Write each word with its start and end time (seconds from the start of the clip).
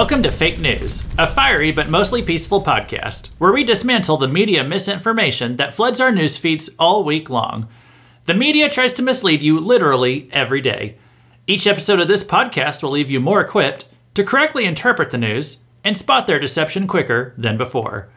Welcome 0.00 0.22
to 0.22 0.32
Fake 0.32 0.58
News, 0.58 1.04
a 1.18 1.26
fiery 1.26 1.72
but 1.72 1.90
mostly 1.90 2.22
peaceful 2.22 2.62
podcast 2.62 3.28
where 3.36 3.52
we 3.52 3.62
dismantle 3.62 4.16
the 4.16 4.28
media 4.28 4.64
misinformation 4.64 5.58
that 5.58 5.74
floods 5.74 6.00
our 6.00 6.10
news 6.10 6.38
feeds 6.38 6.70
all 6.78 7.04
week 7.04 7.28
long. 7.28 7.68
The 8.24 8.32
media 8.32 8.70
tries 8.70 8.94
to 8.94 9.02
mislead 9.02 9.42
you 9.42 9.60
literally 9.60 10.30
every 10.32 10.62
day. 10.62 10.96
Each 11.46 11.66
episode 11.66 12.00
of 12.00 12.08
this 12.08 12.24
podcast 12.24 12.82
will 12.82 12.92
leave 12.92 13.10
you 13.10 13.20
more 13.20 13.42
equipped 13.42 13.84
to 14.14 14.24
correctly 14.24 14.64
interpret 14.64 15.10
the 15.10 15.18
news 15.18 15.58
and 15.84 15.94
spot 15.98 16.26
their 16.26 16.40
deception 16.40 16.86
quicker 16.86 17.34
than 17.36 17.58
before. 17.58 18.08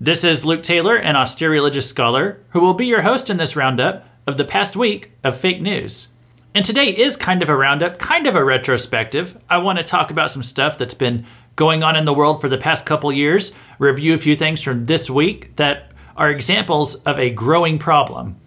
This 0.00 0.24
is 0.24 0.46
Luke 0.46 0.62
Taylor, 0.62 0.96
an 0.96 1.16
austere 1.16 1.50
religious 1.50 1.86
scholar, 1.86 2.40
who 2.52 2.60
will 2.60 2.72
be 2.72 2.86
your 2.86 3.02
host 3.02 3.28
in 3.28 3.36
this 3.36 3.54
roundup 3.54 4.08
of 4.26 4.38
the 4.38 4.46
past 4.46 4.74
week 4.74 5.12
of 5.22 5.36
fake 5.36 5.60
news. 5.60 6.08
And 6.56 6.64
today 6.64 6.88
is 6.88 7.16
kind 7.16 7.42
of 7.42 7.50
a 7.50 7.54
roundup, 7.54 7.98
kind 7.98 8.26
of 8.26 8.34
a 8.34 8.42
retrospective. 8.42 9.38
I 9.50 9.58
want 9.58 9.76
to 9.76 9.84
talk 9.84 10.10
about 10.10 10.30
some 10.30 10.42
stuff 10.42 10.78
that's 10.78 10.94
been 10.94 11.26
going 11.54 11.82
on 11.82 11.96
in 11.96 12.06
the 12.06 12.14
world 12.14 12.40
for 12.40 12.48
the 12.48 12.56
past 12.56 12.86
couple 12.86 13.12
years, 13.12 13.52
review 13.78 14.14
a 14.14 14.18
few 14.18 14.34
things 14.36 14.62
from 14.62 14.86
this 14.86 15.10
week 15.10 15.54
that 15.56 15.92
are 16.16 16.30
examples 16.30 16.94
of 17.02 17.18
a 17.18 17.28
growing 17.28 17.78
problem. 17.78 18.40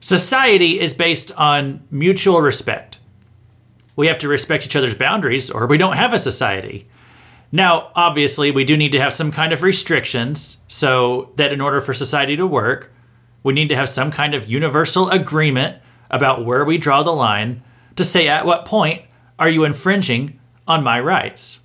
Society 0.00 0.78
is 0.80 0.92
based 0.92 1.32
on 1.32 1.82
mutual 1.90 2.42
respect. 2.42 2.98
We 3.96 4.06
have 4.08 4.18
to 4.18 4.28
respect 4.28 4.66
each 4.66 4.76
other's 4.76 4.94
boundaries, 4.94 5.50
or 5.50 5.66
we 5.66 5.78
don't 5.78 5.96
have 5.96 6.12
a 6.12 6.18
society. 6.18 6.88
Now, 7.50 7.90
obviously, 7.94 8.50
we 8.50 8.64
do 8.64 8.76
need 8.76 8.92
to 8.92 9.00
have 9.00 9.14
some 9.14 9.32
kind 9.32 9.54
of 9.54 9.62
restrictions 9.62 10.58
so 10.68 11.32
that 11.36 11.54
in 11.54 11.62
order 11.62 11.80
for 11.80 11.94
society 11.94 12.36
to 12.36 12.46
work, 12.46 12.92
we 13.42 13.54
need 13.54 13.70
to 13.70 13.76
have 13.76 13.88
some 13.88 14.10
kind 14.12 14.34
of 14.34 14.46
universal 14.46 15.08
agreement 15.08 15.80
about 16.10 16.44
where 16.44 16.64
we 16.64 16.78
draw 16.78 17.02
the 17.02 17.12
line 17.12 17.62
to 17.96 18.04
say 18.04 18.28
at 18.28 18.46
what 18.46 18.64
point 18.64 19.02
are 19.38 19.48
you 19.48 19.64
infringing 19.64 20.38
on 20.66 20.84
my 20.84 21.00
rights. 21.00 21.60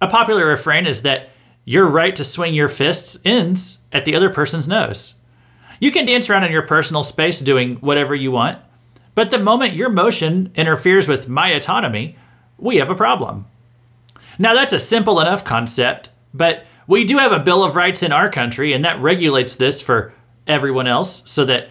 A 0.00 0.06
popular 0.06 0.46
refrain 0.46 0.86
is 0.86 1.02
that 1.02 1.30
your 1.64 1.86
right 1.86 2.14
to 2.16 2.24
swing 2.24 2.54
your 2.54 2.68
fists 2.68 3.18
ends 3.24 3.78
at 3.92 4.04
the 4.04 4.14
other 4.14 4.30
person's 4.30 4.68
nose. 4.68 5.14
You 5.80 5.90
can 5.90 6.04
dance 6.06 6.28
around 6.28 6.44
in 6.44 6.52
your 6.52 6.66
personal 6.66 7.02
space 7.02 7.40
doing 7.40 7.76
whatever 7.76 8.14
you 8.14 8.30
want, 8.30 8.58
but 9.14 9.30
the 9.30 9.38
moment 9.38 9.74
your 9.74 9.90
motion 9.90 10.50
interferes 10.54 11.08
with 11.08 11.28
my 11.28 11.48
autonomy, 11.48 12.16
we 12.58 12.76
have 12.76 12.90
a 12.90 12.94
problem. 12.94 13.46
Now, 14.38 14.54
that's 14.54 14.72
a 14.72 14.78
simple 14.78 15.20
enough 15.20 15.44
concept, 15.44 16.10
but 16.32 16.66
we 16.86 17.04
do 17.04 17.18
have 17.18 17.32
a 17.32 17.40
Bill 17.40 17.64
of 17.64 17.76
Rights 17.76 18.02
in 18.02 18.12
our 18.12 18.28
country, 18.28 18.72
and 18.72 18.84
that 18.84 19.00
regulates 19.00 19.54
this 19.54 19.80
for 19.80 20.12
everyone 20.46 20.86
else 20.86 21.22
so 21.24 21.44
that 21.44 21.68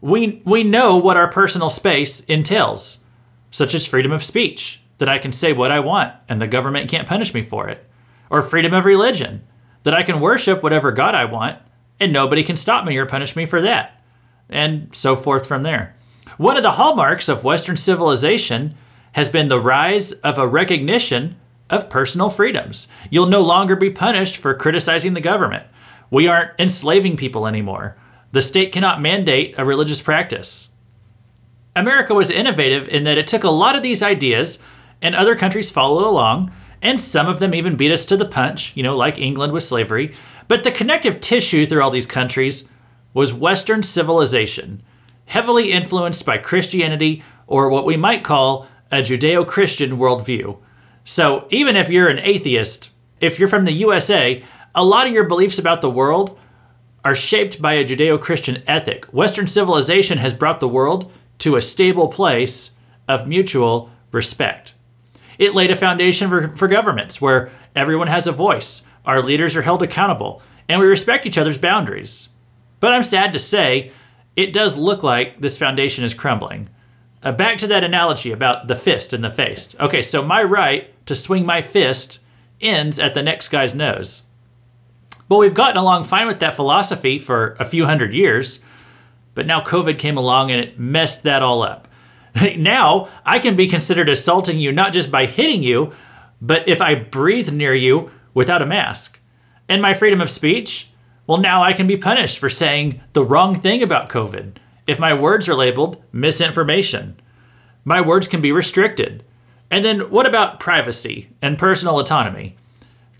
we, 0.00 0.42
we 0.44 0.62
know 0.62 0.96
what 0.96 1.16
our 1.16 1.28
personal 1.28 1.70
space 1.70 2.20
entails, 2.20 3.04
such 3.50 3.74
as 3.74 3.86
freedom 3.86 4.12
of 4.12 4.22
speech, 4.22 4.82
that 4.98 5.08
I 5.08 5.18
can 5.18 5.32
say 5.32 5.52
what 5.52 5.70
I 5.70 5.80
want 5.80 6.14
and 6.28 6.40
the 6.40 6.46
government 6.46 6.90
can't 6.90 7.08
punish 7.08 7.34
me 7.34 7.42
for 7.42 7.68
it, 7.68 7.84
or 8.30 8.42
freedom 8.42 8.74
of 8.74 8.84
religion, 8.84 9.46
that 9.82 9.94
I 9.94 10.02
can 10.02 10.20
worship 10.20 10.62
whatever 10.62 10.92
God 10.92 11.14
I 11.14 11.24
want 11.24 11.58
and 11.98 12.12
nobody 12.12 12.42
can 12.42 12.56
stop 12.56 12.84
me 12.84 12.96
or 12.96 13.06
punish 13.06 13.36
me 13.36 13.46
for 13.46 13.60
that, 13.62 14.02
and 14.48 14.94
so 14.94 15.16
forth 15.16 15.46
from 15.46 15.62
there. 15.62 15.96
One 16.36 16.56
of 16.56 16.62
the 16.62 16.72
hallmarks 16.72 17.28
of 17.28 17.44
Western 17.44 17.76
civilization 17.76 18.74
has 19.12 19.30
been 19.30 19.48
the 19.48 19.60
rise 19.60 20.12
of 20.12 20.36
a 20.36 20.46
recognition 20.46 21.36
of 21.70 21.88
personal 21.88 22.28
freedoms. 22.28 22.88
You'll 23.10 23.26
no 23.26 23.40
longer 23.40 23.74
be 23.74 23.90
punished 23.90 24.36
for 24.36 24.54
criticizing 24.54 25.14
the 25.14 25.20
government. 25.20 25.64
We 26.10 26.28
aren't 26.28 26.52
enslaving 26.60 27.16
people 27.16 27.46
anymore. 27.46 27.96
The 28.36 28.42
state 28.42 28.70
cannot 28.70 29.00
mandate 29.00 29.54
a 29.56 29.64
religious 29.64 30.02
practice. 30.02 30.68
America 31.74 32.12
was 32.12 32.28
innovative 32.28 32.86
in 32.86 33.04
that 33.04 33.16
it 33.16 33.26
took 33.26 33.44
a 33.44 33.50
lot 33.50 33.74
of 33.74 33.82
these 33.82 34.02
ideas, 34.02 34.58
and 35.00 35.14
other 35.14 35.34
countries 35.34 35.70
followed 35.70 36.06
along, 36.06 36.52
and 36.82 37.00
some 37.00 37.28
of 37.28 37.38
them 37.38 37.54
even 37.54 37.76
beat 37.76 37.92
us 37.92 38.04
to 38.04 38.14
the 38.14 38.26
punch, 38.26 38.76
you 38.76 38.82
know, 38.82 38.94
like 38.94 39.16
England 39.18 39.54
with 39.54 39.62
slavery. 39.62 40.14
But 40.48 40.64
the 40.64 40.70
connective 40.70 41.20
tissue 41.20 41.64
through 41.64 41.80
all 41.80 41.90
these 41.90 42.04
countries 42.04 42.68
was 43.14 43.32
Western 43.32 43.82
civilization, 43.82 44.82
heavily 45.24 45.72
influenced 45.72 46.26
by 46.26 46.36
Christianity, 46.36 47.24
or 47.46 47.70
what 47.70 47.86
we 47.86 47.96
might 47.96 48.22
call 48.22 48.68
a 48.92 48.96
Judeo 48.96 49.46
Christian 49.46 49.92
worldview. 49.92 50.60
So 51.06 51.46
even 51.48 51.74
if 51.74 51.88
you're 51.88 52.10
an 52.10 52.18
atheist, 52.18 52.90
if 53.18 53.38
you're 53.38 53.48
from 53.48 53.64
the 53.64 53.72
USA, 53.72 54.44
a 54.74 54.84
lot 54.84 55.06
of 55.06 55.14
your 55.14 55.24
beliefs 55.24 55.58
about 55.58 55.80
the 55.80 55.88
world 55.88 56.38
are 57.06 57.14
shaped 57.14 57.62
by 57.62 57.74
a 57.74 57.84
Judeo 57.84 58.20
Christian 58.20 58.64
ethic. 58.66 59.04
Western 59.12 59.46
civilization 59.46 60.18
has 60.18 60.34
brought 60.34 60.58
the 60.58 60.66
world 60.66 61.12
to 61.38 61.54
a 61.54 61.62
stable 61.62 62.08
place 62.08 62.72
of 63.06 63.28
mutual 63.28 63.90
respect. 64.10 64.74
It 65.38 65.54
laid 65.54 65.70
a 65.70 65.76
foundation 65.76 66.28
for, 66.28 66.48
for 66.56 66.66
governments 66.66 67.20
where 67.20 67.52
everyone 67.76 68.08
has 68.08 68.26
a 68.26 68.32
voice, 68.32 68.82
our 69.04 69.22
leaders 69.22 69.54
are 69.54 69.62
held 69.62 69.84
accountable, 69.84 70.42
and 70.68 70.80
we 70.80 70.86
respect 70.88 71.26
each 71.26 71.38
other's 71.38 71.58
boundaries. 71.58 72.30
But 72.80 72.92
I'm 72.92 73.04
sad 73.04 73.32
to 73.34 73.38
say, 73.38 73.92
it 74.34 74.52
does 74.52 74.76
look 74.76 75.04
like 75.04 75.40
this 75.40 75.56
foundation 75.56 76.04
is 76.04 76.12
crumbling. 76.12 76.68
Uh, 77.22 77.30
back 77.30 77.56
to 77.58 77.68
that 77.68 77.84
analogy 77.84 78.32
about 78.32 78.66
the 78.66 78.74
fist 78.74 79.12
and 79.12 79.22
the 79.22 79.30
face. 79.30 79.76
Okay, 79.78 80.02
so 80.02 80.24
my 80.24 80.42
right 80.42 80.92
to 81.06 81.14
swing 81.14 81.46
my 81.46 81.62
fist 81.62 82.18
ends 82.60 82.98
at 82.98 83.14
the 83.14 83.22
next 83.22 83.46
guy's 83.50 83.76
nose. 83.76 84.22
But 85.28 85.38
we've 85.38 85.54
gotten 85.54 85.76
along 85.76 86.04
fine 86.04 86.26
with 86.26 86.40
that 86.40 86.54
philosophy 86.54 87.18
for 87.18 87.56
a 87.58 87.64
few 87.64 87.86
hundred 87.86 88.14
years. 88.14 88.60
But 89.34 89.46
now 89.46 89.60
COVID 89.60 89.98
came 89.98 90.16
along 90.16 90.50
and 90.50 90.60
it 90.60 90.78
messed 90.78 91.22
that 91.24 91.42
all 91.42 91.62
up. 91.62 91.88
now 92.56 93.08
I 93.24 93.38
can 93.38 93.56
be 93.56 93.68
considered 93.68 94.08
assaulting 94.08 94.58
you 94.58 94.72
not 94.72 94.92
just 94.92 95.10
by 95.10 95.26
hitting 95.26 95.62
you, 95.62 95.92
but 96.40 96.68
if 96.68 96.80
I 96.80 96.94
breathe 96.94 97.52
near 97.52 97.74
you 97.74 98.10
without 98.34 98.62
a 98.62 98.66
mask. 98.66 99.20
And 99.68 99.82
my 99.82 99.94
freedom 99.94 100.20
of 100.20 100.30
speech? 100.30 100.90
Well, 101.26 101.38
now 101.38 101.62
I 101.62 101.72
can 101.72 101.86
be 101.86 101.96
punished 101.96 102.38
for 102.38 102.48
saying 102.48 103.00
the 103.12 103.24
wrong 103.24 103.56
thing 103.56 103.82
about 103.82 104.08
COVID 104.08 104.58
if 104.86 105.00
my 105.00 105.12
words 105.12 105.48
are 105.48 105.54
labeled 105.54 106.02
misinformation. 106.12 107.18
My 107.84 108.00
words 108.00 108.28
can 108.28 108.40
be 108.40 108.52
restricted. 108.52 109.24
And 109.70 109.84
then 109.84 110.10
what 110.10 110.26
about 110.26 110.60
privacy 110.60 111.30
and 111.42 111.58
personal 111.58 111.98
autonomy? 111.98 112.56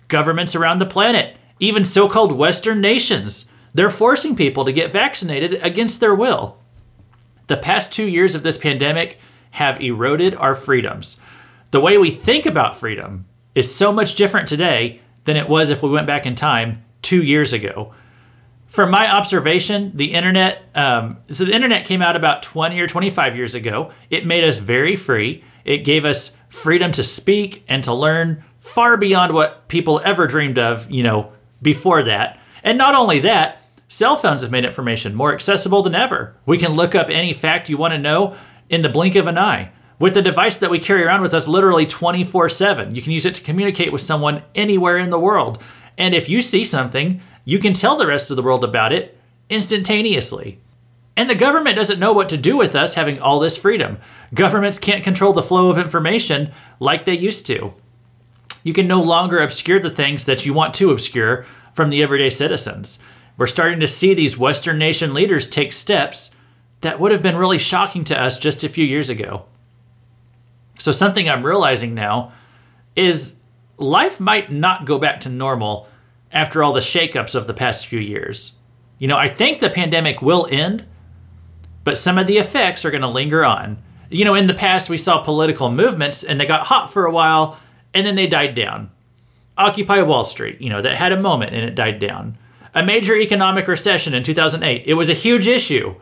Governments 0.07 0.55
around 0.55 0.79
the 0.79 0.87
planet 0.87 1.37
even 1.59 1.85
so 1.85 2.09
called 2.09 2.33
Western 2.33 2.81
nations. 2.81 3.51
They're 3.75 3.91
forcing 3.91 4.37
people 4.37 4.65
to 4.65 4.73
get 4.73 4.93
vaccinated 4.93 5.55
against 5.63 6.01
their 6.01 6.15
will. 6.15 6.59
The 7.47 7.57
past 7.57 7.93
two 7.93 8.09
years 8.09 8.35
of 8.35 8.43
this 8.43 8.59
pandemic 8.59 9.19
have 9.53 9.81
eroded 9.81 10.35
our 10.35 10.55
freedoms. 10.55 11.19
The 11.71 11.81
way 11.81 11.99
we 11.99 12.11
think 12.11 12.47
about 12.47 12.77
freedom 12.77 13.27
is 13.55 13.75
so 13.75 13.93
much 13.93 14.15
different 14.15 14.49
today 14.49 15.01
than 15.25 15.37
it 15.37 15.49
was 15.49 15.71
if 15.71 15.83
we 15.83 15.91
went 15.91 16.07
back 16.07 16.27
in 16.27 16.35
time 16.35 16.85
two 17.03 17.23
years 17.23 17.53
ago. 17.53 17.93
From 18.67 18.91
my 18.91 19.11
observation, 19.11 19.93
the 19.95 20.13
internet, 20.13 20.65
um, 20.75 21.19
so 21.29 21.45
the 21.45 21.55
internet 21.55 21.87
came 21.87 22.03
out 22.03 22.17
about 22.17 22.43
20 22.43 22.81
or 22.81 22.87
25 22.87 23.37
years 23.37 23.55
ago. 23.55 23.93
It 24.11 24.27
made 24.27 24.45
us 24.45 24.59
very 24.59 24.97
free. 24.97 25.45
It 25.65 25.79
gave 25.79 26.05
us 26.05 26.37
freedom 26.49 26.93
to 26.93 27.05
speak 27.05 27.65
and 27.69 27.85
to 27.85 27.95
learn 27.95 28.45
far 28.59 28.97
beyond 28.97 29.33
what 29.35 29.69
people 29.69 30.01
ever 30.05 30.27
dreamed 30.27 30.59
of, 30.59 30.91
you 30.91 31.03
know, 31.03 31.33
before 31.63 32.03
that. 32.03 32.39
And 32.63 32.79
not 32.79 32.95
only 32.95 33.21
that, 33.21 33.63
cell 33.89 34.17
phones 34.17 34.43
have 34.43 34.51
made 34.51 34.65
information 34.65 35.15
more 35.15 35.33
accessible 35.33 35.83
than 35.83 35.95
ever. 35.95 36.37
We 36.45 36.59
can 36.59 36.73
look 36.73 36.95
up 36.95 37.09
any 37.11 37.33
fact 37.33 37.69
you 37.69 37.77
want 37.77 37.93
to 37.93 37.99
know 37.99 38.37
in 38.69 38.83
the 38.83 38.89
blink 38.89 39.15
of 39.15 39.27
an 39.27 39.39
eye. 39.39 39.71
With 39.99 40.15
the 40.15 40.23
device 40.23 40.59
that 40.59 40.71
we 40.71 40.79
carry 40.79 41.05
around 41.05 41.23
with 41.23 41.33
us 41.33 41.49
literally 41.49 41.87
24 41.87 42.49
7, 42.49 42.95
you 42.95 43.01
can 43.01 43.13
use 43.13 43.25
it 43.25 43.35
to 43.37 43.43
communicate 43.43 43.93
with 43.93 44.03
someone 44.03 44.43
anywhere 44.55 44.99
in 44.99 45.11
the 45.11 45.19
world. 45.19 45.63
And 45.97 46.15
if 46.15 46.29
you 46.29 46.43
see 46.43 46.65
something, 46.65 47.23
you 47.45 47.59
can 47.59 47.73
tell 47.73 47.97
the 47.97 48.07
rest 48.07 48.31
of 48.31 48.37
the 48.37 48.43
world 48.43 48.65
about 48.65 48.93
it 48.93 49.19
instantaneously. 49.49 50.59
And 51.17 51.31
the 51.31 51.35
government 51.35 51.77
doesn't 51.77 51.99
know 51.99 52.13
what 52.13 52.29
to 52.29 52.37
do 52.37 52.59
with 52.59 52.75
us 52.75 52.95
having 52.95 53.21
all 53.21 53.41
this 53.41 53.57
freedom. 53.57 53.99
Governments 54.35 54.79
can't 54.79 55.05
control 55.05 55.33
the 55.33 55.43
flow 55.43 55.71
of 55.71 55.79
information 55.79 56.53
like 56.79 57.07
they 57.07 57.17
used 57.17 57.47
to 57.47 57.73
you 58.67 58.73
can 58.73 58.89
no 58.89 59.01
longer 59.01 59.39
obscure 59.39 59.79
the 59.79 59.89
things 59.89 60.25
that 60.25 60.45
you 60.45 60.53
want 60.53 60.75
to 60.75 60.91
obscure 60.91 61.47
from 61.73 61.89
the 61.89 62.03
everyday 62.03 62.29
citizens. 62.29 62.99
We're 63.37 63.47
starting 63.47 63.79
to 63.79 63.87
see 63.87 64.13
these 64.13 64.37
Western 64.37 64.77
nation 64.77 65.15
leaders 65.15 65.47
take 65.47 65.73
steps 65.73 66.33
that 66.81 66.99
would 66.99 67.13
have 67.13 67.23
been 67.23 67.37
really 67.37 67.59
shocking 67.59 68.03
to 68.07 68.21
us 68.21 68.41
just 68.41 68.65
a 68.65 68.69
few 68.69 68.85
years 68.85 69.09
ago. 69.09 69.45
So, 70.81 70.91
something 70.91 71.29
I'm 71.29 71.47
realizing 71.47 71.95
now 71.95 72.33
is 72.97 73.39
life 73.77 74.19
might 74.19 74.51
not 74.51 74.85
go 74.85 74.99
back 74.99 75.21
to 75.21 75.29
normal 75.29 75.87
after 76.33 76.65
all 76.65 76.73
the 76.73 76.81
shakeups 76.81 77.37
of 77.37 77.47
the 77.47 77.55
past 77.55 77.87
few 77.87 78.01
years. 78.01 78.57
You 78.99 79.07
know, 79.07 79.17
I 79.17 79.29
think 79.29 79.61
the 79.61 79.71
pandemic 79.71 80.23
will 80.23 80.49
end, 80.51 80.85
but 81.85 81.97
some 81.97 82.19
of 82.19 82.27
the 82.27 82.39
effects 82.39 82.85
are 82.85 82.91
going 82.91 83.03
to 83.03 83.09
linger 83.09 83.45
on. 83.45 83.81
You 84.11 84.25
know, 84.25 84.35
in 84.35 84.49
the 84.49 84.55
past, 84.55 84.91
we 84.91 84.99
saw 84.99 85.23
political 85.23 85.71
movements 85.71 86.25
and 86.25 86.41
they 86.41 86.47
got 86.47 86.67
hot 86.67 86.93
for 86.93 87.07
a 87.07 87.13
while 87.13 87.61
and 87.97 88.07
then 88.07 88.15
they 88.15 88.27
died 88.27 88.55
down. 88.55 88.91
Occupy 89.57 90.03
Wall 90.03 90.23
Street, 90.23 90.61
you 90.61 90.69
know, 90.69 90.83
that 90.83 90.97
had 90.97 91.13
a 91.13 91.21
moment 91.21 91.55
and 91.55 91.65
it 91.65 91.75
died 91.75 91.99
down. 91.99 92.37
A 92.75 92.85
major 92.85 93.17
economic 93.17 93.67
recession 93.67 94.13
in 94.13 94.23
2008. 94.23 94.83
It 94.85 94.95
was 94.95 95.09
a 95.09 95.15
huge 95.15 95.47
issue, 95.47 95.95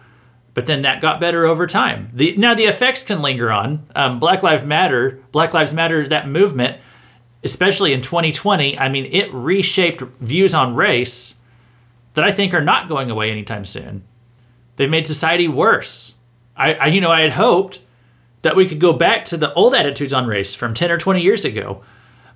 but 0.54 0.66
then 0.66 0.82
that 0.82 1.00
got 1.00 1.20
better 1.20 1.46
over 1.46 1.68
time. 1.68 2.10
The, 2.12 2.36
now 2.36 2.52
the 2.54 2.64
effects 2.64 3.04
can 3.04 3.22
linger 3.22 3.52
on. 3.52 3.86
Um, 3.94 4.18
Black 4.18 4.42
Lives 4.42 4.64
Matter, 4.64 5.20
Black 5.30 5.54
Lives 5.54 5.72
Matter, 5.72 6.06
that 6.08 6.28
movement, 6.28 6.80
especially 7.44 7.92
in 7.92 8.00
2020, 8.00 8.76
I 8.76 8.88
mean, 8.88 9.06
it 9.12 9.32
reshaped 9.32 10.00
views 10.20 10.52
on 10.52 10.74
race 10.74 11.36
that 12.14 12.24
I 12.24 12.32
think 12.32 12.52
are 12.54 12.60
not 12.60 12.88
going 12.88 13.08
away 13.08 13.30
anytime 13.30 13.64
soon. 13.64 14.02
They've 14.74 14.90
made 14.90 15.06
society 15.06 15.46
worse. 15.46 16.16
I, 16.56 16.74
I, 16.74 16.86
you 16.86 17.00
know, 17.00 17.12
I 17.12 17.20
had 17.20 17.32
hoped 17.32 17.78
that 18.44 18.56
we 18.56 18.68
could 18.68 18.78
go 18.78 18.92
back 18.92 19.24
to 19.24 19.38
the 19.38 19.52
old 19.54 19.74
attitudes 19.74 20.12
on 20.12 20.26
race 20.26 20.54
from 20.54 20.74
10 20.74 20.90
or 20.90 20.98
20 20.98 21.22
years 21.22 21.46
ago. 21.46 21.82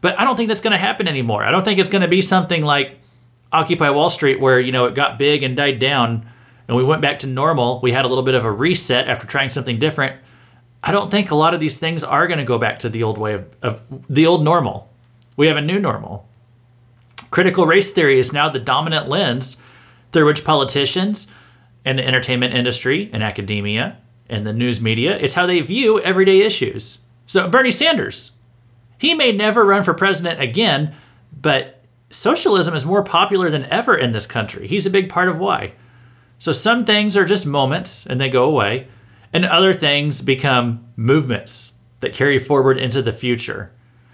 But 0.01 0.19
I 0.19 0.25
don't 0.25 0.37
think 0.37 0.49
that's 0.49 0.63
going 0.63 0.73
to 0.73 0.79
happen 0.79 1.07
anymore. 1.07 1.45
I 1.45 1.51
don't 1.51 1.65
think 1.65 1.79
it's 1.79 1.89
going 1.91 2.03
to 2.03 2.09
be 2.09 2.23
something 2.23 2.65
like 2.65 2.99
Occupy 3.53 3.91
Wall 3.91 4.09
Street 4.09 4.41
where, 4.41 4.59
you 4.59 4.73
know, 4.73 4.87
it 4.87 4.95
got 4.95 5.19
big 5.19 5.43
and 5.43 5.55
died 5.55 5.79
down 5.79 6.27
and 6.67 6.77
we 6.77 6.83
went 6.83 7.03
back 7.03 7.19
to 7.21 7.27
normal. 7.27 7.81
We 7.83 7.93
had 7.93 8.07
a 8.07 8.09
little 8.09 8.25
bit 8.25 8.35
of 8.35 8.47
a 8.47 8.51
reset 8.51 9.07
after 9.07 9.27
trying 9.27 9.51
something 9.51 9.79
different. 9.79 10.17
I 10.83 10.93
don't 10.93 11.11
think 11.11 11.31
a 11.31 11.35
lot 11.35 11.53
of 11.53 11.61
these 11.61 11.77
things 11.77 12.03
are 12.03 12.27
going 12.27 12.39
to 12.39 12.45
go 12.45 12.57
back 12.57 12.79
to 12.81 12.89
the 12.89 13.03
old 13.03 13.19
way 13.19 13.35
of, 13.35 13.57
of 13.61 13.83
the 14.09 14.27
old 14.27 14.43
normal. 14.43 14.91
We 15.37 15.47
have 15.49 15.59
a 15.59 15.63
new 15.63 15.79
normal. 15.79 16.27
Critical 17.31 17.67
race 17.67 17.93
theory 17.93 18.19
is 18.19 18.33
now 18.33 18.49
the 18.49 18.59
dominant 18.59 19.11
lens 19.11 19.59
through 20.13 20.25
which 20.25 20.43
politicians 20.43 21.27
and 21.85 21.99
the 21.99 22.07
entertainment 22.07 22.55
industry 22.55 23.11
and 23.13 23.23
academia 23.23 23.99
and 24.29 24.47
the 24.47 24.53
news 24.53 24.81
media, 24.81 25.17
it's 25.17 25.35
how 25.35 25.47
they 25.47 25.61
view 25.61 26.01
everyday 26.01 26.41
issues. 26.41 26.99
So 27.27 27.49
Bernie 27.49 27.71
Sanders, 27.71 28.33
he 28.99 29.15
may 29.15 29.33
never 29.33 29.65
run 29.65 29.85
for 29.85 29.95
president 29.95 30.41
again, 30.41 30.95
but 31.41 31.83
socialism 32.11 32.75
is 32.75 32.85
more 32.85 33.03
popular 33.03 33.51
than 33.51 33.65
ever 33.67 33.97
in 33.97 34.13
this 34.13 34.27
country. 34.27 34.67
He's 34.67 34.87
a 34.87 34.91
big 34.91 35.09
part 35.09 35.29
of 35.29 35.39
why. 35.39 35.73
So 36.39 36.53
some 36.53 36.85
things 36.85 37.17
are 37.17 37.25
just 37.25 37.47
moments 37.47 38.07
and 38.07 38.21
they 38.21 38.29
go 38.29 38.45
away, 38.45 38.89
and 39.33 39.45
other 39.45 39.75
things 39.75 40.23
become 40.23 40.87
movements 40.97 41.75
that 42.01 42.15
carry 42.15 42.39
forward 42.39 42.79
into 42.79 43.03
the 43.03 43.13
future. 43.13 43.73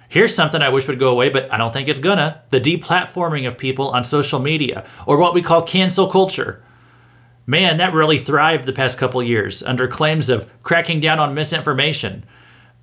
Here's 0.08 0.34
something 0.34 0.62
I 0.62 0.70
wish 0.70 0.88
would 0.88 0.98
go 0.98 1.10
away, 1.10 1.28
but 1.28 1.52
I 1.52 1.58
don't 1.58 1.72
think 1.72 1.88
it's 1.88 2.00
gonna 2.00 2.42
the 2.50 2.60
deplatforming 2.60 3.46
of 3.46 3.58
people 3.58 3.90
on 3.90 4.04
social 4.04 4.38
media, 4.38 4.84
or 5.06 5.18
what 5.18 5.34
we 5.34 5.42
call 5.42 5.62
cancel 5.62 6.08
culture. 6.08 6.63
Man, 7.46 7.76
that 7.76 7.92
really 7.92 8.18
thrived 8.18 8.64
the 8.64 8.72
past 8.72 8.96
couple 8.96 9.22
years 9.22 9.62
under 9.62 9.86
claims 9.86 10.30
of 10.30 10.48
cracking 10.62 11.00
down 11.00 11.18
on 11.18 11.34
misinformation. 11.34 12.24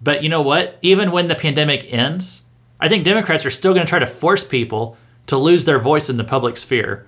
But 0.01 0.23
you 0.23 0.29
know 0.29 0.41
what? 0.41 0.77
Even 0.81 1.11
when 1.11 1.27
the 1.27 1.35
pandemic 1.35 1.91
ends, 1.91 2.43
I 2.79 2.89
think 2.89 3.03
Democrats 3.03 3.45
are 3.45 3.51
still 3.51 3.73
going 3.73 3.85
to 3.85 3.89
try 3.89 3.99
to 3.99 4.07
force 4.07 4.43
people 4.43 4.97
to 5.27 5.37
lose 5.37 5.65
their 5.65 5.79
voice 5.79 6.09
in 6.09 6.17
the 6.17 6.23
public 6.23 6.57
sphere. 6.57 7.07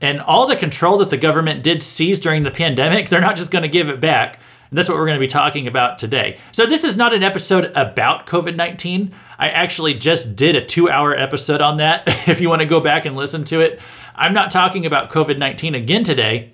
And 0.00 0.20
all 0.20 0.46
the 0.46 0.56
control 0.56 0.98
that 0.98 1.10
the 1.10 1.16
government 1.16 1.62
did 1.62 1.82
seize 1.82 2.18
during 2.20 2.42
the 2.42 2.50
pandemic, 2.50 3.08
they're 3.10 3.20
not 3.20 3.36
just 3.36 3.50
going 3.50 3.62
to 3.62 3.68
give 3.68 3.88
it 3.88 4.00
back. 4.00 4.38
And 4.68 4.76
that's 4.76 4.88
what 4.88 4.98
we're 4.98 5.06
going 5.06 5.18
to 5.18 5.24
be 5.24 5.28
talking 5.28 5.68
about 5.68 5.96
today. 5.96 6.38
So, 6.50 6.66
this 6.66 6.82
is 6.82 6.96
not 6.96 7.14
an 7.14 7.22
episode 7.22 7.66
about 7.76 8.26
COVID 8.26 8.56
19. 8.56 9.14
I 9.38 9.48
actually 9.50 9.94
just 9.94 10.34
did 10.34 10.56
a 10.56 10.64
two 10.64 10.90
hour 10.90 11.16
episode 11.16 11.60
on 11.60 11.76
that. 11.76 12.02
if 12.28 12.40
you 12.40 12.48
want 12.48 12.62
to 12.62 12.66
go 12.66 12.80
back 12.80 13.04
and 13.04 13.14
listen 13.14 13.44
to 13.44 13.60
it, 13.60 13.80
I'm 14.16 14.34
not 14.34 14.50
talking 14.50 14.84
about 14.84 15.10
COVID 15.10 15.38
19 15.38 15.76
again 15.76 16.02
today, 16.02 16.52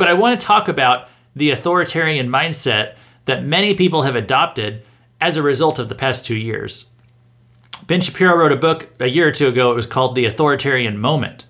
but 0.00 0.08
I 0.08 0.14
want 0.14 0.40
to 0.40 0.46
talk 0.46 0.66
about 0.66 1.08
the 1.36 1.50
authoritarian 1.50 2.26
mindset 2.26 2.94
that 3.26 3.44
many 3.44 3.74
people 3.74 4.04
have 4.04 4.16
adopted 4.16 4.82
as 5.20 5.36
a 5.36 5.42
result 5.42 5.78
of 5.78 5.90
the 5.90 5.94
past 5.94 6.24
two 6.24 6.38
years. 6.38 6.86
Ben 7.86 8.00
Shapiro 8.00 8.34
wrote 8.34 8.50
a 8.50 8.56
book 8.56 8.88
a 8.98 9.06
year 9.06 9.28
or 9.28 9.30
two 9.30 9.46
ago. 9.46 9.70
It 9.70 9.76
was 9.76 9.84
called 9.84 10.14
The 10.14 10.24
Authoritarian 10.24 10.98
Moment. 10.98 11.44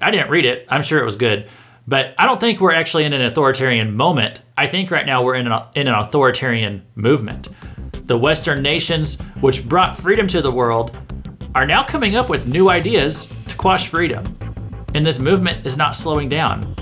I 0.00 0.10
didn't 0.10 0.30
read 0.30 0.46
it. 0.46 0.66
I'm 0.70 0.82
sure 0.82 0.98
it 0.98 1.04
was 1.04 1.16
good. 1.16 1.46
But 1.86 2.14
I 2.16 2.24
don't 2.24 2.40
think 2.40 2.58
we're 2.58 2.72
actually 2.72 3.04
in 3.04 3.12
an 3.12 3.20
authoritarian 3.20 3.94
moment. 3.94 4.40
I 4.56 4.66
think 4.66 4.90
right 4.90 5.04
now 5.04 5.22
we're 5.22 5.34
in 5.34 5.46
an, 5.46 5.62
in 5.74 5.86
an 5.86 5.94
authoritarian 5.94 6.86
movement. 6.94 7.48
The 8.06 8.16
Western 8.16 8.62
nations, 8.62 9.20
which 9.42 9.68
brought 9.68 9.94
freedom 9.94 10.26
to 10.28 10.40
the 10.40 10.50
world, 10.50 10.98
are 11.54 11.66
now 11.66 11.84
coming 11.84 12.16
up 12.16 12.30
with 12.30 12.46
new 12.46 12.70
ideas 12.70 13.28
to 13.48 13.56
quash 13.58 13.88
freedom. 13.88 14.38
And 14.94 15.04
this 15.04 15.18
movement 15.18 15.66
is 15.66 15.76
not 15.76 15.96
slowing 15.96 16.30
down. 16.30 16.74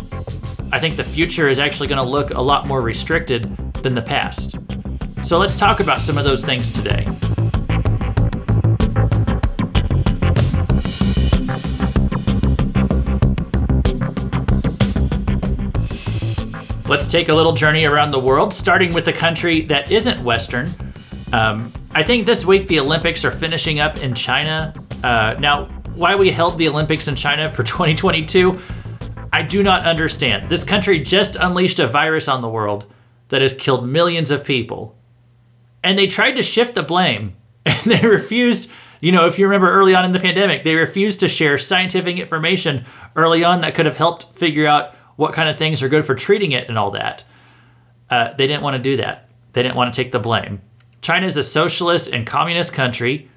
I 0.70 0.78
think 0.78 0.96
the 0.96 1.04
future 1.04 1.48
is 1.48 1.58
actually 1.58 1.88
going 1.88 2.04
to 2.04 2.08
look 2.08 2.30
a 2.30 2.40
lot 2.40 2.66
more 2.66 2.82
restricted 2.82 3.44
than 3.82 3.94
the 3.94 4.02
past. 4.02 4.58
So 5.24 5.38
let's 5.38 5.56
talk 5.56 5.80
about 5.80 6.00
some 6.00 6.18
of 6.18 6.24
those 6.24 6.44
things 6.44 6.70
today. 6.70 7.06
Let's 16.86 17.08
take 17.08 17.28
a 17.30 17.34
little 17.34 17.52
journey 17.52 17.86
around 17.86 18.10
the 18.10 18.20
world, 18.20 18.52
starting 18.52 18.92
with 18.92 19.08
a 19.08 19.12
country 19.12 19.62
that 19.62 19.90
isn't 19.90 20.22
Western. 20.22 20.70
Um, 21.32 21.72
I 21.94 22.02
think 22.02 22.26
this 22.26 22.44
week 22.44 22.68
the 22.68 22.80
Olympics 22.80 23.24
are 23.24 23.30
finishing 23.30 23.80
up 23.80 23.98
in 23.98 24.14
China. 24.14 24.74
Uh, 25.02 25.34
now, 25.38 25.64
why 25.94 26.14
we 26.14 26.30
held 26.30 26.58
the 26.58 26.68
Olympics 26.68 27.08
in 27.08 27.14
China 27.14 27.50
for 27.50 27.62
2022, 27.64 28.52
I 29.38 29.42
do 29.42 29.62
not 29.62 29.86
understand. 29.86 30.48
This 30.48 30.64
country 30.64 30.98
just 30.98 31.36
unleashed 31.36 31.78
a 31.78 31.86
virus 31.86 32.26
on 32.26 32.42
the 32.42 32.48
world 32.48 32.92
that 33.28 33.40
has 33.40 33.54
killed 33.54 33.88
millions 33.88 34.32
of 34.32 34.42
people. 34.42 34.98
And 35.84 35.96
they 35.96 36.08
tried 36.08 36.32
to 36.32 36.42
shift 36.42 36.74
the 36.74 36.82
blame, 36.82 37.36
and 37.64 37.80
they 37.84 38.04
refused. 38.04 38.68
You 39.00 39.12
know, 39.12 39.28
if 39.28 39.38
you 39.38 39.46
remember 39.46 39.70
early 39.70 39.94
on 39.94 40.04
in 40.04 40.10
the 40.10 40.18
pandemic, 40.18 40.64
they 40.64 40.74
refused 40.74 41.20
to 41.20 41.28
share 41.28 41.56
scientific 41.56 42.18
information 42.18 42.84
early 43.14 43.44
on 43.44 43.60
that 43.60 43.76
could 43.76 43.86
have 43.86 43.96
helped 43.96 44.36
figure 44.36 44.66
out 44.66 44.96
what 45.14 45.34
kind 45.34 45.48
of 45.48 45.56
things 45.56 45.84
are 45.84 45.88
good 45.88 46.04
for 46.04 46.16
treating 46.16 46.50
it 46.50 46.68
and 46.68 46.76
all 46.76 46.90
that. 46.90 47.22
Uh, 48.10 48.34
they 48.34 48.48
didn't 48.48 48.64
want 48.64 48.74
to 48.74 48.82
do 48.82 48.96
that. 48.96 49.28
They 49.52 49.62
didn't 49.62 49.76
want 49.76 49.94
to 49.94 50.02
take 50.02 50.10
the 50.10 50.18
blame. 50.18 50.62
China 51.00 51.26
is 51.26 51.36
a 51.36 51.44
socialist 51.44 52.10
and 52.10 52.26
communist 52.26 52.72
country. 52.72 53.30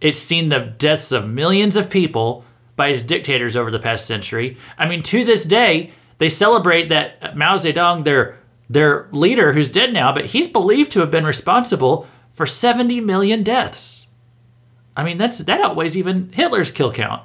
It's 0.00 0.18
seen 0.18 0.48
the 0.48 0.74
deaths 0.76 1.12
of 1.12 1.28
millions 1.28 1.76
of 1.76 1.88
people 1.88 2.44
by 2.76 2.88
its 2.88 3.02
dictators 3.02 3.56
over 3.56 3.70
the 3.70 3.78
past 3.78 4.06
century. 4.06 4.56
I 4.78 4.86
mean, 4.86 5.02
to 5.04 5.24
this 5.24 5.44
day, 5.44 5.92
they 6.18 6.28
celebrate 6.28 6.88
that 6.90 7.36
Mao 7.36 7.56
Zedong, 7.56 8.04
their 8.04 8.38
their 8.68 9.08
leader, 9.12 9.52
who's 9.52 9.68
dead 9.68 9.92
now, 9.92 10.12
but 10.12 10.26
he's 10.26 10.48
believed 10.48 10.90
to 10.92 11.00
have 11.00 11.10
been 11.10 11.24
responsible 11.24 12.06
for 12.32 12.46
70 12.46 13.00
million 13.00 13.44
deaths. 13.44 14.08
I 14.96 15.04
mean, 15.04 15.18
that's 15.18 15.38
that 15.38 15.60
outweighs 15.60 15.96
even 15.96 16.32
Hitler's 16.32 16.72
kill 16.72 16.92
count. 16.92 17.22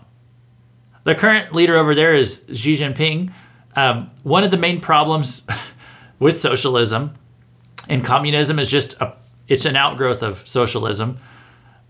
The 1.03 1.15
current 1.15 1.53
leader 1.53 1.77
over 1.77 1.95
there 1.95 2.13
is 2.13 2.45
Xi 2.53 2.73
Jinping, 2.75 3.33
um, 3.75 4.11
one 4.23 4.43
of 4.43 4.51
the 4.51 4.57
main 4.57 4.81
problems 4.81 5.45
with 6.19 6.39
socialism 6.39 7.15
and 7.89 8.03
communism 8.05 8.59
is 8.59 8.69
just 8.69 8.93
a 9.01 9.15
it's 9.47 9.65
an 9.65 9.75
outgrowth 9.75 10.23
of 10.23 10.47
socialism. 10.47 11.19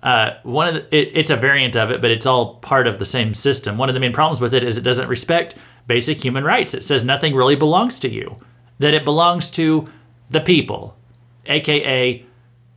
Uh, 0.03 0.31
one 0.43 0.67
of 0.67 0.73
the, 0.73 0.95
it, 0.95 1.11
it's 1.13 1.29
a 1.29 1.35
variant 1.35 1.75
of 1.75 1.91
it, 1.91 2.01
but 2.01 2.11
it's 2.11 2.25
all 2.25 2.55
part 2.55 2.87
of 2.87 2.97
the 2.97 3.05
same 3.05 3.33
system. 3.33 3.77
One 3.77 3.89
of 3.89 3.93
the 3.93 3.99
main 3.99 4.13
problems 4.13 4.41
with 4.41 4.53
it 4.53 4.63
is 4.63 4.77
it 4.77 4.81
doesn't 4.81 5.07
respect 5.07 5.55
basic 5.87 6.23
human 6.23 6.43
rights. 6.43 6.73
It 6.73 6.83
says 6.83 7.03
nothing 7.03 7.35
really 7.35 7.55
belongs 7.55 7.99
to 7.99 8.09
you, 8.09 8.37
that 8.79 8.93
it 8.93 9.05
belongs 9.05 9.51
to 9.51 9.89
the 10.29 10.41
people, 10.41 10.97
aka 11.45 12.25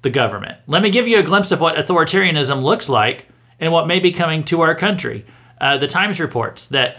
the 0.02 0.11
government. 0.11 0.59
Let 0.66 0.83
me 0.83 0.90
give 0.90 1.09
you 1.09 1.19
a 1.19 1.23
glimpse 1.23 1.50
of 1.50 1.61
what 1.61 1.76
authoritarianism 1.76 2.62
looks 2.62 2.88
like 2.88 3.26
and 3.59 3.73
what 3.73 3.87
may 3.87 4.00
be 4.00 4.12
coming 4.12 4.45
to 4.45 4.61
our 4.61 4.75
country. 4.75 5.25
Uh, 5.59 5.78
the 5.78 5.87
Times 5.87 6.21
reports 6.21 6.66
that 6.66 6.99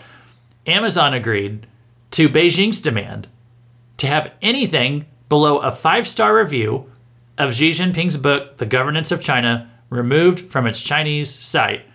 Amazon 0.66 1.14
agreed 1.14 1.68
to 2.12 2.28
Beijing's 2.28 2.82
demand 2.82 3.28
to 3.98 4.08
have 4.08 4.34
anything 4.42 5.06
below 5.30 5.60
a 5.60 5.72
five 5.72 6.08
star 6.08 6.36
review 6.36 6.90
of 7.38 7.54
Xi 7.54 7.70
Jinping's 7.70 8.18
book, 8.18 8.58
The 8.58 8.66
Governance 8.66 9.12
of 9.12 9.22
China, 9.22 9.70
removed 9.96 10.50
from 10.50 10.68
its 10.68 10.82
Chinese 10.82 11.30
site. 11.44 11.86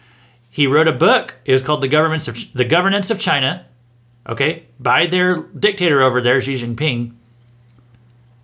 He 0.49 0.67
wrote 0.67 0.89
a 0.89 0.93
book, 0.93 1.37
it 1.45 1.53
was 1.53 1.63
called 1.63 1.81
The 1.81 1.89
Governance 1.89 2.29
of, 2.29 2.37
the 2.53 2.65
Governance 2.65 3.11
of 3.11 3.19
China, 3.19 3.67
okay, 4.29 4.67
by 4.79 5.07
their 5.07 5.43
dictator 5.43 6.03
over 6.03 6.21
there, 6.21 6.41
Xi 6.41 6.55
Jinping. 6.55 7.15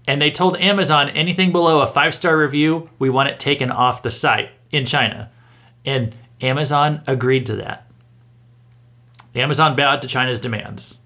And 0.07 0.23
they 0.23 0.31
told 0.31 0.57
Amazon 0.59 1.11
anything 1.11 1.51
below 1.51 1.83
a 1.83 1.87
five 1.87 2.15
star 2.15 2.39
review, 2.39 2.89
we 2.99 3.11
want 3.11 3.29
it 3.29 3.41
taken 3.41 3.71
off 3.71 4.03
the 4.03 4.11
site 4.11 4.51
in 4.71 4.87
China. 4.87 5.31
And 5.85 6.15
Amazon 6.41 7.03
agreed 7.07 7.47
to 7.47 7.57
that. 7.57 7.91
Amazon 9.35 9.75
bowed 9.75 10.01
to 10.03 10.09
China's 10.09 10.41
demands 10.41 10.99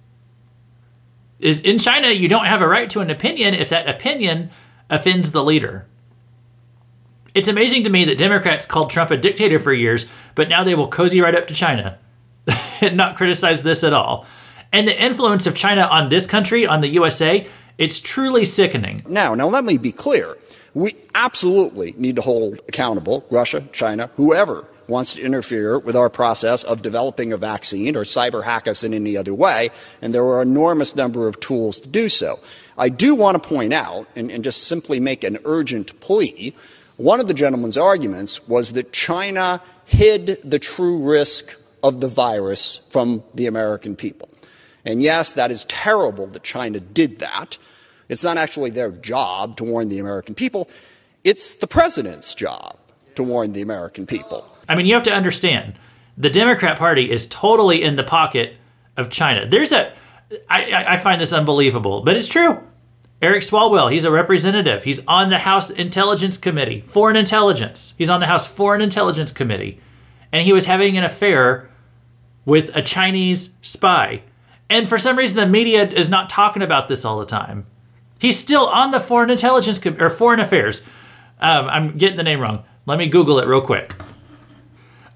is 1.40 1.60
in 1.60 1.78
China, 1.78 2.08
you 2.08 2.28
don't 2.28 2.44
have 2.44 2.60
a 2.60 2.68
right 2.68 2.88
to 2.90 3.00
an 3.00 3.10
opinion 3.10 3.54
if 3.54 3.70
that 3.70 3.88
opinion 3.88 4.50
offends 4.88 5.32
the 5.32 5.42
leader. 5.42 5.86
It's 7.34 7.48
amazing 7.48 7.84
to 7.84 7.90
me 7.90 8.04
that 8.06 8.18
Democrats 8.18 8.66
called 8.66 8.90
Trump 8.90 9.10
a 9.10 9.16
dictator 9.16 9.58
for 9.58 9.72
years, 9.72 10.06
but 10.34 10.48
now 10.48 10.64
they 10.64 10.74
will 10.74 10.88
cozy 10.88 11.20
right 11.20 11.34
up 11.34 11.46
to 11.46 11.54
China 11.54 11.98
and 12.80 12.96
not 12.96 13.16
criticize 13.16 13.62
this 13.62 13.84
at 13.84 13.92
all. 13.92 14.26
And 14.72 14.86
the 14.86 15.02
influence 15.02 15.46
of 15.46 15.54
China 15.54 15.82
on 15.82 16.08
this 16.08 16.26
country, 16.26 16.66
on 16.66 16.80
the 16.80 16.88
USA, 16.88 17.46
it's 17.78 18.00
truly 18.00 18.44
sickening. 18.44 19.02
Now, 19.08 19.34
now 19.34 19.48
let 19.48 19.64
me 19.64 19.78
be 19.78 19.92
clear. 19.92 20.36
We 20.74 20.96
absolutely 21.14 21.94
need 21.96 22.16
to 22.16 22.22
hold 22.22 22.60
accountable 22.68 23.24
Russia, 23.30 23.64
China, 23.72 24.10
whoever 24.16 24.66
wants 24.86 25.14
to 25.14 25.22
interfere 25.22 25.78
with 25.78 25.96
our 25.96 26.10
process 26.10 26.64
of 26.64 26.82
developing 26.82 27.32
a 27.32 27.36
vaccine 27.36 27.96
or 27.96 28.02
cyber 28.02 28.42
hack 28.44 28.68
us 28.68 28.84
in 28.84 28.92
any 28.92 29.16
other 29.16 29.32
way, 29.32 29.70
and 30.02 30.14
there 30.14 30.24
are 30.24 30.42
enormous 30.42 30.96
number 30.96 31.28
of 31.28 31.38
tools 31.40 31.78
to 31.80 31.88
do 31.88 32.08
so. 32.08 32.38
I 32.76 32.88
do 32.88 33.14
want 33.14 33.40
to 33.40 33.48
point 33.48 33.72
out, 33.72 34.08
and, 34.16 34.30
and 34.30 34.42
just 34.42 34.64
simply 34.64 35.00
make 35.00 35.22
an 35.24 35.38
urgent 35.44 35.98
plea, 36.00 36.54
One 37.00 37.18
of 37.18 37.28
the 37.28 37.34
gentleman's 37.34 37.78
arguments 37.78 38.46
was 38.46 38.74
that 38.74 38.92
China 38.92 39.62
hid 39.86 40.38
the 40.44 40.58
true 40.58 40.98
risk 40.98 41.58
of 41.82 42.02
the 42.02 42.08
virus 42.08 42.82
from 42.90 43.24
the 43.34 43.46
American 43.46 43.96
people. 43.96 44.28
And 44.84 45.02
yes, 45.02 45.32
that 45.32 45.50
is 45.50 45.64
terrible 45.64 46.26
that 46.26 46.42
China 46.42 46.78
did 46.78 47.20
that. 47.20 47.56
It's 48.10 48.22
not 48.22 48.36
actually 48.36 48.68
their 48.68 48.90
job 48.90 49.56
to 49.56 49.64
warn 49.64 49.88
the 49.88 49.98
American 49.98 50.34
people, 50.34 50.68
it's 51.24 51.54
the 51.54 51.66
president's 51.66 52.34
job 52.34 52.76
to 53.14 53.22
warn 53.22 53.54
the 53.54 53.62
American 53.62 54.06
people. 54.06 54.54
I 54.68 54.74
mean, 54.74 54.84
you 54.84 54.92
have 54.92 55.04
to 55.04 55.12
understand 55.12 55.76
the 56.18 56.28
Democrat 56.28 56.78
Party 56.78 57.10
is 57.10 57.26
totally 57.28 57.82
in 57.82 57.96
the 57.96 58.04
pocket 58.04 58.56
of 58.98 59.08
China. 59.08 59.46
There's 59.48 59.72
a, 59.72 59.90
I, 60.50 60.84
I 60.86 60.96
find 60.98 61.18
this 61.18 61.32
unbelievable, 61.32 62.02
but 62.02 62.16
it's 62.16 62.28
true. 62.28 62.62
Eric 63.22 63.42
Swalwell, 63.42 63.92
he's 63.92 64.04
a 64.04 64.10
representative. 64.10 64.84
He's 64.84 65.04
on 65.06 65.28
the 65.28 65.38
House 65.38 65.70
Intelligence 65.70 66.38
Committee, 66.38 66.80
Foreign 66.80 67.16
Intelligence. 67.16 67.94
He's 67.98 68.08
on 68.08 68.20
the 68.20 68.26
House 68.26 68.46
Foreign 68.46 68.80
Intelligence 68.80 69.30
Committee. 69.30 69.78
And 70.32 70.42
he 70.42 70.54
was 70.54 70.64
having 70.64 70.96
an 70.96 71.04
affair 71.04 71.68
with 72.46 72.74
a 72.74 72.80
Chinese 72.80 73.50
spy. 73.60 74.22
And 74.70 74.88
for 74.88 74.96
some 74.96 75.18
reason, 75.18 75.36
the 75.36 75.46
media 75.46 75.86
is 75.86 76.08
not 76.08 76.30
talking 76.30 76.62
about 76.62 76.88
this 76.88 77.04
all 77.04 77.18
the 77.18 77.26
time. 77.26 77.66
He's 78.18 78.38
still 78.38 78.66
on 78.66 78.90
the 78.90 79.00
Foreign 79.00 79.30
Intelligence 79.30 79.78
Com- 79.78 80.00
or 80.00 80.08
Foreign 80.08 80.40
Affairs. 80.40 80.80
Um, 81.40 81.68
I'm 81.68 81.98
getting 81.98 82.16
the 82.16 82.22
name 82.22 82.40
wrong. 82.40 82.64
Let 82.86 82.98
me 82.98 83.06
Google 83.06 83.38
it 83.38 83.46
real 83.46 83.60
quick. 83.60 83.94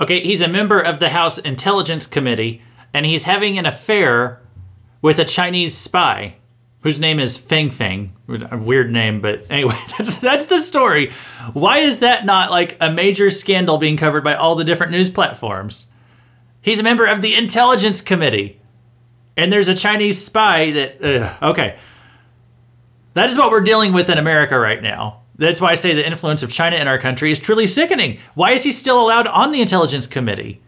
Okay, 0.01 0.21
he's 0.21 0.43
a 0.43 0.49
member 0.49 0.81
of 0.81 0.99
the 0.99 1.11
House 1.11 1.39
Intelligence 1.39 2.07
Committee, 2.07 2.61
and 2.93 3.07
he's 3.07 3.25
having 3.25 3.57
an 3.57 3.65
affair 3.65 4.43
with 5.01 5.19
a 5.19 5.25
Chinese 5.25 5.77
spy 5.77 6.37
whose 6.85 6.99
name 6.99 7.19
is 7.19 7.39
Feng 7.39 7.71
Feng. 7.71 8.13
A 8.29 8.59
weird 8.59 8.93
name, 8.93 9.21
but 9.21 9.45
anyway, 9.51 9.75
that's 9.99 10.19
that's 10.19 10.47
the 10.47 10.61
story. 10.61 11.11
Why 11.53 11.79
is 11.79 11.99
that 11.99 12.25
not 12.25 12.53
like 12.53 12.77
a 12.81 12.93
major 12.93 13.31
scandal 13.31 13.79
being 13.79 13.97
covered 13.97 14.23
by 14.23 14.35
all 14.35 14.55
the 14.55 14.65
different 14.65 14.93
news 14.93 15.11
platforms? 15.11 15.89
He's 16.61 16.79
a 16.79 16.85
member 16.85 17.07
of 17.07 17.21
the 17.23 17.35
Intelligence 17.35 18.01
Committee, 18.01 18.61
and 19.37 19.53
there's 19.53 19.69
a 19.69 19.75
Chinese 19.75 20.25
spy 20.25 20.71
that. 20.71 21.03
Ugh, 21.03 21.43
okay, 21.51 21.79
that 23.15 23.31
is 23.31 23.39
what 23.39 23.51
we're 23.51 23.63
dealing 23.63 23.93
with 23.93 24.09
in 24.09 24.19
America 24.19 24.59
right 24.59 24.83
now. 24.83 25.23
That's 25.37 25.61
why 25.61 25.71
I 25.71 25.75
say 25.75 25.95
the 25.95 26.07
influence 26.07 26.45
of 26.45 26.51
China 26.51 26.77
in 26.77 26.87
our 26.87 26.99
country 26.99 27.33
is 27.33 27.41
truly 27.41 27.67
sickening. 27.67 28.19
Why 28.35 28.53
is 28.53 28.63
he 28.63 28.71
still 28.71 29.01
allowed 29.01 29.27
on 29.27 29.51
the 29.51 29.61
Intelligence 29.61 30.07
Committee? 30.07 30.61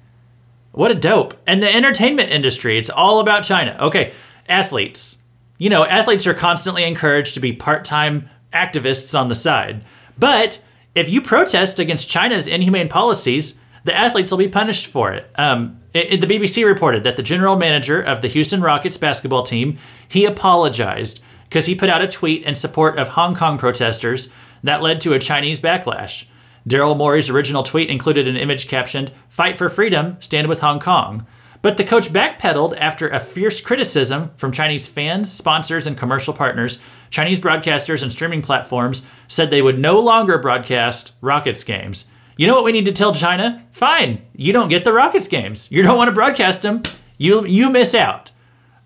What 0.72 0.90
a 0.90 0.94
dope. 0.94 1.34
And 1.46 1.62
the 1.62 1.72
entertainment 1.72 2.30
industry, 2.30 2.76
it's 2.78 2.90
all 2.90 3.20
about 3.20 3.44
China. 3.44 3.76
Okay, 3.80 4.12
athletes. 4.48 5.18
You 5.58 5.70
know, 5.70 5.84
athletes 5.84 6.26
are 6.26 6.34
constantly 6.34 6.84
encouraged 6.84 7.34
to 7.34 7.40
be 7.40 7.52
part 7.52 7.84
time 7.84 8.28
activists 8.52 9.18
on 9.18 9.28
the 9.28 9.34
side. 9.34 9.84
But 10.18 10.62
if 10.94 11.08
you 11.08 11.20
protest 11.20 11.78
against 11.78 12.08
China's 12.08 12.46
inhumane 12.46 12.88
policies, 12.88 13.58
the 13.84 13.94
athletes 13.94 14.30
will 14.30 14.38
be 14.38 14.48
punished 14.48 14.86
for 14.86 15.12
it. 15.12 15.30
Um, 15.38 15.80
it, 15.94 16.14
it. 16.14 16.20
The 16.20 16.26
BBC 16.26 16.66
reported 16.66 17.04
that 17.04 17.16
the 17.16 17.22
general 17.22 17.56
manager 17.56 18.00
of 18.00 18.20
the 18.20 18.28
Houston 18.28 18.60
Rockets 18.60 18.96
basketball 18.96 19.44
team 19.44 19.78
he 20.08 20.24
apologized 20.24 21.22
because 21.44 21.66
he 21.66 21.74
put 21.74 21.88
out 21.88 22.02
a 22.02 22.08
tweet 22.08 22.42
in 22.42 22.54
support 22.54 22.98
of 22.98 23.10
Hong 23.10 23.34
Kong 23.34 23.58
protesters 23.58 24.28
that 24.64 24.82
led 24.82 25.00
to 25.02 25.12
a 25.12 25.18
Chinese 25.18 25.60
backlash. 25.60 26.26
Daryl 26.68 26.96
Morey's 26.96 27.30
original 27.30 27.62
tweet 27.62 27.88
included 27.88 28.26
an 28.26 28.36
image 28.36 28.66
captioned, 28.66 29.12
Fight 29.28 29.56
for 29.56 29.68
freedom, 29.68 30.16
stand 30.18 30.48
with 30.48 30.60
Hong 30.60 30.80
Kong. 30.80 31.24
But 31.62 31.76
the 31.76 31.84
coach 31.84 32.12
backpedaled 32.12 32.76
after 32.78 33.08
a 33.08 33.20
fierce 33.20 33.60
criticism 33.60 34.30
from 34.36 34.52
Chinese 34.52 34.88
fans, 34.88 35.32
sponsors, 35.32 35.86
and 35.86 35.96
commercial 35.96 36.34
partners. 36.34 36.78
Chinese 37.10 37.38
broadcasters 37.38 38.02
and 38.02 38.12
streaming 38.12 38.42
platforms 38.42 39.06
said 39.28 39.50
they 39.50 39.62
would 39.62 39.78
no 39.78 40.00
longer 40.00 40.38
broadcast 40.38 41.12
Rockets 41.20 41.64
games. 41.64 42.04
You 42.36 42.46
know 42.46 42.54
what 42.54 42.64
we 42.64 42.72
need 42.72 42.84
to 42.86 42.92
tell 42.92 43.14
China? 43.14 43.64
Fine, 43.72 44.22
you 44.34 44.52
don't 44.52 44.68
get 44.68 44.84
the 44.84 44.92
Rockets 44.92 45.28
games. 45.28 45.70
You 45.70 45.82
don't 45.82 45.96
want 45.96 46.08
to 46.08 46.14
broadcast 46.14 46.62
them. 46.62 46.82
You 47.18 47.46
you 47.46 47.70
miss 47.70 47.94
out. 47.94 48.30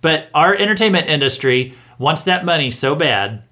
But 0.03 0.31
our 0.33 0.55
entertainment 0.55 1.09
industry 1.09 1.75
wants 1.99 2.23
that 2.23 2.45
money 2.45 2.71
so 2.71 2.95
bad 2.95 3.47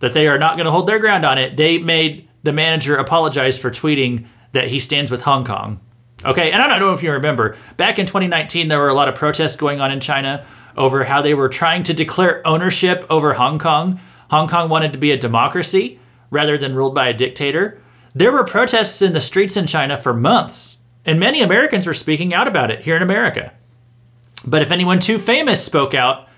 that 0.00 0.14
they 0.14 0.26
are 0.26 0.38
not 0.38 0.56
going 0.56 0.64
to 0.64 0.72
hold 0.72 0.86
their 0.86 0.98
ground 0.98 1.24
on 1.24 1.38
it. 1.38 1.56
They 1.56 1.78
made 1.78 2.28
the 2.42 2.52
manager 2.52 2.96
apologize 2.96 3.58
for 3.58 3.70
tweeting 3.70 4.26
that 4.52 4.68
he 4.68 4.78
stands 4.78 5.10
with 5.10 5.22
Hong 5.22 5.44
Kong. 5.44 5.80
Okay, 6.24 6.52
and 6.52 6.60
I 6.60 6.66
don't 6.66 6.80
know 6.80 6.92
if 6.92 7.02
you 7.02 7.12
remember, 7.12 7.56
back 7.76 7.98
in 7.98 8.04
2019, 8.04 8.68
there 8.68 8.78
were 8.78 8.88
a 8.88 8.94
lot 8.94 9.08
of 9.08 9.14
protests 9.14 9.56
going 9.56 9.80
on 9.80 9.90
in 9.90 10.00
China 10.00 10.44
over 10.76 11.04
how 11.04 11.22
they 11.22 11.34
were 11.34 11.48
trying 11.48 11.82
to 11.84 11.94
declare 11.94 12.46
ownership 12.46 13.06
over 13.08 13.34
Hong 13.34 13.58
Kong. 13.58 13.98
Hong 14.30 14.46
Kong 14.46 14.68
wanted 14.68 14.92
to 14.92 14.98
be 14.98 15.12
a 15.12 15.16
democracy 15.16 15.98
rather 16.30 16.58
than 16.58 16.74
ruled 16.74 16.94
by 16.94 17.08
a 17.08 17.14
dictator. 17.14 17.80
There 18.14 18.32
were 18.32 18.44
protests 18.44 19.00
in 19.00 19.12
the 19.14 19.20
streets 19.20 19.56
in 19.56 19.66
China 19.66 19.96
for 19.96 20.12
months, 20.12 20.78
and 21.06 21.18
many 21.18 21.40
Americans 21.40 21.86
were 21.86 21.94
speaking 21.94 22.34
out 22.34 22.46
about 22.46 22.70
it 22.70 22.82
here 22.82 22.96
in 22.96 23.02
America. 23.02 23.52
But 24.46 24.62
if 24.62 24.70
anyone 24.70 25.00
too 25.00 25.18
famous 25.18 25.64
spoke 25.64 25.94
out, 25.94 26.28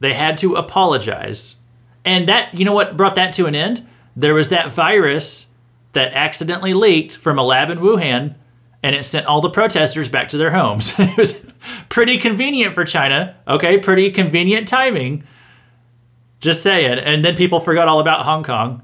they 0.00 0.14
had 0.14 0.36
to 0.38 0.54
apologize. 0.54 1.56
And 2.04 2.28
that, 2.28 2.54
you 2.54 2.64
know 2.64 2.72
what 2.72 2.96
brought 2.96 3.14
that 3.14 3.32
to 3.34 3.46
an 3.46 3.54
end? 3.54 3.86
There 4.14 4.34
was 4.34 4.50
that 4.50 4.72
virus 4.72 5.46
that 5.92 6.12
accidentally 6.12 6.74
leaked 6.74 7.16
from 7.16 7.38
a 7.38 7.44
lab 7.44 7.70
in 7.70 7.78
Wuhan 7.78 8.34
and 8.82 8.94
it 8.94 9.04
sent 9.04 9.26
all 9.26 9.40
the 9.40 9.50
protesters 9.50 10.08
back 10.08 10.28
to 10.30 10.38
their 10.38 10.50
homes. 10.50 10.94
it 10.98 11.16
was 11.16 11.40
pretty 11.88 12.18
convenient 12.18 12.74
for 12.74 12.84
China. 12.84 13.36
Okay, 13.46 13.78
pretty 13.78 14.10
convenient 14.10 14.68
timing. 14.68 15.24
Just 16.40 16.62
saying. 16.62 16.98
And 16.98 17.24
then 17.24 17.36
people 17.36 17.60
forgot 17.60 17.88
all 17.88 18.00
about 18.00 18.24
Hong 18.24 18.44
Kong. 18.44 18.82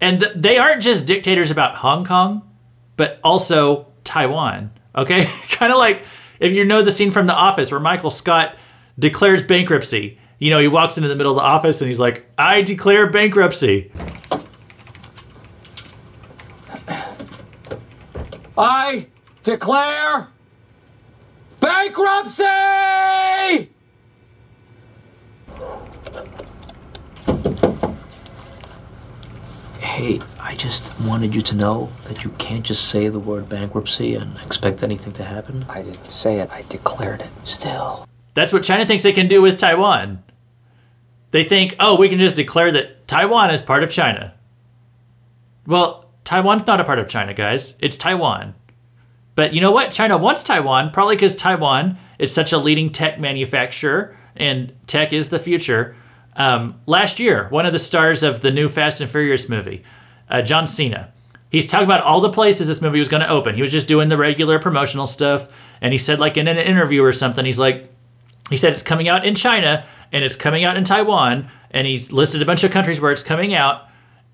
And 0.00 0.20
th- 0.20 0.32
they 0.36 0.58
aren't 0.58 0.82
just 0.82 1.06
dictators 1.06 1.50
about 1.50 1.76
Hong 1.76 2.04
Kong, 2.04 2.48
but 2.96 3.18
also 3.24 3.86
Taiwan. 4.04 4.70
Okay? 4.94 5.24
kind 5.48 5.72
of 5.72 5.78
like 5.78 6.02
if 6.38 6.52
you 6.52 6.64
know 6.64 6.82
the 6.82 6.92
scene 6.92 7.10
from 7.10 7.26
The 7.26 7.34
Office 7.34 7.70
where 7.70 7.80
Michael 7.80 8.10
Scott 8.10 8.56
declares 8.98 9.42
bankruptcy. 9.42 10.18
You 10.38 10.50
know, 10.50 10.58
he 10.58 10.68
walks 10.68 10.98
into 10.98 11.08
the 11.08 11.16
middle 11.16 11.32
of 11.32 11.36
the 11.36 11.42
office 11.42 11.80
and 11.80 11.88
he's 11.88 12.00
like, 12.00 12.30
I 12.36 12.60
declare 12.60 13.10
bankruptcy. 13.10 13.90
I 18.58 19.08
declare 19.42 20.28
bankruptcy! 21.60 22.44
Hey, 29.78 30.20
I 30.40 30.54
just 30.56 30.98
wanted 31.00 31.34
you 31.34 31.42
to 31.42 31.54
know 31.54 31.92
that 32.04 32.24
you 32.24 32.30
can't 32.38 32.64
just 32.64 32.88
say 32.88 33.08
the 33.08 33.18
word 33.18 33.48
bankruptcy 33.48 34.14
and 34.14 34.38
expect 34.38 34.82
anything 34.82 35.12
to 35.14 35.24
happen. 35.24 35.66
I 35.68 35.82
didn't 35.82 36.10
say 36.10 36.40
it, 36.40 36.50
I 36.50 36.64
declared 36.68 37.20
it. 37.20 37.30
Still. 37.44 38.08
That's 38.34 38.52
what 38.52 38.62
China 38.62 38.86
thinks 38.86 39.04
they 39.04 39.12
can 39.12 39.28
do 39.28 39.42
with 39.42 39.58
Taiwan. 39.58 40.22
They 41.30 41.44
think, 41.44 41.76
oh, 41.78 41.96
we 41.98 42.08
can 42.08 42.18
just 42.18 42.36
declare 42.36 42.72
that 42.72 43.06
Taiwan 43.06 43.50
is 43.50 43.60
part 43.60 43.82
of 43.82 43.90
China. 43.90 44.34
Well, 45.66 46.05
Taiwan's 46.26 46.66
not 46.66 46.80
a 46.80 46.84
part 46.84 46.98
of 46.98 47.08
China, 47.08 47.32
guys. 47.32 47.74
It's 47.78 47.96
Taiwan. 47.96 48.54
But 49.36 49.54
you 49.54 49.60
know 49.60 49.70
what? 49.70 49.92
China 49.92 50.18
wants 50.18 50.42
Taiwan, 50.42 50.90
probably 50.90 51.14
because 51.14 51.36
Taiwan 51.36 51.98
is 52.18 52.34
such 52.34 52.52
a 52.52 52.58
leading 52.58 52.90
tech 52.90 53.20
manufacturer 53.20 54.16
and 54.34 54.74
tech 54.88 55.12
is 55.12 55.28
the 55.28 55.38
future. 55.38 55.94
Um, 56.34 56.80
last 56.84 57.20
year, 57.20 57.46
one 57.50 57.64
of 57.64 57.72
the 57.72 57.78
stars 57.78 58.24
of 58.24 58.40
the 58.40 58.50
new 58.50 58.68
Fast 58.68 59.00
and 59.00 59.08
Furious 59.08 59.48
movie, 59.48 59.84
uh, 60.28 60.42
John 60.42 60.66
Cena, 60.66 61.12
he's 61.48 61.68
talking 61.68 61.86
about 61.86 62.00
all 62.00 62.20
the 62.20 62.30
places 62.32 62.66
this 62.66 62.82
movie 62.82 62.98
was 62.98 63.08
going 63.08 63.22
to 63.22 63.30
open. 63.30 63.54
He 63.54 63.62
was 63.62 63.70
just 63.70 63.86
doing 63.86 64.08
the 64.08 64.18
regular 64.18 64.58
promotional 64.58 65.06
stuff. 65.06 65.48
And 65.80 65.92
he 65.92 65.98
said, 65.98 66.18
like 66.18 66.36
in 66.36 66.48
an 66.48 66.58
interview 66.58 67.04
or 67.04 67.12
something, 67.12 67.44
he's 67.44 67.58
like, 67.58 67.88
he 68.50 68.56
said 68.56 68.72
it's 68.72 68.82
coming 68.82 69.08
out 69.08 69.24
in 69.24 69.36
China 69.36 69.86
and 70.10 70.24
it's 70.24 70.34
coming 70.34 70.64
out 70.64 70.76
in 70.76 70.82
Taiwan. 70.82 71.48
And 71.70 71.86
he's 71.86 72.10
listed 72.10 72.42
a 72.42 72.46
bunch 72.46 72.64
of 72.64 72.72
countries 72.72 73.00
where 73.00 73.12
it's 73.12 73.22
coming 73.22 73.54
out. 73.54 73.82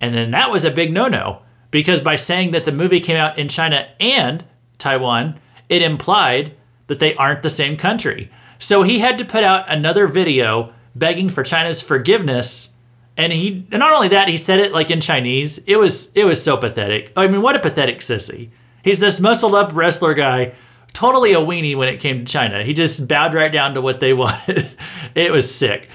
And 0.00 0.14
then 0.14 0.30
that 0.30 0.50
was 0.50 0.64
a 0.64 0.70
big 0.70 0.90
no 0.90 1.06
no 1.06 1.42
because 1.72 2.00
by 2.00 2.14
saying 2.14 2.52
that 2.52 2.64
the 2.64 2.70
movie 2.70 3.00
came 3.00 3.16
out 3.16 3.36
in 3.36 3.48
China 3.48 3.88
and 3.98 4.44
Taiwan, 4.78 5.40
it 5.68 5.82
implied 5.82 6.54
that 6.86 7.00
they 7.00 7.16
aren't 7.16 7.42
the 7.42 7.50
same 7.50 7.76
country. 7.76 8.28
So 8.60 8.84
he 8.84 9.00
had 9.00 9.18
to 9.18 9.24
put 9.24 9.42
out 9.42 9.68
another 9.68 10.06
video 10.06 10.72
begging 10.94 11.30
for 11.30 11.42
China's 11.42 11.82
forgiveness. 11.82 12.68
And 13.16 13.32
he 13.32 13.66
and 13.72 13.80
not 13.80 13.92
only 13.92 14.08
that, 14.08 14.28
he 14.28 14.36
said 14.36 14.60
it 14.60 14.72
like 14.72 14.90
in 14.90 15.00
Chinese. 15.00 15.58
It 15.66 15.76
was 15.76 16.12
it 16.14 16.24
was 16.24 16.42
so 16.42 16.56
pathetic. 16.56 17.12
I 17.16 17.26
mean, 17.26 17.42
what 17.42 17.56
a 17.56 17.60
pathetic 17.60 17.98
sissy. 17.98 18.50
He's 18.84 19.00
this 19.00 19.18
muscled 19.18 19.54
up 19.54 19.72
wrestler 19.74 20.14
guy, 20.14 20.54
totally 20.92 21.32
a 21.32 21.38
weenie 21.38 21.76
when 21.76 21.88
it 21.88 22.00
came 22.00 22.24
to 22.24 22.32
China. 22.32 22.62
He 22.62 22.74
just 22.74 23.08
bowed 23.08 23.34
right 23.34 23.52
down 23.52 23.74
to 23.74 23.80
what 23.80 24.00
they 24.00 24.12
wanted. 24.12 24.70
it 25.14 25.32
was 25.32 25.52
sick. 25.52 25.88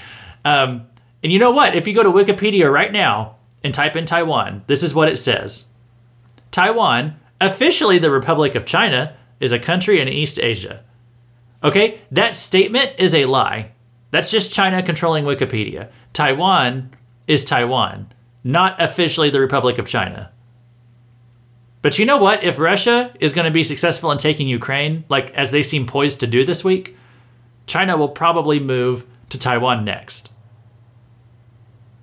Um, 0.44 0.88
and 1.24 1.32
you 1.32 1.40
know 1.40 1.52
what? 1.52 1.76
If 1.76 1.88
you 1.88 1.94
go 1.94 2.04
to 2.04 2.12
Wikipedia 2.12 2.72
right 2.72 2.92
now, 2.92 3.37
and 3.68 3.74
type 3.76 3.96
in 3.96 4.06
Taiwan, 4.06 4.64
this 4.66 4.82
is 4.82 4.96
what 4.96 5.10
it 5.10 5.18
says 5.18 5.66
Taiwan, 6.50 7.20
officially 7.40 8.00
the 8.00 8.10
Republic 8.10 8.56
of 8.56 8.66
China, 8.66 9.16
is 9.40 9.52
a 9.52 9.60
country 9.60 10.02
in 10.02 10.08
East 10.08 10.40
Asia. 10.40 10.84
Okay, 11.64 12.02
that 12.12 12.34
statement 12.34 12.94
is 12.98 13.14
a 13.14 13.26
lie. 13.26 13.72
That's 14.10 14.32
just 14.32 14.54
China 14.54 14.82
controlling 14.82 15.26
Wikipedia. 15.26 15.90
Taiwan 16.14 16.96
is 17.28 17.44
Taiwan, 17.44 18.12
not 18.44 18.82
officially 18.82 19.30
the 19.30 19.42
Republic 19.42 19.78
of 19.78 19.88
China. 19.88 20.32
But 21.82 22.00
you 22.00 22.06
know 22.06 22.18
what? 22.18 22.44
If 22.44 22.58
Russia 22.58 23.14
is 23.20 23.34
going 23.34 23.46
to 23.46 23.52
be 23.52 23.64
successful 23.64 24.12
in 24.12 24.18
taking 24.18 24.48
Ukraine, 24.48 25.04
like 25.10 25.32
as 25.32 25.52
they 25.52 25.62
seem 25.62 25.86
poised 25.86 26.20
to 26.22 26.28
do 26.28 26.44
this 26.44 26.64
week, 26.64 26.96
China 27.66 27.98
will 27.98 28.10
probably 28.10 28.60
move 28.60 29.06
to 29.30 29.38
Taiwan 29.38 29.84
next. 29.84 30.32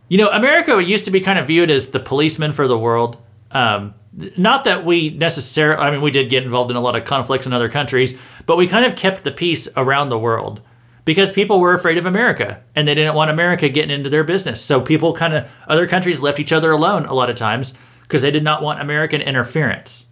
You 0.08 0.18
know, 0.18 0.28
America 0.28 0.82
used 0.82 1.06
to 1.06 1.10
be 1.10 1.20
kind 1.20 1.38
of 1.38 1.46
viewed 1.46 1.70
as 1.70 1.88
the 1.88 2.00
policeman 2.00 2.52
for 2.52 2.68
the 2.68 2.78
world. 2.78 3.16
Um, 3.50 3.94
not 4.36 4.64
that 4.64 4.84
we 4.84 5.10
necessarily, 5.10 5.82
I 5.82 5.90
mean, 5.90 6.02
we 6.02 6.10
did 6.10 6.30
get 6.30 6.44
involved 6.44 6.70
in 6.70 6.76
a 6.76 6.80
lot 6.80 6.96
of 6.96 7.04
conflicts 7.04 7.46
in 7.46 7.52
other 7.52 7.68
countries, 7.68 8.16
but 8.46 8.56
we 8.56 8.66
kind 8.66 8.84
of 8.84 8.96
kept 8.96 9.24
the 9.24 9.32
peace 9.32 9.68
around 9.76 10.08
the 10.08 10.18
world 10.18 10.60
because 11.04 11.32
people 11.32 11.60
were 11.60 11.74
afraid 11.74 11.98
of 11.98 12.06
America 12.06 12.62
and 12.74 12.86
they 12.86 12.94
didn't 12.94 13.14
want 13.14 13.30
America 13.30 13.68
getting 13.68 13.90
into 13.90 14.10
their 14.10 14.24
business. 14.24 14.60
So 14.60 14.80
people 14.80 15.14
kind 15.14 15.34
of, 15.34 15.50
other 15.68 15.86
countries 15.86 16.22
left 16.22 16.38
each 16.38 16.52
other 16.52 16.70
alone 16.70 17.06
a 17.06 17.14
lot 17.14 17.30
of 17.30 17.36
times 17.36 17.74
because 18.02 18.22
they 18.22 18.30
did 18.30 18.44
not 18.44 18.62
want 18.62 18.80
American 18.80 19.20
interference. 19.20 20.08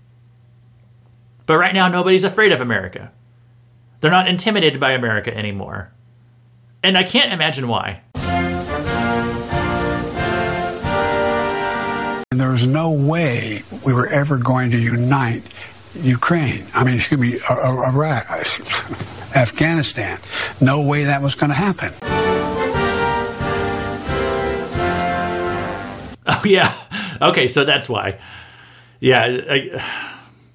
But 1.47 1.59
right 1.59 1.75
now, 1.75 1.89
nobody's 1.89 2.25
afraid 2.25 2.53
of 2.53 2.61
America. 2.61 3.13
They're 4.01 4.11
not 4.11 4.29
intimidated 4.29 4.81
by 4.81 4.93
America 4.93 5.37
anymore. 5.37 5.93
And 6.83 6.97
I 6.99 7.03
can't 7.03 7.33
imagine 7.33 7.69
why. 7.69 8.03
And 12.33 12.41
there 12.41 12.49
was 12.49 12.67
no 12.67 12.91
way 12.91 13.63
we 13.85 13.93
were 13.93 14.07
ever 14.07 14.39
going 14.39 14.71
to 14.71 14.79
unite 14.79 15.43
Ukraine. 15.95 16.67
I 16.73 16.83
mean, 16.83 16.95
excuse 16.95 17.21
me, 17.21 17.39
uh, 17.41 17.55
uh, 17.55 17.59
uh, 17.59 17.91
Iraq, 17.91 18.31
Afghanistan. 19.37 20.19
No 20.59 20.81
way 20.81 21.05
that 21.05 21.21
was 21.21 21.35
going 21.35 21.51
to 21.51 21.55
happen. 21.55 21.93
Oh, 26.27 26.43
yeah. 26.47 26.75
Okay, 27.21 27.47
so 27.49 27.65
that's 27.65 27.87
why. 27.87 28.19
Yeah, 28.99 29.25
I 29.51 29.85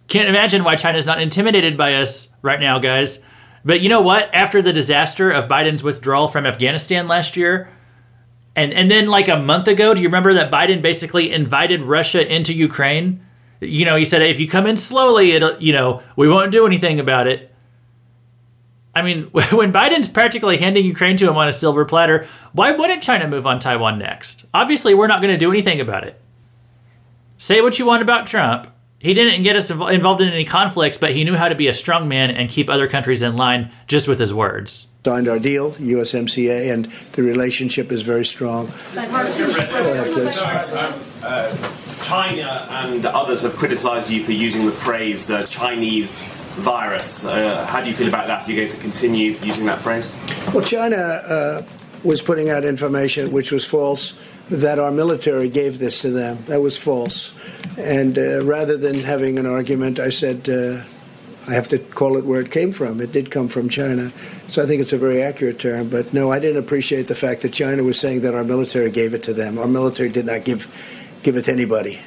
can't 0.08 0.30
imagine 0.30 0.64
why 0.64 0.78
China's 0.78 1.06
not 1.06 1.22
intimidated 1.22 1.78
by 1.78 1.94
us 1.94 2.30
right 2.42 2.60
now, 2.60 2.80
guys. 2.80 3.20
But 3.64 3.82
you 3.82 3.90
know 3.90 4.02
what? 4.02 4.34
After 4.34 4.64
the 4.64 4.74
disaster 4.74 5.30
of 5.30 5.48
Biden's 5.48 5.84
withdrawal 5.84 6.28
from 6.28 6.48
Afghanistan 6.48 7.08
last 7.08 7.38
year, 7.38 7.72
and 8.58 8.74
and 8.74 8.90
then 8.90 9.08
like 9.08 9.30
a 9.30 9.38
month 9.38 9.68
ago, 9.68 9.94
do 9.94 10.02
you 10.02 10.08
remember 10.08 10.34
that 10.34 10.52
Biden 10.52 10.82
basically 10.82 11.32
invited 11.32 11.84
Russia 11.84 12.28
into 12.28 12.54
Ukraine? 12.54 13.24
You 13.62 13.86
know, 13.86 13.96
he 13.96 14.04
said 14.04 14.24
if 14.24 14.40
you 14.40 14.50
come 14.50 14.66
in 14.66 14.78
slowly, 14.78 15.32
it'll 15.34 15.62
you 15.62 15.72
know 15.72 16.02
we 16.16 16.28
won't 16.28 16.52
do 16.52 16.66
anything 16.66 17.00
about 17.00 17.28
it. 17.28 17.54
I 18.96 19.04
mean, 19.04 19.26
when 19.32 19.72
Biden's 19.72 20.10
practically 20.10 20.58
handing 20.58 20.86
Ukraine 20.86 21.18
to 21.18 21.30
him 21.30 21.38
on 21.38 21.48
a 21.48 21.52
silver 21.52 21.86
platter, 21.86 22.28
why 22.52 22.72
wouldn't 22.72 23.04
China 23.04 23.28
move 23.28 23.46
on 23.46 23.60
Taiwan 23.60 24.00
next? 24.00 24.48
Obviously, 24.56 24.96
we're 24.96 25.08
not 25.08 25.22
going 25.22 25.34
to 25.34 25.38
do 25.38 25.52
anything 25.52 25.80
about 25.80 26.04
it. 26.04 26.20
Say 27.38 27.62
what 27.62 27.78
you 27.78 27.86
want 27.86 28.02
about 28.02 28.26
Trump. 28.26 28.68
He 28.98 29.14
didn't 29.14 29.44
get 29.44 29.56
us 29.56 29.70
involved 29.70 30.22
in 30.22 30.34
any 30.34 30.44
conflicts, 30.44 30.98
but 30.98 31.14
he 31.14 31.24
knew 31.24 31.36
how 31.36 31.48
to 31.48 31.54
be 31.54 31.68
a 31.68 31.74
strong 31.74 32.08
man 32.08 32.32
and 32.32 32.50
keep 32.50 32.72
other 32.72 32.88
countries 32.88 33.22
in 33.22 33.38
line 33.38 33.72
just 33.86 34.08
with 34.08 34.20
his 34.20 34.34
words 34.34 34.88
signed 35.08 35.30
our 35.30 35.40
deal, 35.40 35.72
USMCA, 35.72 36.74
and 36.74 36.84
the 37.14 37.24
relationship 37.24 37.94
is 37.94 38.02
very 38.04 38.26
strong. 38.26 38.68
China 42.04 42.68
and 42.70 43.06
others 43.06 43.44
have 43.44 43.56
criticised 43.56 44.10
you 44.10 44.22
for 44.22 44.34
using 44.34 44.66
the 44.66 44.72
phrase 44.74 45.32
uh, 45.32 45.46
Chinese 45.46 46.20
virus. 46.60 47.24
Uh, 47.24 47.66
how 47.68 47.80
do 47.80 47.88
you 47.88 47.94
feel 47.94 48.10
about 48.10 48.28
that? 48.28 48.46
Are 48.46 48.52
you 48.52 48.58
going 48.58 48.68
to 48.68 48.82
continue 48.82 49.38
using 49.44 49.66
that 49.68 49.80
phrase? 49.80 50.20
Well, 50.54 50.66
China 50.66 50.98
uh, 50.98 51.62
was 52.04 52.22
putting 52.22 52.50
out 52.50 52.66
information 52.66 53.32
which 53.32 53.54
was 53.54 53.64
false 53.64 54.20
that 54.50 54.78
our 54.78 54.92
military 54.92 55.48
gave 55.48 55.80
this 55.80 56.02
to 56.02 56.12
them. 56.12 56.43
That 56.48 56.62
was 56.62 56.78
false. 56.78 57.34
And 57.78 58.20
uh, 58.20 58.43
rather 58.43 58.76
than 58.76 59.00
having 59.00 59.39
an 59.39 59.46
argument, 59.46 60.00
I 60.00 60.10
said, 60.10 60.50
uh, 60.50 60.84
I 61.48 61.54
have 61.54 61.70
to 61.70 61.80
call 61.80 62.18
it 62.18 62.26
where 62.26 62.42
it 62.42 62.52
came 62.52 62.74
from. 62.74 63.00
It 63.00 63.14
did 63.14 63.32
come 63.32 63.48
from 63.48 63.70
China. 63.70 64.12
So 64.50 64.62
I 64.62 64.66
think 64.66 64.82
it's 64.82 64.92
a 64.92 64.98
very 64.98 65.22
accurate 65.22 65.60
term. 65.60 65.88
But 65.88 66.14
no, 66.14 66.30
I 66.32 66.40
didn't 66.40 66.62
appreciate 66.62 67.08
the 67.08 67.16
fact 67.16 67.42
that 67.44 67.54
China 67.54 67.84
was 67.84 67.98
saying 67.98 68.22
that 68.22 68.34
our 68.34 68.44
military 68.44 68.92
gave 68.92 69.14
it 69.14 69.24
to 69.24 69.34
them. 69.34 69.58
Our 69.58 69.68
military 69.68 70.10
did 70.10 70.26
not 70.26 70.44
give, 70.44 70.68
give 71.24 71.38
it 71.38 71.46
to 71.46 71.52
anybody. 71.52 72.00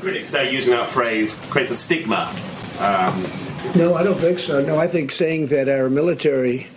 Critics 0.00 0.28
say 0.28 0.52
using 0.52 0.70
that 0.72 0.86
phrase 0.86 1.34
creates 1.50 1.72
a 1.72 1.74
stigma. 1.74 2.32
Um, 2.78 3.26
no, 3.74 3.94
I 3.94 4.04
don't 4.04 4.18
think 4.18 4.38
so. 4.38 4.64
No, 4.64 4.78
I 4.78 4.86
think 4.86 5.10
saying 5.10 5.48
that 5.48 5.68
our 5.68 5.90
military 5.90 6.68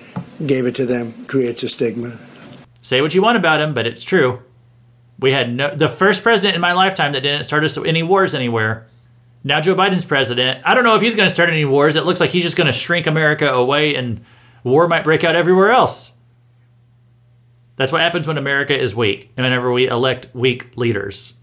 gave 0.45 0.65
it 0.65 0.75
to 0.75 0.87
them 0.87 1.25
creates 1.27 1.61
a 1.61 1.69
stigma. 1.69 2.17
Say 2.81 2.99
what 2.99 3.13
you 3.13 3.21
want 3.21 3.37
about 3.37 3.61
him, 3.61 3.75
but 3.75 3.85
it's 3.85 4.03
true. 4.03 4.41
We 5.19 5.31
had 5.31 5.55
no, 5.55 5.75
the 5.75 5.87
first 5.87 6.23
president 6.23 6.55
in 6.55 6.61
my 6.61 6.73
lifetime 6.73 7.13
that 7.13 7.21
didn't 7.21 7.43
start 7.43 7.63
us 7.63 7.77
any 7.77 8.01
wars 8.01 8.33
anywhere 8.33 8.87
now 9.43 9.59
Joe 9.59 9.75
Biden's 9.75 10.05
president. 10.05 10.61
I 10.65 10.73
don't 10.73 10.83
know 10.83 10.95
if 10.95 11.01
he's 11.01 11.15
going 11.15 11.27
to 11.27 11.33
start 11.33 11.49
any 11.49 11.65
wars. 11.65 11.95
It 11.95 12.05
looks 12.05 12.19
like 12.19 12.29
he's 12.29 12.43
just 12.43 12.57
going 12.57 12.67
to 12.67 12.73
shrink 12.73 13.07
America 13.07 13.51
away 13.51 13.95
and 13.95 14.21
war 14.63 14.87
might 14.87 15.03
break 15.03 15.23
out 15.23 15.35
everywhere 15.35 15.71
else. 15.71 16.11
That's 17.75 17.91
what 17.91 18.01
happens 18.01 18.27
when 18.27 18.37
America 18.37 18.79
is 18.79 18.95
weak 18.95 19.31
and 19.35 19.43
whenever 19.43 19.71
we 19.71 19.87
elect 19.87 20.27
weak 20.33 20.77
leaders. 20.77 21.33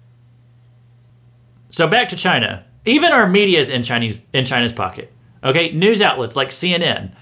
So 1.70 1.88
back 1.88 2.08
to 2.10 2.16
China. 2.16 2.64
Even 2.84 3.12
our 3.12 3.28
media 3.28 3.58
is 3.58 3.68
in 3.68 3.82
Chinese 3.82 4.18
in 4.32 4.44
China's 4.44 4.72
pocket. 4.72 5.12
Okay, 5.42 5.72
news 5.72 6.00
outlets 6.00 6.36
like 6.36 6.48
CNN, 6.48 7.12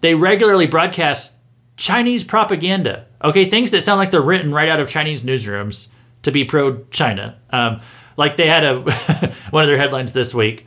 they 0.00 0.14
regularly 0.14 0.66
broadcast 0.66 1.36
Chinese 1.76 2.24
propaganda. 2.24 3.06
Okay, 3.22 3.48
things 3.48 3.70
that 3.70 3.82
sound 3.82 3.98
like 3.98 4.10
they're 4.10 4.20
written 4.20 4.52
right 4.52 4.68
out 4.68 4.80
of 4.80 4.88
Chinese 4.88 5.22
newsrooms 5.22 5.88
to 6.22 6.30
be 6.30 6.44
pro-China. 6.44 7.38
Um, 7.50 7.80
like 8.16 8.36
they 8.36 8.46
had 8.46 8.64
a 8.64 8.80
one 9.50 9.64
of 9.64 9.68
their 9.68 9.78
headlines 9.78 10.12
this 10.12 10.34
week 10.34 10.66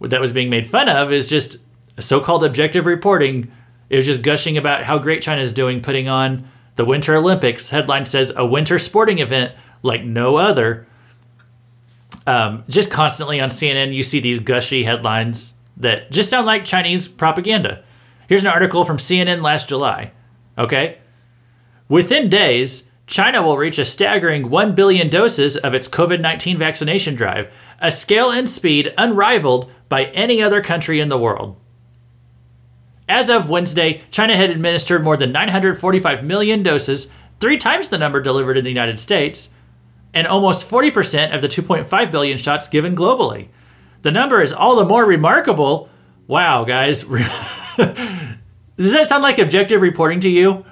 that 0.00 0.20
was 0.20 0.32
being 0.32 0.50
made 0.50 0.66
fun 0.66 0.88
of 0.88 1.12
is 1.12 1.28
just 1.28 1.56
so-called 1.98 2.44
objective 2.44 2.86
reporting. 2.86 3.50
It 3.88 3.96
was 3.96 4.06
just 4.06 4.22
gushing 4.22 4.58
about 4.58 4.84
how 4.84 4.98
great 4.98 5.22
China 5.22 5.40
is 5.40 5.52
doing 5.52 5.80
putting 5.80 6.08
on 6.08 6.48
the 6.76 6.84
Winter 6.84 7.16
Olympics. 7.16 7.70
Headline 7.70 8.04
says 8.04 8.32
a 8.36 8.44
winter 8.44 8.78
sporting 8.78 9.18
event 9.18 9.52
like 9.82 10.04
no 10.04 10.36
other. 10.36 10.86
Um, 12.26 12.64
just 12.68 12.90
constantly 12.90 13.40
on 13.40 13.48
CNN, 13.48 13.94
you 13.94 14.02
see 14.02 14.20
these 14.20 14.38
gushy 14.38 14.84
headlines 14.84 15.54
that 15.76 16.10
just 16.10 16.28
sound 16.28 16.46
like 16.46 16.64
Chinese 16.64 17.08
propaganda. 17.08 17.84
Here's 18.28 18.42
an 18.42 18.48
article 18.48 18.84
from 18.84 18.96
CNN 18.96 19.42
last 19.42 19.68
July. 19.68 20.12
Okay. 20.58 20.98
Within 21.88 22.28
days, 22.28 22.90
China 23.06 23.40
will 23.40 23.56
reach 23.56 23.78
a 23.78 23.84
staggering 23.84 24.50
1 24.50 24.74
billion 24.74 25.08
doses 25.08 25.56
of 25.56 25.74
its 25.74 25.88
COVID 25.88 26.20
19 26.20 26.58
vaccination 26.58 27.14
drive, 27.14 27.48
a 27.80 27.90
scale 27.90 28.30
and 28.30 28.48
speed 28.48 28.92
unrivaled 28.98 29.70
by 29.88 30.06
any 30.06 30.42
other 30.42 30.60
country 30.60 30.98
in 30.98 31.08
the 31.08 31.18
world. 31.18 31.56
As 33.08 33.30
of 33.30 33.48
Wednesday, 33.48 34.02
China 34.10 34.36
had 34.36 34.50
administered 34.50 35.04
more 35.04 35.16
than 35.16 35.30
945 35.30 36.24
million 36.24 36.64
doses, 36.64 37.12
three 37.38 37.56
times 37.56 37.88
the 37.88 37.98
number 37.98 38.20
delivered 38.20 38.58
in 38.58 38.64
the 38.64 38.70
United 38.70 38.98
States, 38.98 39.50
and 40.12 40.26
almost 40.26 40.68
40% 40.68 41.32
of 41.32 41.42
the 41.42 41.48
2.5 41.48 42.10
billion 42.10 42.38
shots 42.38 42.66
given 42.66 42.96
globally. 42.96 43.48
The 44.02 44.10
number 44.10 44.42
is 44.42 44.52
all 44.52 44.74
the 44.74 44.84
more 44.84 45.06
remarkable. 45.06 45.88
Wow, 46.26 46.64
guys. 46.64 47.04
Does 47.76 48.92
that 48.92 49.06
sound 49.08 49.22
like 49.22 49.38
objective 49.38 49.80
reporting 49.80 50.20
to 50.20 50.28
you? 50.28 50.64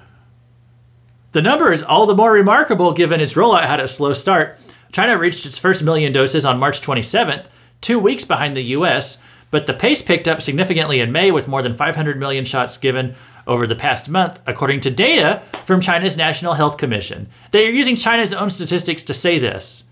The 1.34 1.42
number 1.42 1.72
is 1.72 1.82
all 1.82 2.06
the 2.06 2.14
more 2.14 2.30
remarkable 2.30 2.92
given 2.92 3.20
its 3.20 3.34
rollout 3.34 3.66
had 3.66 3.80
a 3.80 3.88
slow 3.88 4.12
start. 4.12 4.56
China 4.92 5.18
reached 5.18 5.44
its 5.44 5.58
first 5.58 5.82
million 5.82 6.12
doses 6.12 6.44
on 6.44 6.60
March 6.60 6.80
27th, 6.80 7.46
two 7.80 7.98
weeks 7.98 8.24
behind 8.24 8.56
the 8.56 8.62
US, 8.76 9.18
but 9.50 9.66
the 9.66 9.74
pace 9.74 10.00
picked 10.00 10.28
up 10.28 10.40
significantly 10.40 11.00
in 11.00 11.10
May 11.10 11.32
with 11.32 11.48
more 11.48 11.60
than 11.60 11.74
500 11.74 12.20
million 12.20 12.44
shots 12.44 12.78
given 12.78 13.16
over 13.48 13.66
the 13.66 13.74
past 13.74 14.08
month, 14.08 14.38
according 14.46 14.80
to 14.82 14.92
data 14.92 15.42
from 15.64 15.80
China's 15.80 16.16
National 16.16 16.54
Health 16.54 16.76
Commission. 16.76 17.28
They 17.50 17.66
are 17.66 17.72
using 17.72 17.96
China's 17.96 18.32
own 18.32 18.50
statistics 18.50 19.02
to 19.02 19.12
say 19.12 19.40
this. 19.40 19.88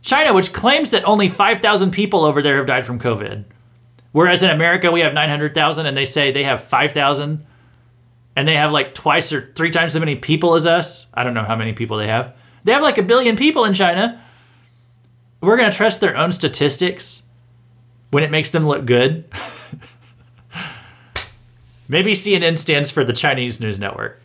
China, 0.00 0.32
which 0.32 0.54
claims 0.54 0.92
that 0.92 1.04
only 1.04 1.28
5,000 1.28 1.90
people 1.90 2.24
over 2.24 2.40
there 2.40 2.56
have 2.56 2.66
died 2.66 2.86
from 2.86 2.98
COVID, 2.98 3.44
whereas 4.12 4.42
in 4.42 4.48
America 4.48 4.90
we 4.90 5.00
have 5.00 5.12
900,000 5.12 5.84
and 5.84 5.94
they 5.94 6.06
say 6.06 6.32
they 6.32 6.44
have 6.44 6.64
5,000 6.64 7.45
and 8.36 8.46
they 8.46 8.54
have 8.54 8.70
like 8.70 8.94
twice 8.94 9.32
or 9.32 9.50
three 9.54 9.70
times 9.70 9.96
as 9.96 10.00
many 10.00 10.14
people 10.14 10.54
as 10.54 10.66
us. 10.66 11.06
I 11.14 11.24
don't 11.24 11.34
know 11.34 11.42
how 11.42 11.56
many 11.56 11.72
people 11.72 11.96
they 11.96 12.06
have. 12.06 12.36
They 12.64 12.72
have 12.72 12.82
like 12.82 12.98
a 12.98 13.02
billion 13.02 13.34
people 13.34 13.64
in 13.64 13.72
China. 13.72 14.22
We're 15.40 15.56
going 15.56 15.70
to 15.70 15.76
trust 15.76 16.00
their 16.00 16.16
own 16.16 16.32
statistics 16.32 17.22
when 18.10 18.22
it 18.22 18.30
makes 18.30 18.50
them 18.50 18.66
look 18.66 18.84
good. 18.84 19.24
maybe 21.88 22.12
CNN 22.12 22.58
stands 22.58 22.90
for 22.90 23.04
the 23.04 23.12
Chinese 23.12 23.58
News 23.58 23.78
Network. 23.78 24.20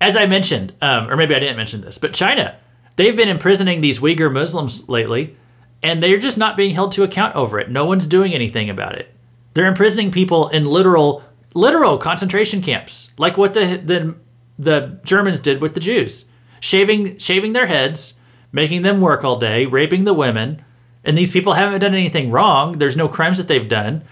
As 0.00 0.16
I 0.16 0.26
mentioned, 0.26 0.74
um, 0.80 1.10
or 1.10 1.16
maybe 1.16 1.34
I 1.34 1.38
didn't 1.38 1.56
mention 1.56 1.80
this, 1.82 1.98
but 1.98 2.14
China, 2.14 2.56
they've 2.96 3.16
been 3.16 3.28
imprisoning 3.28 3.80
these 3.80 3.98
Uyghur 3.98 4.32
Muslims 4.32 4.88
lately, 4.88 5.36
and 5.82 6.02
they're 6.02 6.18
just 6.18 6.38
not 6.38 6.56
being 6.56 6.74
held 6.74 6.92
to 6.92 7.02
account 7.02 7.34
over 7.34 7.58
it. 7.58 7.70
No 7.70 7.86
one's 7.86 8.06
doing 8.06 8.34
anything 8.34 8.70
about 8.70 8.94
it. 8.94 9.12
They're 9.54 9.66
imprisoning 9.66 10.10
people 10.10 10.48
in 10.48 10.66
literal 10.66 11.24
literal 11.56 11.96
concentration 11.98 12.60
camps, 12.60 13.12
like 13.18 13.36
what 13.36 13.54
the 13.54 13.80
the 13.82 14.14
the 14.58 15.00
Germans 15.04 15.40
did 15.40 15.60
with 15.60 15.74
the 15.74 15.80
Jews, 15.80 16.26
shaving 16.60 17.16
shaving 17.18 17.52
their 17.54 17.66
heads, 17.66 18.14
making 18.52 18.82
them 18.82 19.00
work 19.00 19.24
all 19.24 19.38
day, 19.38 19.66
raping 19.66 20.04
the 20.04 20.14
women, 20.14 20.62
And 21.06 21.16
these 21.16 21.30
people 21.30 21.52
haven't 21.52 21.80
done 21.80 21.94
anything 21.94 22.32
wrong. 22.32 22.78
There's 22.78 22.96
no 22.96 23.08
crimes 23.08 23.38
that 23.38 23.46
they've 23.46 23.68
done. 23.68 24.02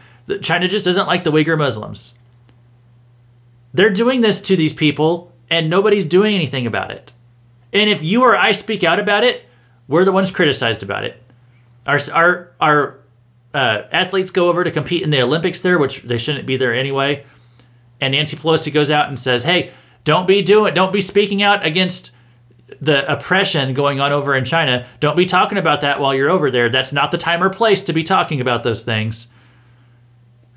China 0.40 0.68
just 0.68 0.85
doesn't 0.85 1.09
like 1.09 1.24
the 1.24 1.33
Uyghur 1.33 1.59
Muslims. 1.59 2.14
They're 3.74 3.90
doing 3.90 4.20
this 4.20 4.40
to 4.42 4.57
these 4.57 4.72
people, 4.72 5.33
and 5.50 5.68
nobody's 5.68 6.04
doing 6.04 6.37
anything 6.37 6.66
about 6.68 6.92
it. 6.92 7.12
And 7.72 7.90
if 7.90 8.04
you 8.04 8.22
or 8.22 8.37
I 8.37 8.52
speak 8.52 8.85
out 8.85 9.00
about 9.00 9.24
it, 9.24 9.44
we're 9.88 10.04
the 10.04 10.12
ones 10.12 10.30
criticized 10.30 10.85
about 10.85 11.04
it. 11.04 11.20
Our 11.85 11.98
our 12.14 12.52
our 12.61 13.00
uh, 13.52 13.83
athletes 13.90 14.30
go 14.30 14.48
over 14.48 14.62
to 14.62 14.70
compete 14.70 15.02
in 15.02 15.11
the 15.11 15.20
Olympics 15.20 15.61
there, 15.61 15.78
which 15.78 16.02
they 16.02 16.16
shouldn't 16.16 16.46
be 16.46 16.57
there 16.57 16.72
anyway. 16.72 17.24
And 18.05 18.12
Nancy 18.12 18.37
Pelosi 18.37 18.73
goes 18.73 18.90
out 18.90 19.09
and 19.09 19.19
says, 19.19 19.45
"Hey, 19.45 19.71
don't 20.05 20.27
be 20.27 20.43
doing, 20.43 20.75
don't 20.75 20.93
be 20.93 21.01
speaking 21.01 21.43
out 21.43 21.64
against 21.64 22.11
the 22.81 23.11
oppression 23.11 23.73
going 23.73 23.99
on 23.99 24.12
over 24.12 24.35
in 24.35 24.45
China. 24.45 24.87
Don't 25.01 25.17
be 25.17 25.25
talking 25.25 25.57
about 25.57 25.81
that 25.81 26.01
while 26.01 26.14
you're 26.14 26.29
over 26.29 26.51
there. 26.51 26.69
That's 26.69 26.93
not 26.93 27.11
the 27.11 27.19
time 27.19 27.43
or 27.43 27.49
place 27.49 27.83
to 27.85 27.93
be 27.93 28.03
talking 28.03 28.40
about 28.40 28.62
those 28.62 28.83
things." 28.83 29.29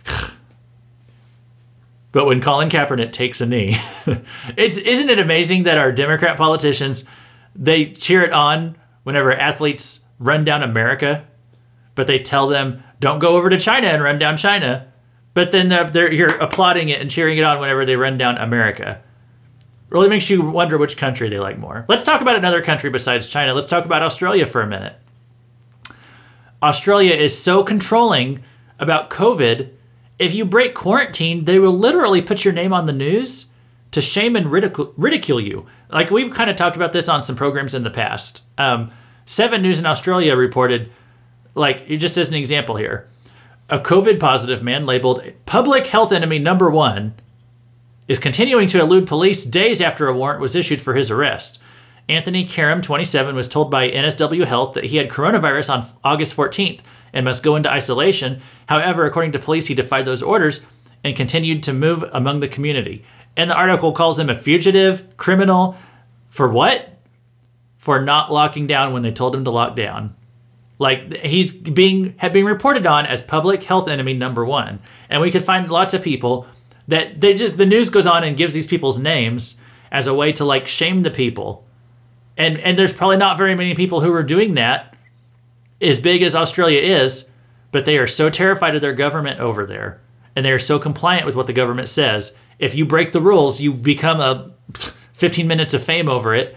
But 2.14 2.26
when 2.26 2.42
Colin 2.42 2.70
Kaepernick 2.70 3.12
takes 3.12 3.42
a 3.42 3.46
knee, 3.46 3.76
it's 4.58 4.78
isn't 4.78 5.10
it 5.10 5.20
amazing 5.20 5.64
that 5.64 5.78
our 5.78 5.92
Democrat 5.92 6.36
politicians 6.36 7.04
they 7.54 7.92
cheer 7.92 8.24
it 8.24 8.32
on 8.32 8.76
whenever 9.04 9.32
athletes 9.34 10.06
run 10.18 10.44
down 10.44 10.64
America, 10.64 11.28
but 11.96 12.08
they 12.08 12.18
tell 12.18 12.48
them 12.48 12.84
don't 13.00 13.20
go 13.20 13.36
over 13.36 13.50
to 13.50 13.60
China 13.60 13.88
and 13.88 14.02
run 14.02 14.18
down 14.18 14.38
China. 14.38 14.88
But 15.38 15.52
then 15.52 15.70
they're, 15.70 15.88
they're 15.88 16.12
you're 16.12 16.36
applauding 16.38 16.90
it 16.90 17.00
and 17.00 17.12
cheering 17.12 17.38
it 17.38 17.44
on 17.44 17.60
whenever 17.60 17.86
they 17.86 17.96
run 17.96 18.18
down 18.18 18.40
America. 18.40 19.00
Really 19.90 20.10
makes 20.10 20.32
you 20.32 20.42
wonder 20.42 20.80
which 20.80 20.98
country 20.98 21.30
they 21.30 21.38
like 21.38 21.60
more. 21.60 21.86
Let's 21.88 22.02
talk 22.02 22.22
about 22.22 22.38
another 22.38 22.64
country 22.64 22.90
besides 22.90 23.30
China. 23.30 23.54
Let's 23.54 23.68
talk 23.68 23.86
about 23.86 24.02
Australia 24.02 24.48
for 24.48 24.64
a 24.64 24.68
minute. 24.68 24.96
Australia 26.64 27.14
is 27.14 27.38
so 27.38 27.64
controlling 27.64 28.44
about 28.80 29.12
COVID 29.12 29.70
if 30.18 30.34
you 30.34 30.44
break 30.44 30.74
quarantine, 30.74 31.46
they 31.46 31.60
will 31.60 31.78
literally 31.78 32.24
put 32.24 32.44
your 32.44 32.56
name 32.56 32.74
on 32.74 32.88
the 32.88 32.92
news 32.92 33.46
to 33.92 34.02
shame 34.02 34.36
and 34.36 34.52
ridicule, 34.52 34.92
ridicule 34.98 35.40
you. 35.40 35.68
Like 35.92 36.10
we've 36.10 36.34
kind 36.34 36.50
of 36.50 36.56
talked 36.56 36.78
about 36.78 36.94
this 36.94 37.08
on 37.08 37.22
some 37.22 37.36
programs 37.36 37.76
in 37.76 37.84
the 37.84 37.92
past. 37.92 38.42
Um, 38.58 38.90
Seven 39.28 39.62
News 39.62 39.78
in 39.78 39.86
Australia 39.86 40.36
reported, 40.36 40.92
like 41.54 41.88
just 41.90 42.18
as 42.18 42.30
an 42.30 42.34
example 42.34 42.76
here, 42.76 43.08
a 43.70 43.80
COVID 43.80 44.20
positive 44.20 44.64
man 44.64 44.86
labeled 44.86 45.22
public 45.46 45.88
health 45.88 46.14
enemy 46.14 46.40
number 46.40 46.70
one 46.70 47.16
is 48.08 48.18
continuing 48.18 48.68
to 48.68 48.80
elude 48.80 49.06
police 49.06 49.44
days 49.44 49.82
after 49.82 50.08
a 50.08 50.16
warrant 50.16 50.40
was 50.40 50.56
issued 50.56 50.82
for 50.82 50.94
his 50.94 51.12
arrest. 51.12 51.60
Anthony 52.08 52.46
Karam, 52.46 52.82
27, 52.82 53.36
was 53.36 53.50
told 53.50 53.70
by 53.70 53.90
NSW 53.90 54.46
Health 54.46 54.74
that 54.76 54.86
he 54.86 54.96
had 54.96 55.10
coronavirus 55.10 55.74
on 55.74 55.86
August 56.06 56.38
14th 56.38 56.80
and 57.12 57.26
must 57.26 57.44
go 57.44 57.58
into 57.58 57.70
isolation. 57.70 58.42
However, 58.70 59.06
according 59.06 59.34
to 59.34 59.40
police, 59.40 59.68
he 59.68 59.76
defied 59.76 60.06
those 60.06 60.24
orders 60.24 60.66
and 61.04 61.18
continued 61.18 61.64
to 61.64 61.74
move 61.74 62.06
among 62.14 62.40
the 62.40 62.48
community. 62.48 63.04
And 63.36 63.50
the 63.50 63.56
article 63.56 63.92
calls 63.92 64.18
him 64.18 64.30
a 64.30 64.36
fugitive, 64.36 65.18
criminal, 65.18 65.76
for 66.30 66.48
what? 66.48 66.98
For 67.76 68.00
not 68.00 68.32
locking 68.32 68.68
down 68.68 68.94
when 68.94 69.02
they 69.02 69.12
told 69.12 69.36
him 69.36 69.44
to 69.44 69.52
lock 69.52 69.76
down. 69.76 70.16
Like 70.80 71.18
he's 71.18 71.54
being 71.54 72.16
been 72.32 72.46
reported 72.46 72.86
on 72.86 73.06
as 73.06 73.22
public 73.22 73.64
health 73.64 73.88
enemy 73.88 74.14
number 74.14 74.46
one. 74.46 74.80
And 75.10 75.22
we 75.22 75.32
could 75.32 75.44
find 75.44 75.70
lots 75.70 75.94
of 75.94 76.04
people 76.04 76.48
that 76.88 77.20
they 77.20 77.34
just 77.34 77.58
the 77.58 77.66
news 77.66 77.90
goes 77.90 78.08
on 78.08 78.24
and 78.24 78.38
gives 78.38 78.54
these 78.54 78.68
people's 78.68 79.00
names 79.00 79.58
as 79.92 80.08
a 80.08 80.14
way 80.14 80.32
to 80.34 80.46
like 80.46 80.68
shame 80.68 81.04
the 81.04 81.12
people. 81.12 81.68
And 82.38 82.60
and 82.60 82.78
there's 82.78 82.94
probably 82.94 83.18
not 83.18 83.38
very 83.38 83.56
many 83.56 83.74
people 83.74 84.02
who 84.02 84.14
are 84.14 84.24
doing 84.24 84.54
that 84.54 84.96
as 85.82 86.00
big 86.00 86.22
as 86.22 86.36
Australia 86.36 86.82
is, 86.82 87.30
but 87.72 87.86
they 87.86 87.98
are 87.98 88.08
so 88.08 88.30
terrified 88.30 88.76
of 88.76 88.82
their 88.82 88.94
government 88.94 89.40
over 89.40 89.66
there 89.66 90.00
and 90.38 90.46
they 90.46 90.52
are 90.52 90.60
so 90.60 90.78
compliant 90.78 91.26
with 91.26 91.36
what 91.36 91.48
the 91.48 91.54
government 91.54 91.90
says. 91.90 92.36
If 92.60 92.76
you 92.76 92.86
break 92.86 93.12
the 93.12 93.20
rules, 93.20 93.60
you 93.60 93.74
become 93.74 94.20
a 94.20 94.52
15 95.14 95.48
minutes 95.48 95.74
of 95.74 95.82
fame 95.84 96.08
over 96.08 96.36
it. 96.36 96.56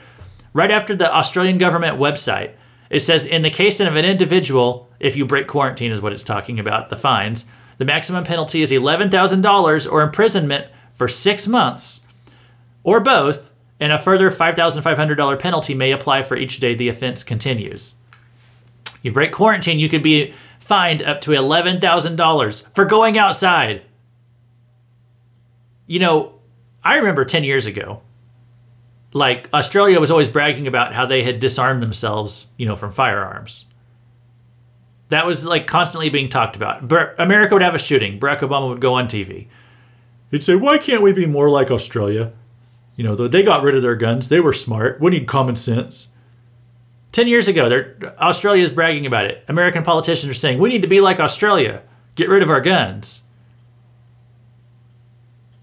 Right 0.52 0.70
after 0.70 0.94
the 0.94 1.10
Australian 1.10 1.56
government 1.56 1.96
website, 1.96 2.56
it 2.90 3.00
says 3.00 3.24
in 3.24 3.42
the 3.42 3.50
case 3.50 3.80
of 3.80 3.94
an 3.94 4.04
individual, 4.04 4.90
if 4.98 5.16
you 5.16 5.24
break 5.24 5.46
quarantine, 5.46 5.92
is 5.92 6.02
what 6.02 6.12
it's 6.12 6.24
talking 6.24 6.58
about, 6.58 6.90
the 6.90 6.96
fines, 6.96 7.46
the 7.78 7.84
maximum 7.84 8.24
penalty 8.24 8.60
is 8.60 8.72
$11,000 8.72 9.90
or 9.90 10.02
imprisonment 10.02 10.66
for 10.92 11.08
six 11.08 11.48
months, 11.48 12.02
or 12.82 13.00
both, 13.00 13.50
and 13.78 13.92
a 13.92 13.98
further 13.98 14.30
$5,500 14.30 15.38
penalty 15.38 15.74
may 15.74 15.92
apply 15.92 16.22
for 16.22 16.36
each 16.36 16.58
day 16.58 16.74
the 16.74 16.88
offense 16.88 17.22
continues. 17.22 17.94
You 19.02 19.12
break 19.12 19.32
quarantine, 19.32 19.78
you 19.78 19.88
could 19.88 20.02
be 20.02 20.34
fined 20.58 21.02
up 21.02 21.20
to 21.22 21.30
$11,000 21.30 22.74
for 22.74 22.84
going 22.84 23.16
outside. 23.16 23.82
You 25.86 26.00
know, 26.00 26.34
I 26.84 26.96
remember 26.96 27.24
10 27.24 27.44
years 27.44 27.66
ago, 27.66 28.02
like 29.12 29.48
Australia 29.52 30.00
was 30.00 30.10
always 30.10 30.28
bragging 30.28 30.66
about 30.66 30.94
how 30.94 31.06
they 31.06 31.22
had 31.22 31.40
disarmed 31.40 31.82
themselves, 31.82 32.46
you 32.56 32.66
know, 32.66 32.76
from 32.76 32.92
firearms. 32.92 33.66
That 35.08 35.26
was 35.26 35.44
like 35.44 35.66
constantly 35.66 36.10
being 36.10 36.28
talked 36.28 36.54
about. 36.54 36.90
America 37.18 37.54
would 37.54 37.62
have 37.62 37.74
a 37.74 37.78
shooting. 37.78 38.20
Barack 38.20 38.38
Obama 38.40 38.68
would 38.68 38.80
go 38.80 38.94
on 38.94 39.08
TV. 39.08 39.48
He'd 40.30 40.44
say, 40.44 40.54
Why 40.54 40.78
can't 40.78 41.02
we 41.02 41.12
be 41.12 41.26
more 41.26 41.50
like 41.50 41.70
Australia? 41.70 42.32
You 42.94 43.04
know, 43.04 43.16
they 43.16 43.42
got 43.42 43.62
rid 43.62 43.74
of 43.74 43.82
their 43.82 43.96
guns. 43.96 44.28
They 44.28 44.40
were 44.40 44.52
smart. 44.52 45.00
We 45.00 45.10
need 45.10 45.26
common 45.26 45.56
sense. 45.56 46.08
10 47.12 47.26
years 47.26 47.48
ago, 47.48 47.84
Australia 48.18 48.62
is 48.62 48.70
bragging 48.70 49.06
about 49.06 49.24
it. 49.24 49.44
American 49.48 49.82
politicians 49.82 50.30
are 50.30 50.34
saying, 50.34 50.58
we 50.58 50.68
need 50.68 50.82
to 50.82 50.88
be 50.88 51.00
like 51.00 51.18
Australia, 51.18 51.82
get 52.14 52.28
rid 52.28 52.42
of 52.42 52.50
our 52.50 52.60
guns. 52.60 53.22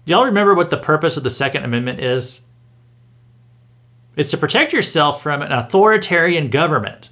Y'all 0.04 0.26
remember 0.26 0.54
what 0.54 0.70
the 0.70 0.76
purpose 0.76 1.16
of 1.16 1.22
the 1.22 1.30
Second 1.30 1.64
Amendment 1.64 2.00
is? 2.00 2.40
It's 4.18 4.32
to 4.32 4.36
protect 4.36 4.72
yourself 4.72 5.22
from 5.22 5.42
an 5.42 5.52
authoritarian 5.52 6.48
government. 6.48 7.10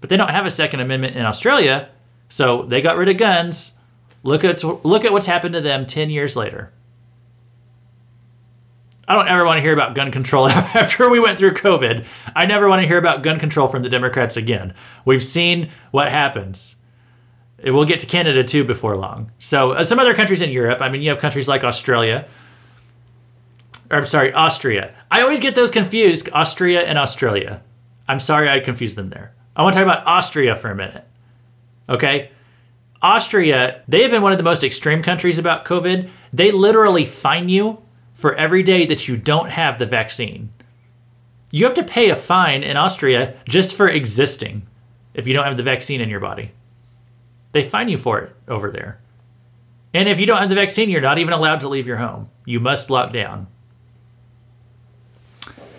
But 0.00 0.10
they 0.10 0.16
don't 0.16 0.30
have 0.30 0.44
a 0.44 0.50
Second 0.50 0.80
Amendment 0.80 1.14
in 1.14 1.24
Australia, 1.24 1.88
so 2.28 2.62
they 2.62 2.82
got 2.82 2.96
rid 2.96 3.08
of 3.08 3.16
guns. 3.16 3.76
Look 4.24 4.42
at, 4.42 4.64
look 4.64 5.04
at 5.04 5.12
what's 5.12 5.26
happened 5.26 5.54
to 5.54 5.60
them 5.60 5.86
10 5.86 6.10
years 6.10 6.34
later. 6.34 6.72
I 9.06 9.14
don't 9.14 9.28
ever 9.28 9.44
want 9.44 9.58
to 9.58 9.62
hear 9.62 9.72
about 9.72 9.94
gun 9.94 10.10
control 10.10 10.48
after 10.48 11.08
we 11.08 11.20
went 11.20 11.38
through 11.38 11.54
COVID. 11.54 12.04
I 12.34 12.44
never 12.44 12.68
want 12.68 12.82
to 12.82 12.88
hear 12.88 12.98
about 12.98 13.22
gun 13.22 13.38
control 13.38 13.68
from 13.68 13.82
the 13.82 13.88
Democrats 13.88 14.36
again. 14.36 14.74
We've 15.04 15.24
seen 15.24 15.70
what 15.92 16.10
happens. 16.10 16.74
It 17.56 17.70
will 17.70 17.84
get 17.84 18.00
to 18.00 18.06
Canada 18.06 18.42
too 18.42 18.64
before 18.64 18.96
long. 18.96 19.30
So, 19.38 19.72
uh, 19.72 19.84
some 19.84 20.00
other 20.00 20.14
countries 20.14 20.42
in 20.42 20.50
Europe, 20.50 20.82
I 20.82 20.88
mean, 20.88 21.02
you 21.02 21.10
have 21.10 21.20
countries 21.20 21.46
like 21.46 21.62
Australia, 21.62 22.26
or 23.90 23.98
I'm 23.98 24.04
sorry, 24.04 24.32
Austria. 24.32 24.94
I 25.10 25.22
always 25.22 25.40
get 25.40 25.54
those 25.54 25.70
confused, 25.70 26.28
Austria 26.32 26.82
and 26.82 26.98
Australia. 26.98 27.62
I'm 28.06 28.20
sorry 28.20 28.48
I 28.48 28.60
confused 28.60 28.96
them 28.96 29.08
there. 29.08 29.34
I 29.56 29.62
want 29.62 29.74
to 29.74 29.80
talk 29.80 29.86
about 29.86 30.06
Austria 30.06 30.56
for 30.56 30.70
a 30.70 30.76
minute. 30.76 31.04
Okay? 31.88 32.30
Austria, 33.00 33.82
they 33.88 34.02
have 34.02 34.10
been 34.10 34.22
one 34.22 34.32
of 34.32 34.38
the 34.38 34.44
most 34.44 34.64
extreme 34.64 35.02
countries 35.02 35.38
about 35.38 35.64
COVID. 35.64 36.10
They 36.32 36.50
literally 36.50 37.06
fine 37.06 37.48
you 37.48 37.82
for 38.12 38.34
every 38.34 38.62
day 38.62 38.86
that 38.86 39.08
you 39.08 39.16
don't 39.16 39.50
have 39.50 39.78
the 39.78 39.86
vaccine. 39.86 40.52
You 41.50 41.64
have 41.64 41.74
to 41.74 41.82
pay 41.82 42.10
a 42.10 42.16
fine 42.16 42.62
in 42.62 42.76
Austria 42.76 43.36
just 43.48 43.74
for 43.74 43.88
existing 43.88 44.66
if 45.14 45.26
you 45.26 45.32
don't 45.32 45.44
have 45.44 45.56
the 45.56 45.62
vaccine 45.62 46.00
in 46.00 46.10
your 46.10 46.20
body. 46.20 46.52
They 47.52 47.62
fine 47.62 47.88
you 47.88 47.96
for 47.96 48.18
it 48.18 48.36
over 48.46 48.70
there. 48.70 49.00
And 49.94 50.08
if 50.08 50.20
you 50.20 50.26
don't 50.26 50.38
have 50.38 50.50
the 50.50 50.54
vaccine, 50.54 50.90
you're 50.90 51.00
not 51.00 51.18
even 51.18 51.32
allowed 51.32 51.60
to 51.60 51.68
leave 51.68 51.86
your 51.86 51.96
home. 51.96 52.26
You 52.44 52.60
must 52.60 52.90
lock 52.90 53.12
down. 53.12 53.46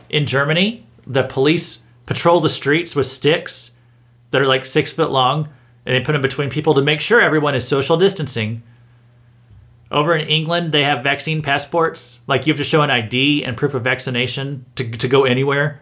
In 0.09 0.25
Germany, 0.25 0.85
the 1.05 1.23
police 1.23 1.83
patrol 2.05 2.39
the 2.39 2.49
streets 2.49 2.95
with 2.95 3.05
sticks 3.05 3.71
that 4.31 4.41
are 4.41 4.47
like 4.47 4.65
six 4.65 4.91
foot 4.91 5.11
long, 5.11 5.49
and 5.85 5.95
they 5.95 6.01
put 6.01 6.13
them 6.13 6.21
between 6.21 6.49
people 6.49 6.73
to 6.73 6.81
make 6.81 7.01
sure 7.01 7.21
everyone 7.21 7.55
is 7.55 7.67
social 7.67 7.97
distancing 7.97 8.63
over 9.91 10.15
in 10.15 10.27
England, 10.27 10.71
they 10.71 10.83
have 10.83 11.03
vaccine 11.03 11.41
passports. 11.41 12.21
Like 12.27 12.45
you 12.45 12.53
have 12.53 12.59
to 12.59 12.63
show 12.63 12.81
an 12.81 12.91
ID 12.91 13.43
and 13.43 13.57
proof 13.57 13.73
of 13.73 13.83
vaccination 13.83 14.65
to, 14.75 14.89
to 14.89 15.07
go 15.07 15.25
anywhere. 15.25 15.81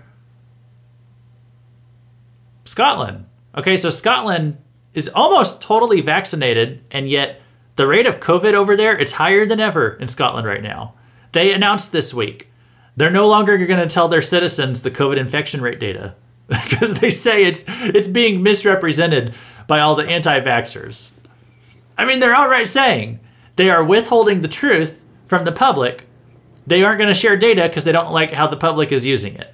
Scotland. 2.63 3.25
Okay, 3.55 3.75
so 3.75 3.89
Scotland 3.89 4.57
is 4.93 5.09
almost 5.13 5.61
totally 5.61 6.01
vaccinated, 6.01 6.83
and 6.91 7.09
yet 7.09 7.41
the 7.75 7.87
rate 7.87 8.07
of 8.07 8.19
COVID 8.19 8.53
over 8.53 8.75
there, 8.75 8.97
it's 8.97 9.13
higher 9.13 9.45
than 9.45 9.59
ever 9.59 9.93
in 9.95 10.07
Scotland 10.07 10.47
right 10.47 10.63
now. 10.63 10.93
They 11.33 11.53
announced 11.53 11.91
this 11.91 12.13
week 12.13 12.49
they're 12.97 13.09
no 13.09 13.27
longer 13.27 13.57
going 13.65 13.79
to 13.79 13.93
tell 13.93 14.09
their 14.09 14.21
citizens 14.21 14.81
the 14.81 14.91
COVID 14.91 15.17
infection 15.17 15.61
rate 15.61 15.79
data 15.79 16.15
because 16.47 16.95
they 16.95 17.09
say 17.09 17.45
it's 17.45 17.63
it's 17.67 18.07
being 18.07 18.43
misrepresented 18.43 19.33
by 19.67 19.79
all 19.79 19.95
the 19.95 20.07
anti-vaxxers. 20.07 21.11
I 21.97 22.05
mean, 22.05 22.19
they're 22.19 22.35
outright 22.35 22.67
saying 22.67 23.19
they 23.55 23.69
are 23.69 23.83
withholding 23.83 24.41
the 24.41 24.47
truth 24.47 25.01
from 25.25 25.45
the 25.45 25.51
public. 25.51 26.05
They 26.65 26.83
aren't 26.83 26.97
going 26.97 27.09
to 27.09 27.13
share 27.13 27.37
data 27.37 27.67
because 27.67 27.83
they 27.83 27.91
don't 27.91 28.11
like 28.11 28.31
how 28.31 28.47
the 28.47 28.57
public 28.57 28.91
is 28.91 29.05
using 29.05 29.35
it. 29.35 29.53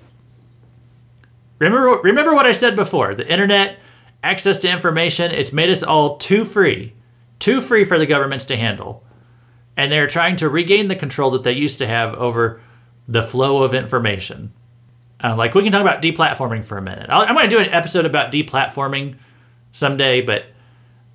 Remember, 1.60 2.00
remember 2.02 2.34
what 2.34 2.48
I 2.48 2.52
said 2.52 2.76
before. 2.76 3.14
The 3.14 3.30
internet 3.32 3.78
access 4.24 4.60
to 4.60 4.70
information. 4.70 5.32
It's 5.32 5.54
made 5.54 5.70
us 5.70 5.84
all 5.84 6.18
too 6.18 6.46
free, 6.46 6.94
too 7.40 7.62
free 7.62 7.84
for 7.84 8.00
the 8.00 8.06
governments 8.06 8.46
to 8.46 8.58
handle. 8.58 9.04
And 9.76 9.92
they're 9.92 10.08
trying 10.08 10.38
to 10.38 10.50
regain 10.50 10.88
the 10.88 10.96
control 10.96 11.32
that 11.32 11.44
they 11.44 11.52
used 11.52 11.80
to 11.80 11.88
have 11.88 12.14
over 12.16 12.62
the 13.08 13.24
flow 13.24 13.64
of 13.64 13.74
information. 13.74 14.54
Uh, 15.24 15.36
like, 15.36 15.56
we 15.56 15.64
can 15.64 15.72
talk 15.72 15.82
about 15.82 16.02
deplatforming 16.02 16.66
for 16.66 16.78
a 16.78 16.82
minute. 16.82 17.10
i 17.10 17.24
am 17.24 17.36
going 17.36 17.50
to 17.50 17.56
do 17.56 17.60
an 17.60 17.70
episode 17.70 18.06
about 18.06 18.32
deplatforming 18.32 19.16
someday, 19.72 20.22
but 20.22 20.46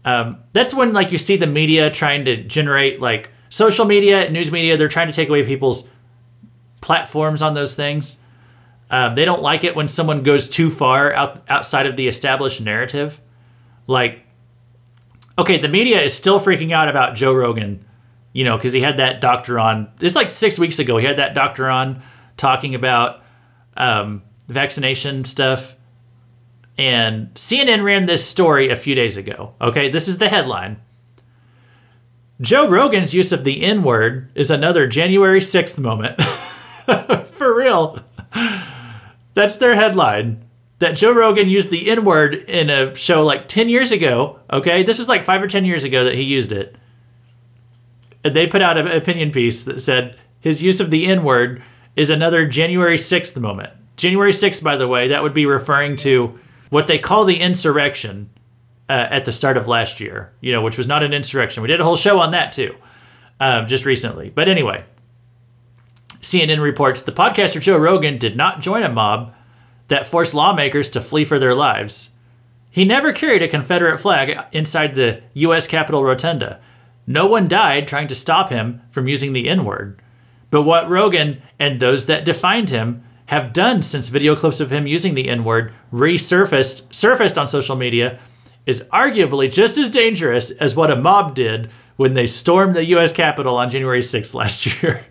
um, 0.05 0.39
that's 0.53 0.73
when, 0.73 0.93
like, 0.93 1.13
you 1.13 1.19
see 1.19 1.37
the 1.37 1.47
media 1.47 1.91
trying 1.91 2.25
to 2.25 2.37
generate, 2.37 3.01
like, 3.01 3.31
social 3.51 3.85
media, 3.85 4.31
news 4.31 4.51
media, 4.51 4.77
they're 4.77 4.89
trying 4.89 5.09
to 5.09 5.13
take 5.13 5.29
away 5.29 5.45
people's 5.45 5.89
platforms 6.81 7.43
on 7.43 7.55
those 7.55 7.75
things. 7.75 8.17
Um, 8.91 9.15
they 9.15 9.25
don't 9.25 9.43
like 9.43 9.65
it 9.65 9.77
when 9.77 9.89
someone 9.89 10.23
goes 10.23 10.49
too 10.49 10.71
far 10.71 11.13
out, 11.13 11.43
outside 11.49 11.87
of 11.87 11.97
the 11.97 12.09
established 12.09 12.61
narrative. 12.61 13.21
Like, 13.87 14.25
okay, 15.39 15.59
the 15.59 15.69
media 15.69 16.01
is 16.01 16.15
still 16.15 16.41
freaking 16.41 16.73
out 16.73 16.89
about 16.89 17.15
Joe 17.15 17.35
Rogan, 17.35 17.85
you 18.39 18.45
know, 18.45 18.57
because 18.57 18.73
he 18.73 18.81
had 18.81 18.99
that 18.99 19.21
doctor 19.21 19.59
on. 19.59 19.91
It's 20.01 20.15
like 20.15 20.31
six 20.31 20.61
weeks 20.61 20.79
ago. 20.79 20.97
He 20.97 21.05
had 21.05 21.17
that 21.17 21.35
doctor 21.35 21.69
on 21.69 22.01
talking 22.37 22.77
about 22.77 23.21
um, 23.77 24.23
vaccination 24.47 25.25
stuff. 25.25 25.75
And 26.79 27.35
CNN 27.35 27.83
ran 27.83 28.07
this 28.07 28.25
story 28.25 28.71
a 28.71 28.77
few 28.77 28.95
days 28.95 29.17
ago. 29.17 29.55
Okay, 29.61 29.91
this 29.91 30.07
is 30.07 30.19
the 30.19 30.29
headline. 30.29 30.81
Joe 32.41 32.71
Rogan's 32.71 33.13
use 33.13 33.33
of 33.33 33.43
the 33.43 33.61
N 33.61 33.83
word 33.83 34.31
is 34.37 34.53
another 34.53 34.87
January 34.87 35.41
6th 35.41 35.77
moment. 35.77 36.23
For 37.31 37.53
real. 37.57 38.05
That's 39.35 39.57
their 39.57 39.75
headline. 39.75 40.45
That 40.79 40.95
Joe 40.95 41.11
Rogan 41.11 41.49
used 41.49 41.73
the 41.73 41.91
N 41.91 42.05
word 42.05 42.35
in 42.35 42.71
a 42.71 42.95
show 42.95 43.25
like 43.27 43.49
10 43.49 43.69
years 43.69 43.91
ago. 43.91 44.39
Okay. 44.53 44.85
This 44.85 45.01
is 45.01 45.09
like 45.09 45.25
five 45.25 45.43
or 45.43 45.49
10 45.49 45.65
years 45.65 45.83
ago 45.83 46.05
that 46.05 46.15
he 46.15 46.23
used 46.23 46.53
it. 46.53 46.77
And 48.25 48.35
they 48.35 48.47
put 48.47 48.63
out 48.63 48.79
an 48.79 48.89
opinion 48.89 49.31
piece 49.31 49.65
that 49.65 49.81
said 49.81 50.19
his 50.41 50.63
use 50.63 50.81
of 50.81 50.91
the 50.91 51.07
N 51.07 51.25
word 51.25 51.63
is 51.97 52.11
another 52.11 52.47
January 52.47 52.97
6th 52.97 53.41
moment. 53.41 53.73
January 53.97 54.33
6th, 54.33 54.63
by 54.63 54.77
the 54.77 54.89
way, 54.89 55.09
that 55.09 55.23
would 55.23 55.35
be 55.35 55.47
referring 55.47 55.97
to 55.97 56.39
what 56.71 56.87
they 56.87 56.99
call 56.99 57.25
the 57.25 57.41
insurrection 57.41 58.31
uh, 58.89 59.07
at 59.11 59.25
the 59.25 59.33
start 59.33 59.57
of 59.57 59.67
last 59.67 60.01
year, 60.01 60.33
you 60.41 60.53
know, 60.53 60.63
which 60.63 60.79
was 60.79 60.87
not 60.87 61.03
an 61.03 61.13
insurrection. 61.13 61.63
We 61.63 61.69
did 61.69 61.81
a 61.81 61.85
whole 61.85 61.97
show 61.97 62.21
on 62.21 62.31
that 62.31 62.53
too, 62.53 62.75
um, 63.41 63.67
just 63.67 63.85
recently. 63.85 64.31
But 64.31 64.49
anyway, 64.49 64.85
CNN 66.21 66.63
reports 66.63 67.03
the 67.03 67.13
podcaster 67.13 67.61
Joe 67.61 67.77
Rogan 67.77 68.19
did 68.19 68.37
not 68.37 68.61
join 68.61 68.83
a 68.83 68.89
mob 68.89 69.35
that 69.89 70.07
forced 70.07 70.35
lawmakers 70.35 70.91
to 70.91 71.01
flee 71.01 71.25
for 71.25 71.39
their 71.39 71.55
lives. 71.55 72.11
He 72.71 72.85
never 72.85 73.13
carried 73.13 73.43
a 73.43 73.49
Confederate 73.49 73.99
flag 73.99 74.39
inside 74.53 74.95
the 74.95 75.23
U.S. 75.35 75.67
Capitol 75.67 76.05
Rotunda. 76.05 76.61
No 77.09 77.27
one 77.27 77.49
died 77.49 77.89
trying 77.89 78.07
to 78.09 78.15
stop 78.15 78.51
him 78.51 78.83
from 78.91 79.09
using 79.09 79.33
the 79.33 79.49
N 79.49 79.65
word. 79.65 80.01
But 80.51 80.63
what 80.63 80.91
Rogan 80.91 81.41
and 81.59 81.81
those 81.81 82.05
that 82.05 82.27
defined 82.27 82.69
him 82.69 83.03
have 83.27 83.55
done 83.55 83.81
since 83.81 84.11
video 84.11 84.37
clips 84.37 84.61
of 84.61 84.71
him 84.71 84.87
using 84.87 85.15
the 85.15 85.31
N 85.31 85.43
word 85.43 85.73
resurfaced 85.91 86.95
surfaced 86.95 87.39
on 87.39 87.49
social 87.49 87.77
media 87.77 88.19
is 88.67 88.85
arguably 88.93 89.51
just 89.51 89.79
as 89.79 89.89
dangerous 89.89 90.51
as 90.51 90.77
what 90.77 90.91
a 90.91 90.97
mob 90.97 91.35
did 91.35 91.71
when 91.97 92.13
they 92.13 92.27
stormed 92.27 92.77
the 92.77 92.85
U.S. 92.85 93.11
Capitol 93.11 93.57
on 93.57 93.71
January 93.71 94.01
6th 94.01 94.35
last 94.35 94.67
year. 94.83 95.07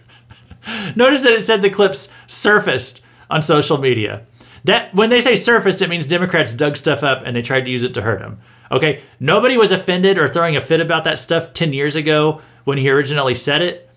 Notice 0.95 1.23
that 1.23 1.33
it 1.33 1.43
said 1.43 1.63
the 1.63 1.69
clips 1.71 2.09
surfaced 2.27 3.01
on 3.31 3.41
social 3.41 3.79
media. 3.79 4.23
That 4.65 4.93
when 4.93 5.09
they 5.09 5.19
say 5.19 5.35
surfaced, 5.35 5.81
it 5.81 5.89
means 5.89 6.05
Democrats 6.05 6.53
dug 6.53 6.77
stuff 6.77 7.01
up 7.01 7.23
and 7.25 7.35
they 7.35 7.41
tried 7.41 7.65
to 7.65 7.71
use 7.71 7.83
it 7.83 7.95
to 7.95 8.03
hurt 8.03 8.21
him. 8.21 8.39
Okay, 8.71 9.03
nobody 9.19 9.57
was 9.57 9.71
offended 9.71 10.17
or 10.17 10.27
throwing 10.27 10.55
a 10.55 10.61
fit 10.61 10.81
about 10.81 11.03
that 11.05 11.19
stuff 11.19 11.53
ten 11.53 11.73
years 11.73 11.95
ago 11.95 12.41
when 12.63 12.77
he 12.77 12.89
originally 12.89 13.35
said 13.35 13.61
it. 13.61 13.89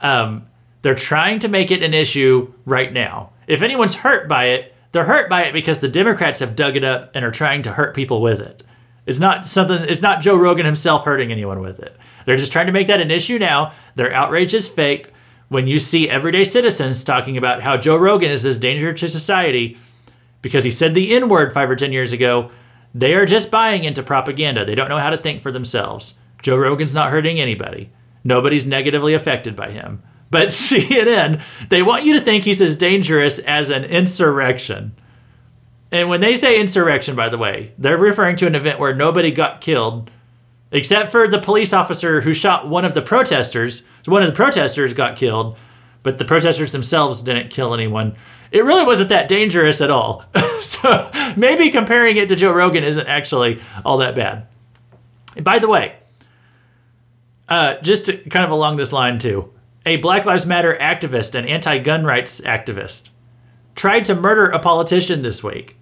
Um, 0.00 0.46
they're 0.82 0.94
trying 0.94 1.38
to 1.40 1.48
make 1.48 1.70
it 1.70 1.82
an 1.82 1.94
issue 1.94 2.52
right 2.64 2.92
now. 2.92 3.30
If 3.46 3.62
anyone's 3.62 3.94
hurt 3.94 4.28
by 4.28 4.46
it, 4.46 4.74
they're 4.90 5.04
hurt 5.04 5.30
by 5.30 5.44
it 5.44 5.52
because 5.52 5.78
the 5.78 5.88
Democrats 5.88 6.40
have 6.40 6.56
dug 6.56 6.76
it 6.76 6.84
up 6.84 7.10
and 7.14 7.24
are 7.24 7.30
trying 7.30 7.62
to 7.62 7.72
hurt 7.72 7.94
people 7.94 8.20
with 8.20 8.40
it. 8.40 8.62
It's 9.06 9.18
not 9.18 9.46
something. 9.46 9.82
It's 9.88 10.02
not 10.02 10.20
Joe 10.20 10.36
Rogan 10.36 10.66
himself 10.66 11.04
hurting 11.04 11.32
anyone 11.32 11.60
with 11.60 11.80
it. 11.80 11.96
They're 12.24 12.36
just 12.36 12.52
trying 12.52 12.66
to 12.66 12.72
make 12.72 12.86
that 12.86 13.00
an 13.00 13.10
issue 13.10 13.38
now. 13.38 13.72
Their 13.94 14.12
outrage 14.12 14.54
is 14.54 14.68
fake 14.68 15.12
when 15.48 15.66
you 15.66 15.78
see 15.78 16.08
everyday 16.08 16.44
citizens 16.44 17.04
talking 17.04 17.36
about 17.36 17.62
how 17.62 17.76
Joe 17.76 17.96
Rogan 17.96 18.30
is 18.30 18.42
this 18.42 18.58
danger 18.58 18.92
to 18.92 19.08
society 19.08 19.76
because 20.40 20.64
he 20.64 20.70
said 20.70 20.94
the 20.94 21.14
N 21.14 21.28
word 21.28 21.52
five 21.52 21.70
or 21.70 21.76
10 21.76 21.92
years 21.92 22.12
ago, 22.12 22.50
they 22.94 23.14
are 23.14 23.26
just 23.26 23.50
buying 23.50 23.84
into 23.84 24.02
propaganda. 24.02 24.64
They 24.64 24.74
don't 24.74 24.88
know 24.88 24.98
how 24.98 25.10
to 25.10 25.16
think 25.16 25.40
for 25.40 25.52
themselves. 25.52 26.14
Joe 26.42 26.56
Rogan's 26.56 26.94
not 26.94 27.10
hurting 27.10 27.40
anybody, 27.40 27.90
nobody's 28.24 28.66
negatively 28.66 29.14
affected 29.14 29.56
by 29.56 29.70
him. 29.70 30.02
But 30.30 30.48
CNN, 30.48 31.42
they 31.68 31.82
want 31.82 32.04
you 32.04 32.14
to 32.14 32.20
think 32.20 32.44
he's 32.44 32.62
as 32.62 32.76
dangerous 32.76 33.38
as 33.40 33.70
an 33.70 33.84
insurrection. 33.84 34.94
And 35.90 36.08
when 36.08 36.20
they 36.20 36.34
say 36.34 36.58
insurrection, 36.58 37.14
by 37.14 37.28
the 37.28 37.38
way, 37.38 37.74
they're 37.76 37.98
referring 37.98 38.36
to 38.36 38.46
an 38.46 38.54
event 38.54 38.78
where 38.78 38.94
nobody 38.94 39.30
got 39.30 39.60
killed 39.60 40.10
except 40.72 41.10
for 41.10 41.28
the 41.28 41.38
police 41.38 41.72
officer 41.72 42.22
who 42.22 42.32
shot 42.32 42.68
one 42.68 42.84
of 42.84 42.94
the 42.94 43.02
protesters. 43.02 43.84
One 44.06 44.22
of 44.22 44.28
the 44.28 44.34
protesters 44.34 44.94
got 44.94 45.16
killed, 45.16 45.56
but 46.02 46.18
the 46.18 46.24
protesters 46.24 46.72
themselves 46.72 47.22
didn't 47.22 47.50
kill 47.50 47.74
anyone. 47.74 48.14
It 48.50 48.64
really 48.64 48.84
wasn't 48.84 49.08
that 49.10 49.28
dangerous 49.28 49.80
at 49.80 49.90
all. 49.90 50.24
so 50.60 51.10
maybe 51.36 51.70
comparing 51.70 52.16
it 52.16 52.28
to 52.28 52.36
Joe 52.36 52.52
Rogan 52.52 52.84
isn't 52.84 53.06
actually 53.06 53.62
all 53.84 53.98
that 53.98 54.14
bad. 54.14 54.46
By 55.42 55.58
the 55.58 55.68
way, 55.68 55.96
uh, 57.48 57.74
just 57.82 58.06
to, 58.06 58.16
kind 58.28 58.44
of 58.44 58.50
along 58.50 58.76
this 58.76 58.92
line 58.92 59.18
too, 59.18 59.52
a 59.84 59.96
Black 59.96 60.24
Lives 60.24 60.46
Matter 60.46 60.76
activist 60.80 61.34
and 61.34 61.48
anti-gun 61.48 62.04
rights 62.04 62.40
activist 62.42 63.10
tried 63.74 64.04
to 64.04 64.14
murder 64.14 64.46
a 64.46 64.58
politician 64.58 65.22
this 65.22 65.42
week. 65.42 65.76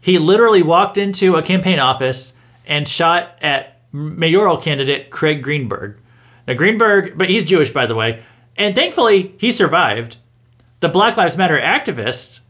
He 0.00 0.18
literally 0.18 0.62
walked 0.62 0.98
into 0.98 1.36
a 1.36 1.42
campaign 1.42 1.78
office 1.78 2.34
and 2.66 2.86
shot 2.86 3.38
at 3.42 3.80
mayoral 3.92 4.56
candidate 4.56 5.10
Craig 5.10 5.42
Greenberg. 5.42 5.98
Now, 6.46 6.54
Greenberg, 6.54 7.16
but 7.16 7.28
he's 7.28 7.44
Jewish, 7.44 7.70
by 7.70 7.86
the 7.86 7.94
way, 7.94 8.22
and 8.56 8.74
thankfully 8.74 9.34
he 9.38 9.50
survived. 9.52 10.16
The 10.80 10.88
Black 10.88 11.16
Lives 11.16 11.36
Matter 11.36 11.60
activist, 11.60 12.40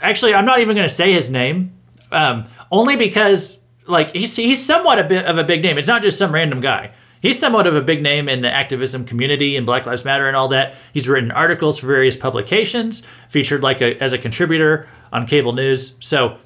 actually, 0.00 0.34
I'm 0.34 0.44
not 0.44 0.60
even 0.60 0.74
going 0.74 0.88
to 0.88 0.94
say 0.94 1.12
his 1.12 1.30
name, 1.30 1.72
um, 2.10 2.46
only 2.70 2.96
because 2.96 3.60
like 3.86 4.12
he's 4.12 4.34
he's 4.36 4.64
somewhat 4.64 4.98
a 4.98 5.04
bit 5.04 5.24
of 5.24 5.38
a 5.38 5.44
big 5.44 5.62
name. 5.62 5.78
It's 5.78 5.88
not 5.88 6.02
just 6.02 6.18
some 6.18 6.32
random 6.32 6.60
guy. 6.60 6.92
He's 7.20 7.38
somewhat 7.38 7.66
of 7.66 7.74
a 7.74 7.82
big 7.82 8.02
name 8.02 8.28
in 8.28 8.42
the 8.42 8.52
activism 8.52 9.04
community 9.04 9.56
and 9.56 9.66
Black 9.66 9.86
Lives 9.86 10.04
Matter 10.04 10.28
and 10.28 10.36
all 10.36 10.48
that. 10.48 10.74
He's 10.92 11.08
written 11.08 11.32
articles 11.32 11.78
for 11.78 11.86
various 11.86 12.16
publications, 12.16 13.02
featured 13.28 13.62
like 13.62 13.80
a, 13.80 14.00
as 14.00 14.12
a 14.12 14.18
contributor 14.18 14.88
on 15.12 15.26
cable 15.26 15.52
news. 15.52 15.94
So 15.98 16.38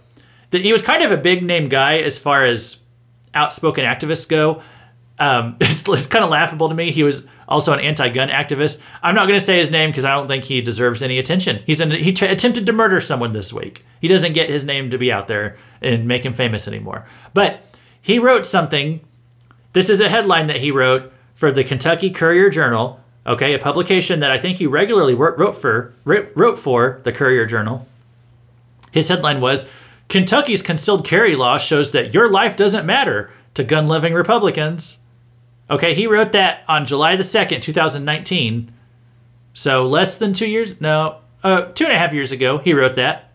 the, 0.51 0.59
he 0.59 0.73
was 0.73 0.81
kind 0.81 1.03
of 1.03 1.13
a 1.13 1.19
big 1.19 1.43
name 1.43 1.69
guy 1.69 1.99
as 1.99 2.19
far 2.19 2.47
as 2.47 2.79
outspoken 3.35 3.85
activists 3.85 4.27
go. 4.27 4.63
Um, 5.19 5.57
it's, 5.61 5.87
it's 5.87 6.07
kind 6.07 6.25
of 6.25 6.31
laughable 6.31 6.71
to 6.71 6.75
me. 6.75 6.91
He 6.91 7.03
was 7.03 7.25
also 7.53 7.73
an 7.73 7.81
anti-gun 7.81 8.31
activist. 8.31 8.81
I'm 9.03 9.15
not 9.15 9.27
going 9.27 9.39
to 9.39 9.45
say 9.45 9.59
his 9.59 9.71
name 9.71 9.91
because 9.91 10.07
I 10.07 10.15
don't 10.15 10.27
think 10.27 10.45
he 10.45 10.61
deserves 10.63 11.03
any 11.03 11.19
attention. 11.19 11.63
He's 11.67 11.81
in, 11.81 11.91
he 11.91 12.11
attempted 12.11 12.67
to 12.67 12.73
murder 12.73 13.01
someone 13.01 13.33
this 13.33 13.53
week. 13.53 13.85
He 14.01 14.09
doesn't 14.09 14.33
get 14.33 14.49
his 14.49 14.65
name 14.65 14.91
to 14.91 14.99
be 14.99 15.13
out 15.13 15.29
there 15.29 15.59
and 15.81 16.09
make 16.09 16.25
him 16.25 16.35
famous 16.35 16.67
anymore. 16.67 17.07
But 17.35 17.63
he 18.01 18.19
wrote 18.19 18.47
something. 18.47 19.01
This 19.75 19.91
is 19.91 20.01
a 20.01 20.09
headline 20.09 20.47
that 20.47 20.61
he 20.61 20.71
wrote 20.71 21.13
for 21.35 21.53
the 21.53 21.63
Kentucky 21.63 22.11
Courier 22.11 22.51
Journal. 22.51 22.99
Okay, 23.27 23.55
a 23.55 23.59
publication 23.59 24.21
that 24.21 24.33
I 24.33 24.39
think 24.39 24.57
he 24.57 24.67
regularly 24.67 25.15
wrote 25.15 25.55
for 25.55 25.95
wrote 26.05 26.59
for 26.59 27.01
the 27.05 27.13
Courier 27.13 27.47
Journal. 27.47 27.87
His 28.91 29.09
headline 29.09 29.41
was 29.41 29.69
Kentucky's 30.09 30.63
concealed 30.63 31.07
carry 31.07 31.37
law 31.37 31.59
shows 31.59 31.93
that 31.93 32.15
your 32.15 32.29
life 32.29 32.57
doesn't 32.57 32.85
matter 32.85 33.31
to 33.55 33.63
gun 33.63 33.87
loving 33.87 34.15
Republicans. 34.15 34.99
Okay, 35.73 35.95
he 35.95 36.07
wrote 36.07 36.33
that 36.33 36.65
on 36.69 36.85
July 36.85 37.17
the 37.17 37.23
2nd, 37.23 37.63
2019. 37.63 38.73
So 39.55 39.87
less 39.87 40.19
than 40.19 40.35
two 40.35 40.47
years, 40.47 40.79
no, 40.81 41.21
uh, 41.43 41.63
two 41.73 41.85
and 41.85 41.95
a 41.95 41.99
half 41.99 42.13
years 42.13 42.31
ago, 42.31 42.59
he 42.59 42.75
wrote 42.75 42.97
that. 42.97 43.33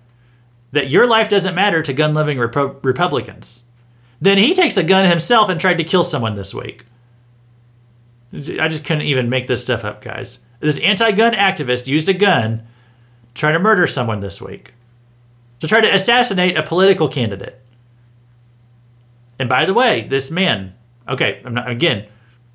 That 0.71 0.89
your 0.89 1.07
life 1.07 1.29
doesn't 1.29 1.55
matter 1.55 1.81
to 1.81 1.93
gun 1.93 2.13
loving 2.13 2.37
Repo- 2.37 2.83
Republicans. 2.83 3.63
Then 4.21 4.37
he 4.37 4.53
takes 4.53 4.77
a 4.77 4.83
gun 4.83 5.09
himself 5.09 5.49
and 5.49 5.59
tried 5.59 5.79
to 5.79 5.83
kill 5.83 6.03
someone 6.03 6.35
this 6.35 6.53
week. 6.53 6.85
I 8.31 8.67
just 8.67 8.85
couldn't 8.85 9.03
even 9.03 9.29
make 9.29 9.47
this 9.47 9.63
stuff 9.63 9.83
up, 9.83 10.03
guys. 10.03 10.39
This 10.59 10.79
anti 10.79 11.11
gun 11.13 11.33
activist 11.33 11.87
used 11.87 12.09
a 12.09 12.13
gun 12.13 12.59
to 13.33 13.33
try 13.33 13.51
to 13.51 13.59
murder 13.59 13.87
someone 13.87 14.19
this 14.19 14.41
week 14.41 14.73
to 15.59 15.67
try 15.67 15.81
to 15.81 15.93
assassinate 15.93 16.57
a 16.57 16.63
political 16.63 17.07
candidate. 17.09 17.59
And 19.39 19.49
by 19.49 19.65
the 19.65 19.73
way, 19.73 20.07
this 20.07 20.29
man, 20.29 20.75
okay, 21.07 21.41
I'm 21.43 21.53
not 21.53 21.69
again, 21.69 22.07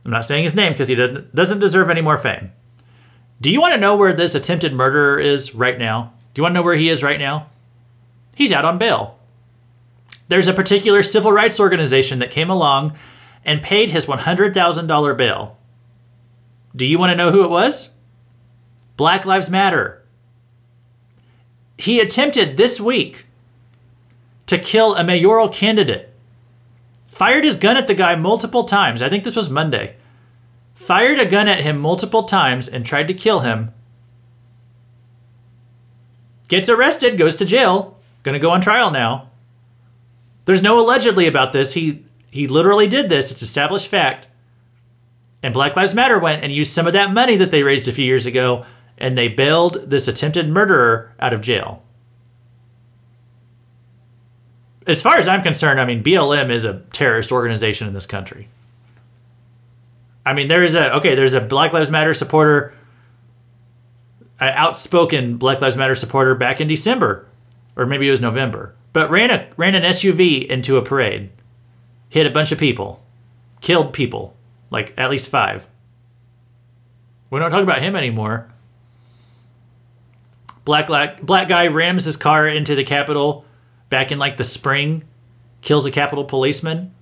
I'm 0.05 0.11
not 0.11 0.25
saying 0.25 0.45
his 0.45 0.55
name 0.55 0.73
because 0.73 0.89
he 0.89 0.95
doesn't 0.95 1.35
doesn't 1.35 1.61
deserve 1.61 1.91
any 1.91 2.01
more 2.01 2.19
fame. 2.19 2.53
Do 3.41 3.51
you 3.51 3.61
want 3.61 3.75
to 3.75 3.81
know 3.81 3.97
where 3.97 4.13
this 4.13 4.35
attempted 4.35 4.73
murderer 4.73 5.19
is 5.19 5.55
right 5.55 5.79
now? 5.79 6.13
Do 6.33 6.41
you 6.41 6.43
want 6.45 6.53
to 6.53 6.61
know 6.61 6.63
where 6.63 6.77
he 6.77 6.89
is 6.89 7.03
right 7.03 7.19
now? 7.19 7.49
He's 8.37 8.53
out 8.53 8.65
on 8.65 8.79
bail. 8.79 9.19
There's 10.29 10.49
a 10.49 10.55
particular 10.55 11.03
civil 11.03 11.33
rights 11.33 11.61
organization 11.61 12.21
that 12.21 12.31
came 12.31 12.51
along 12.51 12.97
and 13.45 13.63
paid 13.63 13.91
his 13.91 14.07
$100,000 14.07 15.17
bail. 15.17 15.59
Do 16.75 16.87
you 16.87 16.99
want 16.99 17.11
to 17.11 17.17
know 17.17 17.31
who 17.31 17.45
it 17.45 17.51
was? 17.51 17.91
Black 18.97 19.27
Lives 19.27 19.51
Matter. 19.51 20.03
He 21.77 22.01
attempted 22.01 22.57
this 22.57 22.81
week 22.81 23.27
to 24.47 24.59
kill 24.59 24.95
a 24.95 25.05
mayoral 25.05 25.49
candidate. 25.49 26.12
Fired 27.23 27.45
his 27.45 27.57
gun 27.57 27.77
at 27.77 27.87
the 27.87 27.95
guy 27.95 28.17
multiple 28.17 28.65
times. 28.65 29.01
I 29.01 29.09
think 29.09 29.23
this 29.23 29.37
was 29.37 29.49
Monday. 29.49 29.95
Fired 30.75 31.21
a 31.21 31.25
gun 31.25 31.47
at 31.47 31.61
him 31.61 31.79
multiple 31.79 32.25
times 32.25 32.67
and 32.67 32.85
tried 32.85 33.07
to 33.07 33.15
kill 33.15 33.39
him. 33.39 33.73
Gets 36.49 36.69
arrested, 36.69 37.17
goes 37.17 37.37
to 37.37 37.45
jail, 37.45 37.97
gonna 38.25 38.41
go 38.41 38.51
on 38.51 38.61
trial 38.61 38.91
now. 38.91 39.31
There's 40.47 40.65
no 40.65 40.81
allegedly 40.81 41.29
about 41.29 41.53
this. 41.53 41.75
He 41.75 42.05
he 42.29 42.49
literally 42.49 42.89
did 42.89 43.09
this. 43.09 43.31
It's 43.31 43.41
established 43.41 43.87
fact. 43.87 44.27
And 45.45 45.55
Black 45.55 45.77
Lives 45.77 45.95
Matter 45.95 46.19
went 46.19 46.43
and 46.43 46.51
used 46.51 46.73
some 46.73 46.89
of 46.89 46.93
that 46.95 47.13
money 47.13 47.37
that 47.37 47.53
they 47.53 47.63
raised 47.63 47.87
a 47.87 47.93
few 47.93 48.05
years 48.05 48.27
ago 48.27 48.67
and 48.99 49.17
they 49.17 49.29
bailed 49.29 49.89
this 49.89 50.09
attempted 50.09 50.49
murderer 50.49 51.15
out 51.21 51.33
of 51.33 51.41
jail. 51.41 51.85
As 54.87 55.03
far 55.03 55.17
as 55.17 55.29
I'm 55.29 55.43
concerned, 55.43 55.81
I 55.81 55.85
mean, 55.85 56.03
BLM 56.03 56.51
is 56.51 56.65
a 56.65 56.81
terrorist 56.93 57.31
organization 57.31 57.87
in 57.87 57.95
this 57.95 58.07
country. 58.07 58.49
I 60.25 60.33
mean, 60.33 60.49
there 60.49 60.63
is 60.63 60.75
a, 60.75 60.97
okay, 60.97 61.15
there's 61.15 61.35
a 61.35 61.41
Black 61.41 61.73
Lives 61.73 61.91
Matter 61.91 62.15
supporter, 62.15 62.75
an 64.41 64.53
outspoken 64.55 65.37
Black 65.37 65.61
Lives 65.61 65.77
Matter 65.77 65.95
supporter 65.95 66.35
back 66.35 66.61
in 66.61 66.69
December, 66.69 67.27
or 67.77 67.87
maybe 67.87 68.07
it 68.07 68.11
was 68.11 68.21
November, 68.21 68.75
but 68.93 69.11
ran, 69.11 69.31
a, 69.31 69.49
ran 69.57 69.75
an 69.75 69.83
SUV 69.83 70.47
into 70.47 70.77
a 70.77 70.83
parade, 70.83 71.31
hit 72.09 72.27
a 72.27 72.31
bunch 72.31 72.53
of 72.53 72.59
people, 72.59 73.03
killed 73.61 73.93
people, 73.93 74.37
like 74.71 74.95
at 74.97 75.11
least 75.11 75.29
five. 75.29 75.67
We 77.31 77.41
don't 77.41 77.51
talk 77.51 77.63
about 77.63 77.83
him 77.83 77.97
anymore. 77.97 78.49
Black, 80.65 80.87
black 80.87 81.21
black 81.23 81.49
guy 81.49 81.67
rams 81.67 82.05
his 82.05 82.17
car 82.17 82.47
into 82.47 82.77
the 82.77 82.85
Capitol 82.85 83.45
back 83.93 84.11
in 84.11 84.19
like 84.19 84.39
the 84.39 84.45
spring, 84.45 85.05
kills 85.61 85.85
a 85.85 85.91
Capitol 85.91 86.25
policeman. 86.25 86.95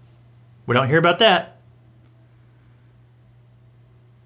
We 0.67 0.75
don't 0.75 0.89
hear 0.89 0.99
about 0.99 1.21
that. 1.21 1.57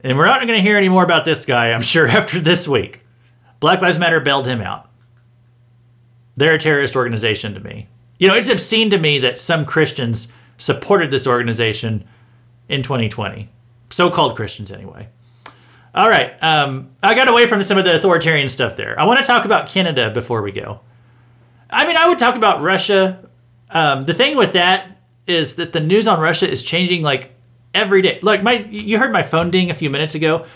And 0.00 0.16
we're 0.16 0.24
not 0.24 0.40
going 0.40 0.56
to 0.56 0.62
hear 0.62 0.78
any 0.78 0.88
more 0.88 1.04
about 1.04 1.26
this 1.26 1.44
guy, 1.44 1.72
I'm 1.72 1.82
sure, 1.82 2.08
after 2.08 2.40
this 2.40 2.66
week. 2.66 3.02
Black 3.60 3.82
Lives 3.82 3.98
Matter 3.98 4.18
bailed 4.18 4.46
him 4.46 4.62
out. 4.62 4.88
They're 6.36 6.54
a 6.54 6.58
terrorist 6.58 6.96
organization 6.96 7.52
to 7.52 7.60
me. 7.60 7.86
You 8.18 8.28
know, 8.28 8.34
it's 8.34 8.48
obscene 8.48 8.88
to 8.90 8.98
me 8.98 9.18
that 9.18 9.38
some 9.38 9.66
Christians 9.66 10.32
supported 10.56 11.10
this 11.10 11.26
organization 11.26 12.08
in 12.70 12.82
2020. 12.82 13.50
So 13.90 14.08
called 14.08 14.36
Christians, 14.36 14.72
anyway. 14.72 15.08
All 15.94 16.08
right. 16.08 16.42
Um, 16.42 16.92
I 17.02 17.14
got 17.14 17.28
away 17.28 17.46
from 17.46 17.62
some 17.62 17.76
of 17.76 17.84
the 17.84 17.94
authoritarian 17.96 18.48
stuff 18.48 18.74
there. 18.74 18.98
I 18.98 19.04
want 19.04 19.20
to 19.20 19.26
talk 19.26 19.44
about 19.44 19.68
Canada 19.68 20.10
before 20.10 20.40
we 20.40 20.50
go. 20.50 20.80
I 21.74 21.86
mean, 21.86 21.96
I 21.96 22.08
would 22.08 22.18
talk 22.18 22.36
about 22.36 22.62
Russia. 22.62 23.28
Um, 23.70 24.04
the 24.04 24.14
thing 24.14 24.36
with 24.36 24.52
that 24.52 24.98
is 25.26 25.56
that 25.56 25.72
the 25.72 25.80
news 25.80 26.06
on 26.06 26.20
Russia 26.20 26.48
is 26.48 26.62
changing 26.62 27.02
like 27.02 27.34
every 27.74 28.00
day. 28.02 28.20
Like 28.22 28.42
my, 28.42 28.58
you 28.70 28.98
heard 28.98 29.12
my 29.12 29.22
phone 29.22 29.50
ding 29.50 29.70
a 29.70 29.74
few 29.74 29.90
minutes 29.90 30.14
ago. 30.14 30.46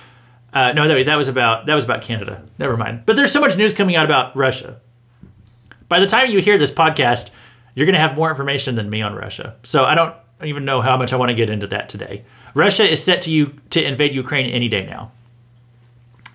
Uh, 0.53 0.73
no, 0.73 0.87
that, 0.89 1.05
that 1.07 1.17
was 1.17 1.29
about 1.29 1.67
that 1.67 1.75
was 1.75 1.85
about 1.85 2.03
Canada. 2.03 2.43
Never 2.59 2.77
mind. 2.77 3.03
But 3.05 3.17
there's 3.17 3.33
so 3.33 3.41
much 3.41 3.57
news 3.57 3.75
coming 3.75 3.97
out 3.97 4.05
about 4.05 4.35
Russia. 4.37 4.81
By 5.89 6.01
the 6.01 6.07
time 6.07 6.31
you 6.31 6.41
hear 6.41 6.57
this 6.57 6.71
podcast, 6.71 7.31
you're 7.75 7.87
going 7.87 7.95
to 7.95 8.01
have 8.01 8.17
more 8.17 8.31
information 8.31 8.75
than 8.75 8.89
me 8.89 9.03
on 9.03 9.15
Russia. 9.15 9.57
So 9.63 9.85
I 9.85 9.95
don't 9.95 10.15
even 10.43 10.65
know 10.65 10.81
how 10.81 10.97
much 10.97 11.13
I 11.13 11.17
want 11.17 11.31
to 11.31 11.35
get 11.35 11.51
into 11.51 11.67
that 11.69 11.89
today. 11.89 12.25
Russia 12.55 12.85
is 12.89 13.03
set 13.03 13.23
to 13.23 13.31
you 13.31 13.59
to 13.71 13.83
invade 13.83 14.15
Ukraine 14.15 14.51
any 14.51 14.69
day 14.69 14.87
now. 14.87 15.13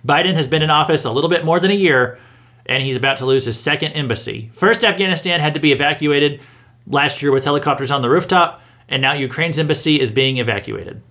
Biden 0.06 0.34
has 0.34 0.48
been 0.48 0.62
in 0.62 0.70
office 0.70 1.04
a 1.04 1.10
little 1.10 1.30
bit 1.30 1.44
more 1.44 1.58
than 1.58 1.70
a 1.70 1.74
year, 1.74 2.18
and 2.66 2.82
he's 2.82 2.96
about 2.96 3.18
to 3.18 3.26
lose 3.26 3.44
his 3.44 3.58
second 3.58 3.92
embassy. 3.92 4.50
First, 4.52 4.84
Afghanistan 4.84 5.40
had 5.40 5.54
to 5.54 5.60
be 5.60 5.72
evacuated 5.72 6.40
last 6.86 7.22
year 7.22 7.32
with 7.32 7.44
helicopters 7.44 7.90
on 7.90 8.02
the 8.02 8.10
rooftop, 8.10 8.60
and 8.88 9.00
now 9.02 9.12
Ukraine's 9.12 9.58
embassy 9.58 10.00
is 10.00 10.10
being 10.10 10.38
evacuated. 10.38 11.02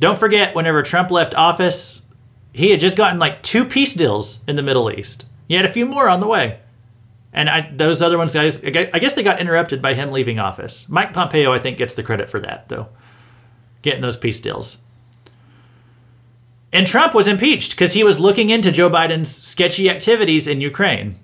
Don't 0.00 0.18
forget, 0.18 0.54
whenever 0.54 0.82
Trump 0.82 1.10
left 1.10 1.34
office, 1.34 2.02
he 2.52 2.70
had 2.70 2.80
just 2.80 2.96
gotten 2.96 3.18
like 3.18 3.42
two 3.42 3.64
peace 3.64 3.94
deals 3.94 4.42
in 4.46 4.56
the 4.56 4.62
Middle 4.62 4.90
East. 4.90 5.26
He 5.48 5.54
had 5.54 5.64
a 5.64 5.72
few 5.72 5.86
more 5.86 6.08
on 6.08 6.20
the 6.20 6.26
way. 6.26 6.60
And 7.32 7.50
I, 7.50 7.68
those 7.74 8.00
other 8.00 8.16
ones, 8.16 8.32
guys, 8.32 8.62
I 8.64 8.70
guess 8.70 9.16
they 9.16 9.24
got 9.24 9.40
interrupted 9.40 9.82
by 9.82 9.94
him 9.94 10.12
leaving 10.12 10.38
office. 10.38 10.88
Mike 10.88 11.12
Pompeo, 11.12 11.52
I 11.52 11.58
think, 11.58 11.78
gets 11.78 11.94
the 11.94 12.04
credit 12.04 12.30
for 12.30 12.38
that, 12.40 12.68
though, 12.68 12.88
getting 13.82 14.02
those 14.02 14.16
peace 14.16 14.40
deals. 14.40 14.78
And 16.74 16.88
Trump 16.88 17.14
was 17.14 17.28
impeached 17.28 17.70
because 17.70 17.92
he 17.92 18.02
was 18.02 18.18
looking 18.18 18.50
into 18.50 18.72
Joe 18.72 18.90
Biden's 18.90 19.30
sketchy 19.32 19.88
activities 19.88 20.48
in 20.48 20.60
Ukraine. 20.60 21.20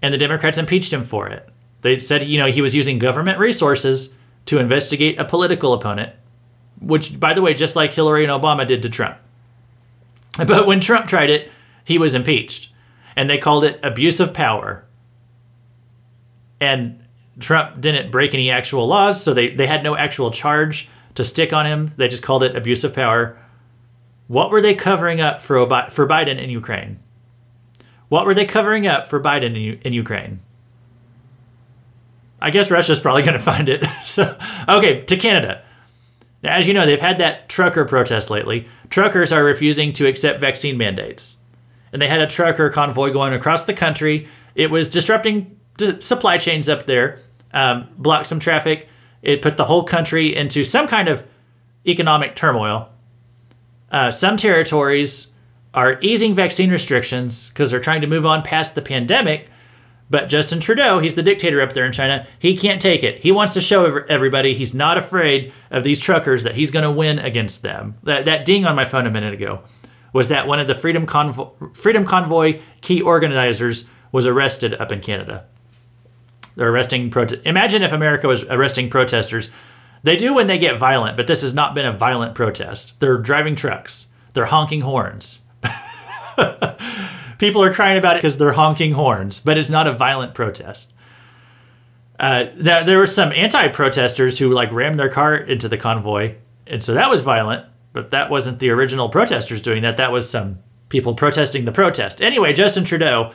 And 0.00 0.14
the 0.14 0.18
Democrats 0.18 0.58
impeached 0.58 0.92
him 0.92 1.04
for 1.04 1.26
it. 1.26 1.48
They 1.82 1.98
said, 1.98 2.22
you 2.22 2.38
know, 2.38 2.46
he 2.46 2.62
was 2.62 2.74
using 2.74 3.00
government 3.00 3.40
resources 3.40 4.14
to 4.46 4.60
investigate 4.60 5.18
a 5.18 5.24
political 5.24 5.72
opponent, 5.72 6.12
which, 6.80 7.18
by 7.18 7.34
the 7.34 7.42
way, 7.42 7.52
just 7.52 7.74
like 7.74 7.92
Hillary 7.92 8.22
and 8.22 8.30
Obama 8.30 8.64
did 8.64 8.80
to 8.82 8.88
Trump. 8.88 9.18
But 10.46 10.66
when 10.66 10.80
Trump 10.80 11.06
tried 11.06 11.30
it, 11.30 11.50
he 11.84 11.98
was 11.98 12.14
impeached. 12.14 12.70
And 13.16 13.28
they 13.28 13.38
called 13.38 13.64
it 13.64 13.80
abuse 13.82 14.20
of 14.20 14.34
power. 14.34 14.84
And 16.60 17.04
Trump 17.40 17.80
didn't 17.80 18.12
break 18.12 18.34
any 18.34 18.50
actual 18.50 18.86
laws, 18.86 19.22
so 19.22 19.34
they, 19.34 19.50
they 19.50 19.66
had 19.66 19.82
no 19.82 19.96
actual 19.96 20.30
charge 20.30 20.88
to 21.14 21.24
stick 21.24 21.52
on 21.52 21.66
him. 21.66 21.92
They 21.96 22.06
just 22.06 22.22
called 22.22 22.44
it 22.44 22.56
abuse 22.56 22.84
of 22.84 22.94
power. 22.94 23.38
What 24.34 24.50
were 24.50 24.60
they 24.60 24.74
covering 24.74 25.20
up 25.20 25.40
for, 25.40 25.64
for 25.90 26.08
Biden 26.08 26.42
in 26.42 26.50
Ukraine? 26.50 26.98
What 28.08 28.26
were 28.26 28.34
they 28.34 28.44
covering 28.44 28.84
up 28.84 29.06
for 29.06 29.20
Biden 29.20 29.54
in, 29.54 29.78
in 29.82 29.92
Ukraine? 29.92 30.40
I 32.40 32.50
guess 32.50 32.68
Russia's 32.68 32.98
probably 32.98 33.22
going 33.22 33.38
to 33.38 33.38
find 33.38 33.68
it. 33.68 33.84
so, 34.02 34.36
okay, 34.68 35.02
to 35.02 35.16
Canada. 35.16 35.62
Now, 36.42 36.56
as 36.56 36.66
you 36.66 36.74
know, 36.74 36.84
they've 36.84 37.00
had 37.00 37.18
that 37.18 37.48
trucker 37.48 37.84
protest 37.84 38.28
lately. 38.28 38.66
Truckers 38.90 39.30
are 39.30 39.44
refusing 39.44 39.92
to 39.92 40.06
accept 40.08 40.40
vaccine 40.40 40.76
mandates. 40.76 41.36
And 41.92 42.02
they 42.02 42.08
had 42.08 42.20
a 42.20 42.26
trucker 42.26 42.70
convoy 42.70 43.12
going 43.12 43.34
across 43.34 43.66
the 43.66 43.72
country. 43.72 44.26
It 44.56 44.68
was 44.68 44.88
disrupting 44.88 45.60
supply 46.00 46.38
chains 46.38 46.68
up 46.68 46.86
there, 46.86 47.20
um, 47.52 47.86
blocked 47.96 48.26
some 48.26 48.40
traffic. 48.40 48.88
It 49.22 49.42
put 49.42 49.56
the 49.56 49.66
whole 49.66 49.84
country 49.84 50.34
into 50.34 50.64
some 50.64 50.88
kind 50.88 51.06
of 51.06 51.22
economic 51.86 52.34
turmoil. 52.34 52.90
Uh, 53.90 54.10
some 54.10 54.36
territories 54.36 55.32
are 55.72 55.98
easing 56.00 56.34
vaccine 56.34 56.70
restrictions 56.70 57.48
because 57.48 57.70
they're 57.70 57.80
trying 57.80 58.00
to 58.00 58.06
move 58.06 58.24
on 58.24 58.42
past 58.42 58.74
the 58.74 58.82
pandemic. 58.82 59.48
But 60.10 60.28
Justin 60.28 60.60
Trudeau, 60.60 60.98
he's 61.00 61.14
the 61.14 61.22
dictator 61.22 61.60
up 61.60 61.72
there 61.72 61.84
in 61.84 61.92
China, 61.92 62.26
he 62.38 62.56
can't 62.56 62.80
take 62.80 63.02
it. 63.02 63.20
He 63.20 63.32
wants 63.32 63.54
to 63.54 63.60
show 63.60 64.04
everybody 64.08 64.54
he's 64.54 64.74
not 64.74 64.98
afraid 64.98 65.52
of 65.70 65.82
these 65.82 65.98
truckers, 65.98 66.42
that 66.42 66.54
he's 66.54 66.70
going 66.70 66.84
to 66.84 66.90
win 66.90 67.18
against 67.18 67.62
them. 67.62 67.96
That, 68.04 68.26
that 68.26 68.44
ding 68.44 68.64
on 68.66 68.76
my 68.76 68.84
phone 68.84 69.06
a 69.06 69.10
minute 69.10 69.34
ago 69.34 69.62
was 70.12 70.28
that 70.28 70.46
one 70.46 70.60
of 70.60 70.66
the 70.66 70.74
Freedom 70.74 71.06
Convoy, 71.06 71.48
Freedom 71.72 72.04
Convoy 72.04 72.60
key 72.82 73.00
organizers 73.00 73.88
was 74.12 74.26
arrested 74.26 74.74
up 74.74 74.92
in 74.92 75.00
Canada. 75.00 75.44
They're 76.54 76.70
arresting 76.70 77.12
Imagine 77.44 77.82
if 77.82 77.92
America 77.92 78.28
was 78.28 78.44
arresting 78.44 78.88
protesters 78.88 79.50
they 80.04 80.16
do 80.16 80.34
when 80.34 80.46
they 80.46 80.58
get 80.58 80.78
violent, 80.78 81.16
but 81.16 81.26
this 81.26 81.40
has 81.42 81.54
not 81.54 81.74
been 81.74 81.86
a 81.86 81.92
violent 81.92 82.34
protest. 82.34 83.00
They're 83.00 83.18
driving 83.18 83.56
trucks, 83.56 84.06
they're 84.34 84.46
honking 84.46 84.82
horns. 84.82 85.40
People 87.38 87.64
are 87.64 87.72
crying 87.72 87.98
about 87.98 88.16
it 88.16 88.18
because 88.18 88.38
they're 88.38 88.52
honking 88.52 88.92
horns, 88.92 89.40
but 89.40 89.58
it's 89.58 89.70
not 89.70 89.86
a 89.86 89.92
violent 89.92 90.34
protest. 90.34 90.92
Uh, 92.20 92.46
there, 92.54 92.84
there 92.84 92.98
were 92.98 93.06
some 93.06 93.32
anti-protesters 93.32 94.38
who 94.38 94.50
like 94.50 94.70
rammed 94.70 95.00
their 95.00 95.08
car 95.08 95.34
into 95.34 95.68
the 95.68 95.78
convoy, 95.78 96.34
and 96.66 96.82
so 96.82 96.94
that 96.94 97.10
was 97.10 97.22
violent. 97.22 97.66
But 97.94 98.10
that 98.10 98.28
wasn't 98.28 98.58
the 98.58 98.70
original 98.70 99.08
protesters 99.08 99.60
doing 99.60 99.82
that. 99.82 99.96
That 99.96 100.12
was 100.12 100.28
some 100.28 100.58
people 100.88 101.14
protesting 101.14 101.64
the 101.64 101.72
protest. 101.72 102.20
Anyway, 102.20 102.52
Justin 102.52 102.84
Trudeau, 102.84 103.32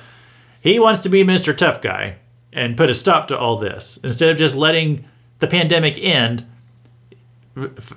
he 0.61 0.80
wants 0.80 0.99
to 1.01 1.09
be 1.09 1.24
Mr. 1.24 1.55
Tough 1.55 1.82
Guy 1.82 2.17
and 2.51 2.78
put 2.78 2.89
a 2.89 2.93
stop 2.93 3.28
to 3.30 3.38
all 3.38 3.57
this 3.57 3.97
instead 4.03 4.30
of 4.30 4.38
just 4.38 4.55
letting 4.55 5.05
the 5.39 5.47
pandemic 5.47 5.97
end 5.97 6.45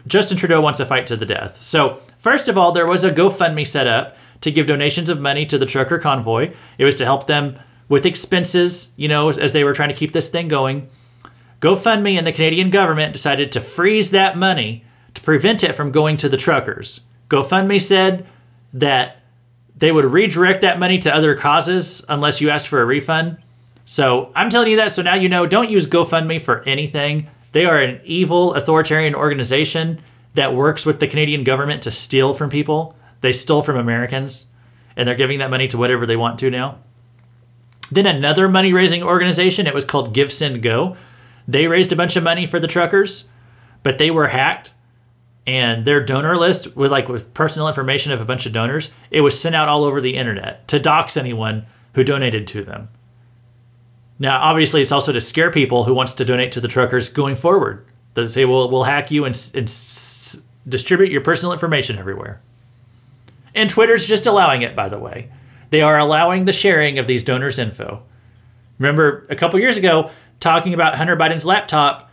Justin 0.06 0.36
Trudeau 0.36 0.60
wants 0.60 0.78
to 0.78 0.86
fight 0.86 1.06
to 1.06 1.16
the 1.16 1.26
death. 1.26 1.62
So, 1.62 2.00
first 2.18 2.48
of 2.48 2.56
all, 2.58 2.72
there 2.72 2.86
was 2.86 3.04
a 3.04 3.10
GoFundMe 3.10 3.66
set 3.66 3.86
up 3.86 4.16
to 4.40 4.50
give 4.50 4.66
donations 4.66 5.08
of 5.08 5.20
money 5.20 5.46
to 5.46 5.58
the 5.58 5.66
trucker 5.66 5.98
convoy. 5.98 6.52
It 6.78 6.84
was 6.84 6.96
to 6.96 7.04
help 7.04 7.26
them 7.26 7.58
with 7.88 8.06
expenses, 8.06 8.92
you 8.96 9.08
know, 9.08 9.28
as, 9.28 9.38
as 9.38 9.52
they 9.52 9.64
were 9.64 9.74
trying 9.74 9.90
to 9.90 9.94
keep 9.94 10.12
this 10.12 10.28
thing 10.28 10.48
going. 10.48 10.88
GoFundMe 11.60 12.18
and 12.18 12.26
the 12.26 12.32
Canadian 12.32 12.70
government 12.70 13.12
decided 13.12 13.52
to 13.52 13.60
freeze 13.60 14.10
that 14.10 14.36
money 14.36 14.84
to 15.14 15.20
prevent 15.20 15.62
it 15.62 15.76
from 15.76 15.92
going 15.92 16.16
to 16.16 16.28
the 16.28 16.36
truckers. 16.36 17.02
GoFundMe 17.28 17.80
said 17.80 18.26
that 18.72 19.18
they 19.76 19.92
would 19.92 20.04
redirect 20.04 20.62
that 20.62 20.78
money 20.78 20.98
to 20.98 21.14
other 21.14 21.36
causes 21.36 22.04
unless 22.08 22.40
you 22.40 22.50
asked 22.50 22.68
for 22.68 22.80
a 22.80 22.84
refund. 22.84 23.38
So 23.84 24.32
I'm 24.34 24.50
telling 24.50 24.70
you 24.70 24.76
that 24.76 24.92
so 24.92 25.02
now 25.02 25.14
you 25.14 25.28
know 25.28 25.46
don't 25.46 25.70
use 25.70 25.86
GoFundMe 25.86 26.40
for 26.40 26.62
anything. 26.62 27.28
They 27.52 27.64
are 27.64 27.78
an 27.78 28.00
evil 28.04 28.54
authoritarian 28.54 29.14
organization 29.14 30.00
that 30.34 30.54
works 30.54 30.86
with 30.86 31.00
the 31.00 31.08
Canadian 31.08 31.44
government 31.44 31.82
to 31.82 31.92
steal 31.92 32.34
from 32.34 32.50
people. 32.50 32.96
They 33.20 33.32
stole 33.32 33.62
from 33.62 33.76
Americans 33.76 34.46
and 34.96 35.08
they're 35.08 35.14
giving 35.14 35.38
that 35.38 35.50
money 35.50 35.68
to 35.68 35.78
whatever 35.78 36.06
they 36.06 36.16
want 36.16 36.38
to 36.40 36.50
now. 36.50 36.78
Then 37.90 38.06
another 38.06 38.48
money 38.48 38.72
raising 38.72 39.02
organization, 39.02 39.66
it 39.66 39.74
was 39.74 39.84
called 39.84 40.14
Give 40.14 40.32
Send 40.32 40.62
Go. 40.62 40.96
They 41.46 41.66
raised 41.66 41.92
a 41.92 41.96
bunch 41.96 42.16
of 42.16 42.22
money 42.22 42.46
for 42.46 42.58
the 42.58 42.66
truckers, 42.66 43.28
but 43.82 43.98
they 43.98 44.10
were 44.10 44.28
hacked 44.28 44.72
and 45.46 45.84
their 45.84 46.04
donor 46.04 46.36
list 46.36 46.76
with 46.76 46.92
like 46.92 47.08
with 47.08 47.34
personal 47.34 47.68
information 47.68 48.12
of 48.12 48.20
a 48.20 48.24
bunch 48.24 48.46
of 48.46 48.52
donors, 48.52 48.90
it 49.10 49.22
was 49.22 49.38
sent 49.38 49.54
out 49.54 49.68
all 49.68 49.84
over 49.84 50.00
the 50.00 50.16
internet 50.16 50.66
to 50.68 50.78
dox 50.78 51.16
anyone 51.16 51.66
who 51.94 52.04
donated 52.04 52.46
to 52.46 52.62
them. 52.62 52.88
Now, 54.22 54.40
obviously, 54.40 54.80
it's 54.80 54.92
also 54.92 55.12
to 55.12 55.20
scare 55.20 55.50
people 55.50 55.82
who 55.82 55.94
wants 55.94 56.12
to 56.14 56.24
donate 56.24 56.52
to 56.52 56.60
the 56.60 56.68
truckers 56.68 57.08
going 57.08 57.34
forward. 57.34 57.84
They 58.14 58.28
say, 58.28 58.44
"Well, 58.44 58.70
we'll 58.70 58.84
hack 58.84 59.10
you 59.10 59.24
and, 59.24 59.34
and 59.52 59.64
s- 59.68 60.40
distribute 60.68 61.10
your 61.10 61.22
personal 61.22 61.52
information 61.52 61.98
everywhere." 61.98 62.40
And 63.52 63.68
Twitter's 63.68 64.06
just 64.06 64.26
allowing 64.26 64.62
it, 64.62 64.76
by 64.76 64.88
the 64.88 64.98
way. 65.00 65.28
They 65.70 65.82
are 65.82 65.98
allowing 65.98 66.44
the 66.44 66.52
sharing 66.52 67.00
of 67.00 67.08
these 67.08 67.24
donors' 67.24 67.58
info. 67.58 68.04
Remember, 68.78 69.26
a 69.28 69.34
couple 69.34 69.58
years 69.58 69.76
ago, 69.76 70.12
talking 70.38 70.72
about 70.72 70.94
Hunter 70.94 71.16
Biden's 71.16 71.44
laptop, 71.44 72.08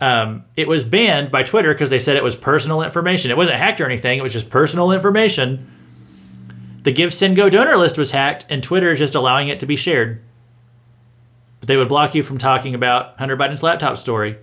um, 0.00 0.44
it 0.56 0.68
was 0.68 0.84
banned 0.84 1.30
by 1.30 1.44
Twitter 1.44 1.72
because 1.72 1.88
they 1.88 1.98
said 1.98 2.16
it 2.16 2.22
was 2.22 2.36
personal 2.36 2.82
information. 2.82 3.30
It 3.30 3.38
wasn't 3.38 3.56
hacked 3.56 3.80
or 3.80 3.86
anything; 3.86 4.18
it 4.18 4.22
was 4.22 4.34
just 4.34 4.50
personal 4.50 4.92
information. 4.92 5.70
The 6.82 6.92
Give 6.92 7.14
Send 7.14 7.36
Go 7.36 7.48
donor 7.48 7.78
list 7.78 7.96
was 7.96 8.10
hacked, 8.10 8.44
and 8.50 8.62
Twitter 8.62 8.90
is 8.90 8.98
just 8.98 9.14
allowing 9.14 9.48
it 9.48 9.60
to 9.60 9.66
be 9.66 9.76
shared. 9.76 10.20
But 11.64 11.68
they 11.68 11.78
would 11.78 11.88
block 11.88 12.14
you 12.14 12.22
from 12.22 12.36
talking 12.36 12.74
about 12.74 13.18
Hunter 13.18 13.38
Biden's 13.38 13.62
laptop 13.62 13.96
story. 13.96 14.36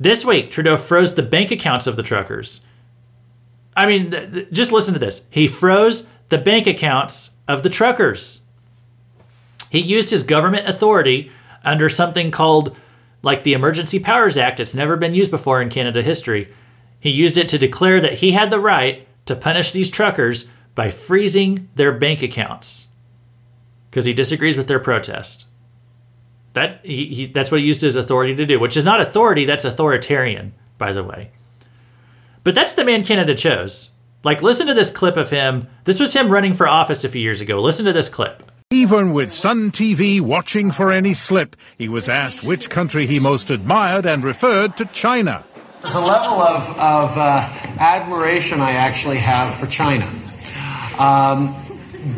This 0.00 0.24
week, 0.24 0.50
Trudeau 0.50 0.76
froze 0.76 1.14
the 1.14 1.22
bank 1.22 1.52
accounts 1.52 1.86
of 1.86 1.94
the 1.94 2.02
truckers. 2.02 2.62
I 3.76 3.86
mean, 3.86 4.10
th- 4.10 4.32
th- 4.32 4.50
just 4.50 4.72
listen 4.72 4.94
to 4.94 4.98
this. 4.98 5.24
He 5.30 5.46
froze 5.46 6.08
the 6.30 6.38
bank 6.38 6.66
accounts 6.66 7.30
of 7.46 7.62
the 7.62 7.68
truckers. 7.68 8.42
He 9.70 9.78
used 9.78 10.10
his 10.10 10.24
government 10.24 10.68
authority 10.68 11.30
under 11.62 11.88
something 11.88 12.32
called, 12.32 12.76
like 13.22 13.44
the 13.44 13.52
Emergency 13.52 14.00
Powers 14.00 14.36
Act. 14.36 14.58
It's 14.58 14.74
never 14.74 14.96
been 14.96 15.14
used 15.14 15.30
before 15.30 15.62
in 15.62 15.70
Canada 15.70 16.02
history. 16.02 16.52
He 16.98 17.10
used 17.10 17.38
it 17.38 17.48
to 17.50 17.56
declare 17.56 18.00
that 18.00 18.14
he 18.14 18.32
had 18.32 18.50
the 18.50 18.58
right 18.58 19.06
to 19.26 19.36
punish 19.36 19.70
these 19.70 19.90
truckers 19.90 20.48
by 20.74 20.90
freezing 20.90 21.68
their 21.76 21.92
bank 21.92 22.20
accounts 22.20 22.88
because 23.90 24.06
he 24.06 24.12
disagrees 24.12 24.56
with 24.56 24.66
their 24.66 24.80
protest. 24.80 25.46
That 26.54 26.80
he, 26.84 27.06
he, 27.06 27.26
that's 27.26 27.50
what 27.50 27.60
he 27.60 27.66
used 27.66 27.80
his 27.80 27.96
authority 27.96 28.34
to 28.36 28.46
do, 28.46 28.58
which 28.58 28.76
is 28.76 28.84
not 28.84 29.00
authority, 29.00 29.44
that's 29.44 29.64
authoritarian, 29.64 30.54
by 30.78 30.92
the 30.92 31.04
way. 31.04 31.30
But 32.44 32.54
that's 32.54 32.74
the 32.74 32.84
man 32.84 33.04
Canada 33.04 33.34
chose. 33.34 33.90
Like, 34.22 34.42
listen 34.42 34.66
to 34.68 34.74
this 34.74 34.90
clip 34.90 35.16
of 35.16 35.30
him. 35.30 35.68
This 35.84 36.00
was 36.00 36.14
him 36.14 36.30
running 36.30 36.54
for 36.54 36.66
office 36.66 37.04
a 37.04 37.08
few 37.08 37.20
years 37.20 37.40
ago. 37.40 37.60
Listen 37.60 37.84
to 37.86 37.92
this 37.92 38.08
clip. 38.08 38.42
Even 38.70 39.12
with 39.12 39.32
Sun 39.32 39.72
TV 39.72 40.20
watching 40.20 40.70
for 40.70 40.90
any 40.90 41.12
slip, 41.12 41.56
he 41.76 41.88
was 41.88 42.08
asked 42.08 42.42
which 42.42 42.70
country 42.70 43.06
he 43.06 43.18
most 43.18 43.50
admired 43.50 44.06
and 44.06 44.24
referred 44.24 44.76
to 44.78 44.86
China. 44.86 45.44
There's 45.82 45.94
a 45.94 46.00
level 46.00 46.40
of, 46.40 46.70
of 46.78 47.18
uh, 47.18 47.46
admiration 47.78 48.60
I 48.60 48.72
actually 48.72 49.18
have 49.18 49.54
for 49.54 49.66
China. 49.66 50.10
Um, 50.98 51.54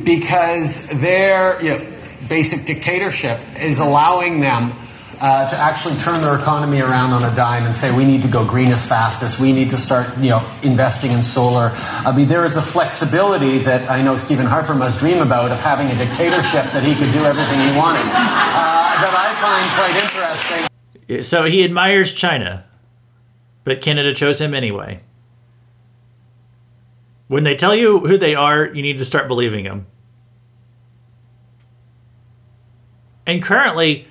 because 0.04 0.88
their 1.00 1.60
you 1.62 1.70
know, 1.70 1.95
basic 2.28 2.64
dictatorship 2.64 3.40
is 3.60 3.80
allowing 3.80 4.40
them 4.40 4.72
uh, 5.20 5.48
to 5.48 5.56
actually 5.56 5.96
turn 5.96 6.20
their 6.20 6.36
economy 6.36 6.80
around 6.80 7.12
on 7.12 7.24
a 7.24 7.34
dime 7.34 7.64
and 7.64 7.74
say 7.74 7.96
we 7.96 8.04
need 8.04 8.22
to 8.22 8.28
go 8.28 8.44
green 8.44 8.70
as 8.70 8.86
fast 8.86 9.22
as 9.22 9.40
we 9.40 9.52
need 9.52 9.70
to 9.70 9.76
start 9.76 10.06
you 10.18 10.28
know 10.28 10.46
investing 10.62 11.12
in 11.12 11.24
solar. 11.24 11.70
I 12.04 12.14
mean 12.14 12.28
there 12.28 12.44
is 12.44 12.56
a 12.56 12.62
flexibility 12.62 13.58
that 13.60 13.90
I 13.90 14.02
know 14.02 14.16
Stephen 14.18 14.46
Harper 14.46 14.74
must 14.74 14.98
dream 14.98 15.22
about 15.22 15.50
of 15.50 15.60
having 15.60 15.86
a 15.88 15.96
dictatorship 15.96 16.70
that 16.72 16.82
he 16.82 16.94
could 16.94 17.12
do 17.12 17.24
everything 17.24 17.60
he 17.60 17.76
wanted. 17.76 18.02
Uh, 18.02 18.76
that 19.00 19.14
I 19.16 19.32
find 19.40 19.70
quite 19.72 19.96
interesting. 20.04 21.22
So 21.22 21.44
he 21.44 21.64
admires 21.64 22.12
China, 22.12 22.64
but 23.64 23.80
Canada 23.80 24.12
chose 24.12 24.40
him 24.40 24.54
anyway. 24.54 25.00
When 27.28 27.44
they 27.44 27.56
tell 27.56 27.74
you 27.74 28.00
who 28.00 28.18
they 28.18 28.34
are, 28.34 28.66
you 28.66 28.82
need 28.82 28.98
to 28.98 29.04
start 29.04 29.28
believing 29.28 29.64
them. 29.64 29.86
And 33.26 33.42
currently, 33.42 34.06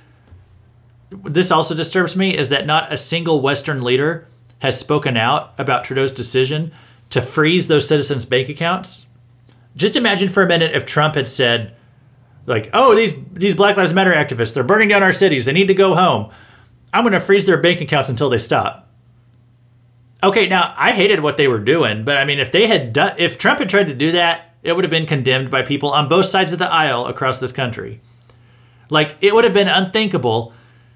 this 1.09 1.51
also 1.51 1.73
disturbs 1.73 2.15
me 2.15 2.37
is 2.37 2.49
that 2.49 2.65
not 2.65 2.91
a 2.91 2.97
single 2.97 3.41
Western 3.41 3.81
leader 3.81 4.27
has 4.59 4.79
spoken 4.79 5.17
out 5.17 5.53
about 5.57 5.83
Trudeau's 5.83 6.11
decision 6.11 6.71
to 7.09 7.21
freeze 7.21 7.67
those 7.67 7.87
citizens' 7.87 8.25
bank 8.25 8.49
accounts. 8.49 9.05
Just 9.75 9.95
imagine 9.95 10.29
for 10.29 10.43
a 10.43 10.47
minute 10.47 10.75
if 10.75 10.85
Trump 10.85 11.15
had 11.15 11.27
said, 11.27 11.75
like, 12.45 12.69
oh, 12.73 12.95
these 12.95 13.13
these 13.33 13.55
Black 13.55 13.77
Lives 13.77 13.93
Matter 13.93 14.13
activists, 14.13 14.53
they're 14.53 14.63
burning 14.63 14.89
down 14.89 15.03
our 15.03 15.13
cities, 15.13 15.45
they 15.45 15.53
need 15.53 15.67
to 15.67 15.73
go 15.73 15.95
home. 15.95 16.31
I'm 16.93 17.03
going 17.03 17.13
to 17.13 17.19
freeze 17.19 17.45
their 17.45 17.59
bank 17.59 17.81
accounts 17.81 18.09
until 18.09 18.29
they 18.29 18.37
stop. 18.37 18.89
Okay, 20.23 20.47
now 20.47 20.73
I 20.77 20.91
hated 20.91 21.19
what 21.19 21.37
they 21.37 21.47
were 21.47 21.59
doing, 21.59 22.05
but 22.05 22.17
I 22.17 22.25
mean, 22.25 22.39
if 22.39 22.51
they 22.51 22.67
had 22.67 22.93
done, 22.93 23.15
if 23.17 23.37
Trump 23.37 23.59
had 23.59 23.69
tried 23.69 23.87
to 23.87 23.93
do 23.93 24.13
that, 24.13 24.55
it 24.63 24.73
would 24.73 24.83
have 24.83 24.91
been 24.91 25.05
condemned 25.05 25.51
by 25.51 25.61
people 25.61 25.91
on 25.91 26.07
both 26.07 26.25
sides 26.25 26.53
of 26.53 26.59
the 26.59 26.71
aisle 26.71 27.05
across 27.05 27.39
this 27.39 27.51
country. 27.51 28.01
Like, 28.89 29.15
it 29.21 29.33
would 29.33 29.43
have 29.43 29.53
been 29.53 29.67
unthinkable 29.67 30.53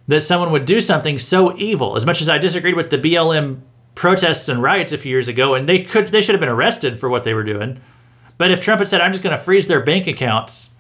that 0.08 0.22
someone 0.22 0.52
would 0.52 0.66
do 0.66 0.82
something 0.82 1.20
so 1.20 1.56
evil. 1.58 1.96
As 1.96 2.06
much 2.06 2.22
as 2.22 2.30
I 2.30 2.38
disagreed 2.38 2.76
with 2.76 2.90
the 2.90 2.98
BLM 2.98 3.62
protests 3.96 4.50
and 4.50 4.62
riots 4.62 4.92
a 4.92 4.98
few 4.98 5.12
years 5.12 5.28
ago, 5.28 5.54
and 5.54 5.68
they 5.68 5.84
could, 5.84 6.08
they 6.08 6.22
should 6.22 6.34
have 6.34 6.40
been 6.40 6.50
arrested 6.50 7.00
for 7.00 7.10
what 7.10 7.24
they 7.24 7.34
were 7.34 7.44
doing. 7.44 7.80
But 8.38 8.52
if 8.52 8.62
Trump 8.62 8.80
had 8.80 8.88
said, 8.88 9.02
"I'm 9.02 9.12
just 9.12 9.24
going 9.24 9.36
to 9.36 9.44
freeze 9.44 9.68
their 9.68 9.84
bank 9.84 10.08
accounts," 10.08 10.72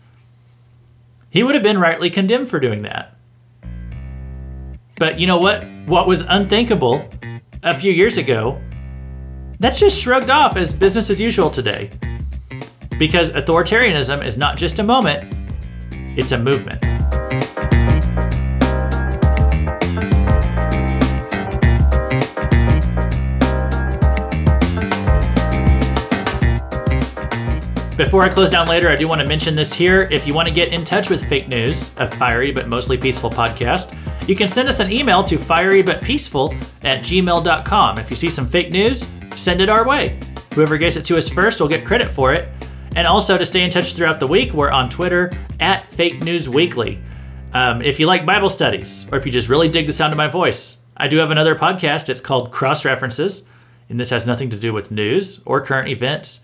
he 1.30 1.44
would 1.44 1.54
have 1.54 1.64
been 1.64 1.78
rightly 1.78 2.10
condemned 2.10 2.50
for 2.50 2.60
doing 2.60 2.84
that. 2.84 3.16
But 4.98 5.20
you 5.20 5.28
know 5.28 5.40
what? 5.40 5.66
What 5.86 6.08
was 6.08 6.22
unthinkable 6.22 7.10
a 7.62 7.76
few 7.76 7.92
years 7.92 8.18
ago, 8.18 8.62
that's 9.60 9.80
just 9.80 10.02
shrugged 10.02 10.30
off 10.30 10.56
as 10.56 10.72
business 10.72 11.10
as 11.10 11.20
usual 11.20 11.50
today. 11.50 11.92
Because 12.98 13.32
authoritarianism 13.32 14.26
is 14.26 14.38
not 14.38 14.58
just 14.58 14.80
a 14.80 14.84
moment, 14.84 15.36
it's 16.18 16.32
a 16.32 16.38
movement. 16.38 16.99
Before 28.00 28.24
I 28.24 28.30
close 28.30 28.50
down 28.50 28.66
later, 28.66 28.88
I 28.88 28.96
do 28.96 29.10
want 29.10 29.20
to 29.20 29.28
mention 29.28 29.56
this 29.56 29.74
here. 29.74 30.08
If 30.10 30.26
you 30.26 30.34
want 30.34 30.48
to 30.48 30.54
get 30.54 30.72
in 30.72 30.86
touch 30.86 31.10
with 31.10 31.28
fake 31.28 31.50
news, 31.50 31.92
a 31.98 32.08
fiery 32.08 32.50
but 32.50 32.70
mostly 32.70 32.98
peaceful 32.98 33.30
podcast, 33.30 33.94
you 34.26 34.38
can 34.38 34.48
send 34.48 34.70
us 34.70 34.80
an 34.80 34.90
email 34.90 35.22
to 35.26 35.36
fierybutpeaceful 35.36 36.54
at 36.86 37.04
gmail.com. 37.04 37.98
If 37.98 38.10
you 38.10 38.16
see 38.16 38.30
some 38.30 38.48
fake 38.48 38.72
news, 38.72 39.06
send 39.36 39.60
it 39.60 39.68
our 39.68 39.86
way. 39.86 40.18
Whoever 40.54 40.78
gets 40.78 40.96
it 40.96 41.04
to 41.08 41.18
us 41.18 41.28
first 41.28 41.60
will 41.60 41.68
get 41.68 41.84
credit 41.84 42.10
for 42.10 42.34
it. 42.34 42.48
And 42.96 43.06
also 43.06 43.38
to 43.38 43.46
stay 43.46 43.64
in 43.64 43.70
touch 43.70 43.94
throughout 43.96 44.22
the 44.22 44.28
week, 44.28 44.54
we're 44.54 44.72
on 44.72 44.90
Twitter 44.90 45.34
at 45.60 45.90
Fake 45.90 46.24
News 46.24 46.48
Weekly. 46.48 47.02
Um, 47.54 47.82
if 47.82 48.00
you 48.00 48.08
like 48.08 48.26
Bible 48.26 48.50
studies, 48.50 49.08
or 49.12 49.18
if 49.18 49.26
you 49.26 49.32
just 49.34 49.50
really 49.50 49.68
dig 49.68 49.88
the 49.88 49.94
sound 49.94 50.14
of 50.14 50.18
my 50.18 50.30
voice, 50.30 50.78
I 50.96 51.10
do 51.10 51.18
have 51.18 51.32
another 51.32 51.54
podcast. 51.54 52.08
It's 52.08 52.22
called 52.22 52.52
Cross 52.52 52.86
References, 52.86 53.44
and 53.90 54.00
this 54.00 54.12
has 54.12 54.26
nothing 54.26 54.50
to 54.52 54.58
do 54.58 54.72
with 54.72 54.90
news 54.90 55.42
or 55.46 55.60
current 55.60 55.90
events. 55.90 56.40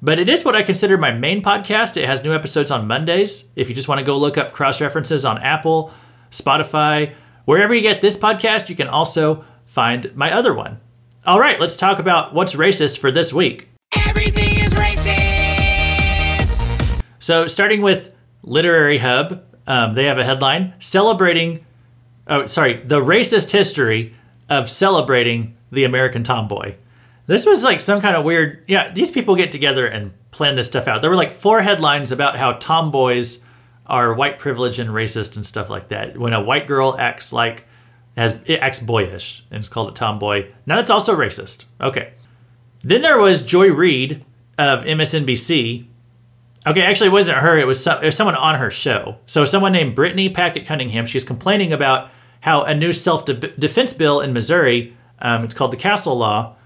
But 0.00 0.20
it 0.20 0.28
is 0.28 0.44
what 0.44 0.54
I 0.54 0.62
consider 0.62 0.96
my 0.96 1.10
main 1.10 1.42
podcast. 1.42 1.96
It 1.96 2.06
has 2.06 2.22
new 2.22 2.32
episodes 2.32 2.70
on 2.70 2.86
Mondays. 2.86 3.46
If 3.56 3.68
you 3.68 3.74
just 3.74 3.88
want 3.88 3.98
to 3.98 4.04
go 4.04 4.16
look 4.16 4.38
up 4.38 4.52
cross 4.52 4.80
references 4.80 5.24
on 5.24 5.38
Apple, 5.38 5.92
Spotify, 6.30 7.14
wherever 7.46 7.74
you 7.74 7.80
get 7.80 8.00
this 8.00 8.16
podcast, 8.16 8.68
you 8.68 8.76
can 8.76 8.86
also 8.86 9.44
find 9.66 10.14
my 10.14 10.32
other 10.32 10.54
one. 10.54 10.78
All 11.26 11.40
right, 11.40 11.58
let's 11.60 11.76
talk 11.76 11.98
about 11.98 12.32
what's 12.32 12.54
racist 12.54 12.98
for 12.98 13.10
this 13.10 13.32
week. 13.32 13.68
Everything 14.06 14.64
is 14.64 14.72
racist. 14.74 16.62
So, 17.18 17.48
starting 17.48 17.82
with 17.82 18.14
Literary 18.42 18.98
Hub, 18.98 19.44
um, 19.66 19.94
they 19.94 20.04
have 20.04 20.18
a 20.18 20.24
headline 20.24 20.74
celebrating, 20.78 21.66
oh, 22.28 22.46
sorry, 22.46 22.82
the 22.84 23.00
racist 23.00 23.50
history 23.50 24.14
of 24.48 24.70
celebrating 24.70 25.56
the 25.72 25.82
American 25.82 26.22
tomboy. 26.22 26.76
This 27.28 27.44
was 27.44 27.62
like 27.62 27.80
some 27.80 28.00
kind 28.00 28.16
of 28.16 28.24
weird. 28.24 28.64
Yeah, 28.66 28.90
these 28.90 29.10
people 29.10 29.36
get 29.36 29.52
together 29.52 29.86
and 29.86 30.12
plan 30.30 30.56
this 30.56 30.66
stuff 30.66 30.88
out. 30.88 31.02
There 31.02 31.10
were 31.10 31.16
like 31.16 31.32
four 31.32 31.60
headlines 31.60 32.10
about 32.10 32.38
how 32.38 32.54
tomboys 32.54 33.40
are 33.86 34.14
white 34.14 34.38
privilege 34.38 34.78
and 34.78 34.90
racist 34.90 35.36
and 35.36 35.44
stuff 35.44 35.68
like 35.68 35.88
that. 35.88 36.16
When 36.16 36.32
a 36.32 36.42
white 36.42 36.66
girl 36.66 36.96
acts 36.98 37.30
like 37.30 37.66
has 38.16 38.34
it 38.46 38.60
acts 38.60 38.80
boyish 38.80 39.44
and 39.50 39.60
it's 39.60 39.68
called 39.68 39.90
a 39.90 39.92
tomboy. 39.92 40.50
Now 40.64 40.76
that's 40.76 40.90
also 40.90 41.14
racist. 41.14 41.66
Okay. 41.80 42.14
Then 42.80 43.02
there 43.02 43.20
was 43.20 43.42
Joy 43.42 43.72
Reid 43.72 44.24
of 44.56 44.84
MSNBC. 44.84 45.86
Okay, 46.66 46.82
actually, 46.82 47.08
it 47.08 47.12
wasn't 47.12 47.38
her. 47.38 47.58
It 47.58 47.66
was, 47.66 47.82
some, 47.82 48.02
it 48.02 48.06
was 48.06 48.16
someone 48.16 48.36
on 48.36 48.54
her 48.56 48.70
show. 48.70 49.18
So, 49.26 49.44
someone 49.44 49.72
named 49.72 49.94
Brittany 49.94 50.28
Packnett 50.28 50.66
Cunningham. 50.66 51.06
She's 51.06 51.24
complaining 51.24 51.72
about 51.72 52.10
how 52.40 52.62
a 52.62 52.74
new 52.74 52.92
self 52.92 53.24
defense 53.24 53.92
bill 53.92 54.20
in 54.20 54.32
Missouri, 54.32 54.96
um, 55.20 55.44
it's 55.44 55.54
called 55.54 55.72
the 55.72 55.76
Castle 55.76 56.16
Law, 56.16 56.56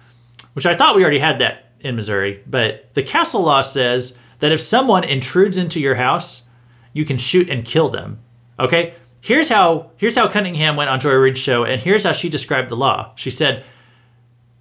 which 0.54 0.66
I 0.66 0.74
thought 0.74 0.96
we 0.96 1.02
already 1.02 1.18
had 1.18 1.38
that 1.38 1.70
in 1.80 1.96
Missouri, 1.96 2.42
but 2.46 2.92
the 2.94 3.02
Castle 3.02 3.42
Law 3.42 3.60
says 3.60 4.16
that 4.38 4.52
if 4.52 4.60
someone 4.60 5.04
intrudes 5.04 5.56
into 5.56 5.80
your 5.80 5.96
house, 5.96 6.44
you 6.92 7.04
can 7.04 7.18
shoot 7.18 7.48
and 7.48 7.64
kill 7.64 7.88
them. 7.88 8.20
Okay? 8.58 8.94
Here's 9.20 9.48
how 9.48 9.90
here's 9.96 10.16
how 10.16 10.28
Cunningham 10.28 10.74
went 10.74 10.90
on 10.90 10.98
Joy 10.98 11.14
Reid's 11.14 11.38
show, 11.38 11.62
and 11.62 11.80
here's 11.80 12.02
how 12.02 12.12
she 12.12 12.28
described 12.28 12.68
the 12.68 12.76
law. 12.76 13.12
She 13.14 13.30
said, 13.30 13.64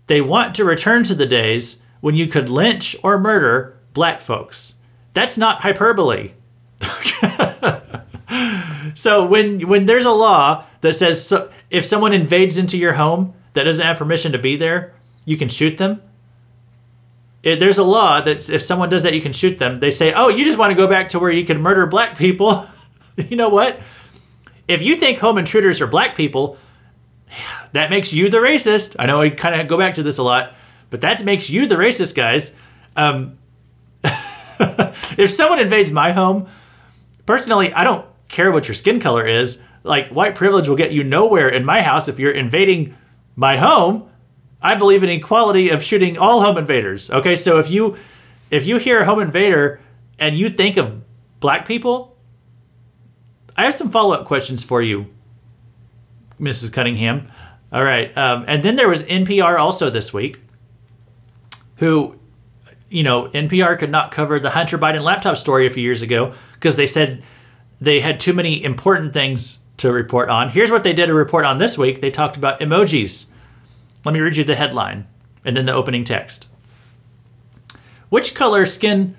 "They 0.05 0.21
want 0.21 0.53
to 0.55 0.63
return 0.63 1.03
to 1.05 1.15
the 1.15 1.25
days 1.25 1.81
when 1.99 2.13
you 2.13 2.27
could 2.27 2.47
lynch 2.47 2.95
or 3.03 3.17
murder 3.17 3.79
black 3.93 4.21
folks. 4.21 4.75
That's 5.15 5.35
not 5.35 5.61
hyperbole." 5.61 6.33
so 8.93 9.25
when 9.25 9.67
when 9.67 9.87
there's 9.87 10.05
a 10.05 10.11
law 10.11 10.65
that 10.81 10.93
says 10.93 11.25
so, 11.25 11.49
if 11.71 11.83
someone 11.83 12.13
invades 12.13 12.59
into 12.59 12.77
your 12.77 12.93
home 12.93 13.33
that 13.53 13.63
doesn't 13.63 13.85
have 13.85 13.97
permission 13.97 14.31
to 14.33 14.37
be 14.37 14.57
there, 14.57 14.93
you 15.25 15.37
can 15.37 15.49
shoot 15.49 15.77
them. 15.77 16.01
It, 17.43 17.59
there's 17.59 17.77
a 17.77 17.83
law 17.83 18.21
that 18.21 18.49
if 18.49 18.61
someone 18.61 18.89
does 18.89 19.03
that, 19.03 19.15
you 19.15 19.21
can 19.21 19.33
shoot 19.33 19.57
them. 19.57 19.79
They 19.79 19.89
say, 19.89 20.13
"Oh, 20.13 20.29
you 20.29 20.45
just 20.45 20.57
want 20.57 20.71
to 20.71 20.75
go 20.75 20.87
back 20.87 21.09
to 21.09 21.19
where 21.19 21.31
you 21.31 21.45
can 21.45 21.61
murder 21.61 21.85
black 21.87 22.17
people." 22.17 22.67
you 23.29 23.35
know 23.35 23.49
what? 23.49 23.79
If 24.67 24.81
you 24.81 24.95
think 24.95 25.19
home 25.19 25.37
intruders 25.37 25.81
are 25.81 25.87
black 25.87 26.15
people, 26.15 26.57
that 27.73 27.89
makes 27.89 28.13
you 28.13 28.29
the 28.29 28.37
racist. 28.37 28.95
I 28.99 29.05
know 29.05 29.21
I 29.21 29.29
kind 29.29 29.59
of 29.59 29.67
go 29.67 29.77
back 29.77 29.95
to 29.95 30.03
this 30.03 30.17
a 30.17 30.23
lot, 30.23 30.53
but 30.89 31.01
that 31.01 31.23
makes 31.23 31.49
you 31.49 31.65
the 31.65 31.75
racist, 31.75 32.15
guys. 32.15 32.55
Um, 32.95 33.37
if 34.03 35.31
someone 35.31 35.59
invades 35.59 35.91
my 35.91 36.11
home, 36.11 36.47
personally, 37.25 37.73
I 37.73 37.83
don't 37.83 38.05
care 38.27 38.51
what 38.51 38.67
your 38.67 38.75
skin 38.75 38.99
color 38.99 39.25
is. 39.25 39.61
Like, 39.83 40.09
white 40.09 40.35
privilege 40.35 40.67
will 40.67 40.75
get 40.75 40.91
you 40.91 41.03
nowhere 41.03 41.49
in 41.49 41.65
my 41.65 41.81
house 41.81 42.07
if 42.07 42.19
you're 42.19 42.31
invading 42.31 42.95
my 43.35 43.57
home. 43.57 44.10
I 44.61 44.75
believe 44.75 45.03
in 45.03 45.09
equality 45.09 45.69
of 45.69 45.81
shooting 45.81 46.17
all 46.17 46.41
home 46.43 46.57
invaders. 46.57 47.09
Okay, 47.09 47.35
so 47.35 47.57
if 47.57 47.69
you 47.69 47.97
if 48.51 48.65
you 48.65 48.77
hear 48.77 49.01
a 49.01 49.05
home 49.05 49.19
invader 49.19 49.79
and 50.19 50.37
you 50.37 50.49
think 50.49 50.77
of 50.77 51.01
black 51.39 51.65
people, 51.65 52.17
I 53.57 53.65
have 53.65 53.75
some 53.75 53.89
follow 53.89 54.13
up 54.13 54.25
questions 54.25 54.63
for 54.63 54.81
you, 54.81 55.07
Mrs. 56.39 56.71
Cunningham. 56.71 57.31
All 57.71 57.83
right, 57.83 58.15
um, 58.17 58.43
and 58.47 58.63
then 58.63 58.75
there 58.75 58.89
was 58.89 59.03
NPR 59.03 59.57
also 59.57 59.89
this 59.89 60.13
week, 60.13 60.41
who, 61.77 62.19
you 62.89 63.01
know, 63.01 63.29
NPR 63.29 63.79
could 63.79 63.89
not 63.89 64.11
cover 64.11 64.39
the 64.39 64.49
Hunter 64.49 64.77
Biden 64.77 65.01
laptop 65.01 65.37
story 65.37 65.65
a 65.65 65.69
few 65.69 65.81
years 65.81 66.01
ago 66.01 66.33
because 66.53 66.75
they 66.75 66.85
said 66.85 67.23
they 67.79 68.01
had 68.01 68.19
too 68.19 68.33
many 68.33 68.63
important 68.63 69.13
things 69.13 69.63
to 69.77 69.91
report 69.91 70.29
on. 70.29 70.49
Here's 70.49 70.69
what 70.69 70.83
they 70.83 70.93
did 70.93 71.09
a 71.09 71.13
report 71.13 71.45
on 71.45 71.57
this 71.57 71.77
week. 71.77 72.01
They 72.01 72.11
talked 72.11 72.37
about 72.37 72.59
emojis. 72.59 73.25
Let 74.03 74.13
me 74.13 74.19
read 74.19 74.35
you 74.35 74.43
the 74.43 74.55
headline 74.55 75.07
and 75.45 75.55
then 75.55 75.65
the 75.65 75.73
opening 75.73 76.03
text. 76.03 76.47
Which 78.09 78.35
color 78.35 78.65
skin 78.65 79.15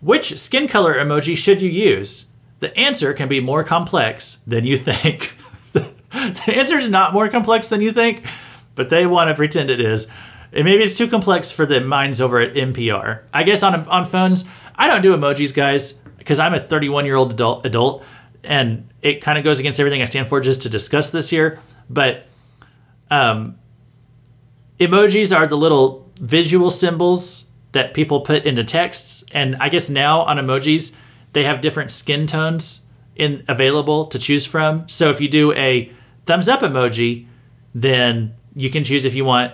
which 0.00 0.38
skin 0.38 0.68
color 0.68 0.94
emoji 0.94 1.36
should 1.36 1.60
you 1.60 1.70
use? 1.70 2.26
The 2.60 2.76
answer 2.78 3.12
can 3.12 3.28
be 3.28 3.40
more 3.40 3.64
complex 3.64 4.38
than 4.46 4.64
you 4.64 4.76
think. 4.76 5.36
the 5.72 6.52
answer 6.54 6.78
is 6.78 6.88
not 6.88 7.12
more 7.12 7.28
complex 7.28 7.68
than 7.68 7.80
you 7.80 7.92
think, 7.92 8.22
but 8.74 8.88
they 8.90 9.06
want 9.06 9.28
to 9.28 9.34
pretend 9.34 9.70
it 9.70 9.80
is. 9.80 10.06
And 10.52 10.64
maybe 10.64 10.82
it's 10.82 10.96
too 10.96 11.08
complex 11.08 11.50
for 11.50 11.66
the 11.66 11.80
minds 11.80 12.20
over 12.20 12.40
at 12.40 12.54
NPR. 12.54 13.22
I 13.34 13.42
guess 13.42 13.62
on 13.62 13.74
on 13.88 14.06
phones, 14.06 14.44
I 14.74 14.86
don't 14.86 15.02
do 15.02 15.16
emojis, 15.16 15.52
guys, 15.52 15.92
because 16.16 16.38
I'm 16.38 16.54
a 16.54 16.60
31 16.60 17.04
year 17.04 17.16
old 17.16 17.32
adult 17.32 17.66
adult, 17.66 18.04
and 18.44 18.88
it 19.02 19.20
kind 19.20 19.36
of 19.36 19.44
goes 19.44 19.58
against 19.58 19.78
everything 19.80 20.00
I 20.00 20.06
stand 20.06 20.28
for 20.28 20.40
just 20.40 20.62
to 20.62 20.68
discuss 20.68 21.10
this 21.10 21.28
here. 21.28 21.60
But 21.90 22.24
um, 23.10 23.58
emojis 24.80 25.36
are 25.36 25.46
the 25.46 25.56
little 25.56 26.10
visual 26.20 26.70
symbols 26.70 27.46
that 27.72 27.94
people 27.94 28.20
put 28.20 28.44
into 28.44 28.64
texts 28.64 29.24
and 29.32 29.56
i 29.56 29.68
guess 29.68 29.88
now 29.88 30.22
on 30.22 30.36
emojis 30.36 30.94
they 31.32 31.44
have 31.44 31.60
different 31.60 31.90
skin 31.90 32.26
tones 32.26 32.82
in 33.18 33.44
available 33.48 34.06
to 34.06 34.18
choose 34.18 34.46
from. 34.46 34.88
So 34.88 35.10
if 35.10 35.20
you 35.20 35.28
do 35.28 35.52
a 35.52 35.92
thumbs 36.24 36.48
up 36.48 36.60
emoji 36.60 37.26
then 37.74 38.34
you 38.54 38.70
can 38.70 38.84
choose 38.84 39.04
if 39.04 39.14
you 39.14 39.24
want 39.24 39.52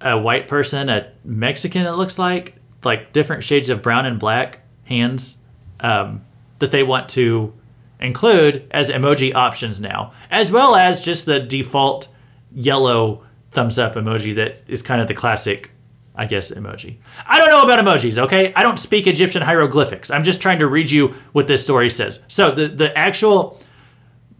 a 0.00 0.18
white 0.18 0.46
person 0.46 0.88
a 0.88 1.10
mexican 1.24 1.84
it 1.86 1.92
looks 1.92 2.18
like 2.18 2.54
like 2.84 3.12
different 3.12 3.42
shades 3.42 3.68
of 3.68 3.82
brown 3.82 4.06
and 4.06 4.18
black 4.18 4.60
hands 4.84 5.36
um, 5.80 6.24
that 6.60 6.70
they 6.70 6.82
want 6.82 7.08
to 7.08 7.52
include 8.00 8.66
as 8.70 8.90
emoji 8.90 9.34
options 9.34 9.80
now 9.80 10.12
as 10.30 10.50
well 10.52 10.76
as 10.76 11.02
just 11.02 11.26
the 11.26 11.40
default 11.40 12.08
yellow 12.52 13.22
thumbs 13.58 13.76
up 13.76 13.96
emoji 13.96 14.36
that 14.36 14.62
is 14.68 14.82
kind 14.82 15.00
of 15.00 15.08
the 15.08 15.14
classic, 15.14 15.72
I 16.14 16.26
guess, 16.26 16.52
emoji. 16.52 16.98
I 17.26 17.38
don't 17.38 17.50
know 17.50 17.62
about 17.64 17.84
emojis, 17.84 18.16
okay? 18.16 18.54
I 18.54 18.62
don't 18.62 18.78
speak 18.78 19.08
Egyptian 19.08 19.42
hieroglyphics. 19.42 20.12
I'm 20.12 20.22
just 20.22 20.40
trying 20.40 20.60
to 20.60 20.68
read 20.68 20.92
you 20.92 21.08
what 21.32 21.48
this 21.48 21.64
story 21.64 21.90
says. 21.90 22.22
So 22.28 22.52
the, 22.52 22.68
the 22.68 22.96
actual 22.96 23.60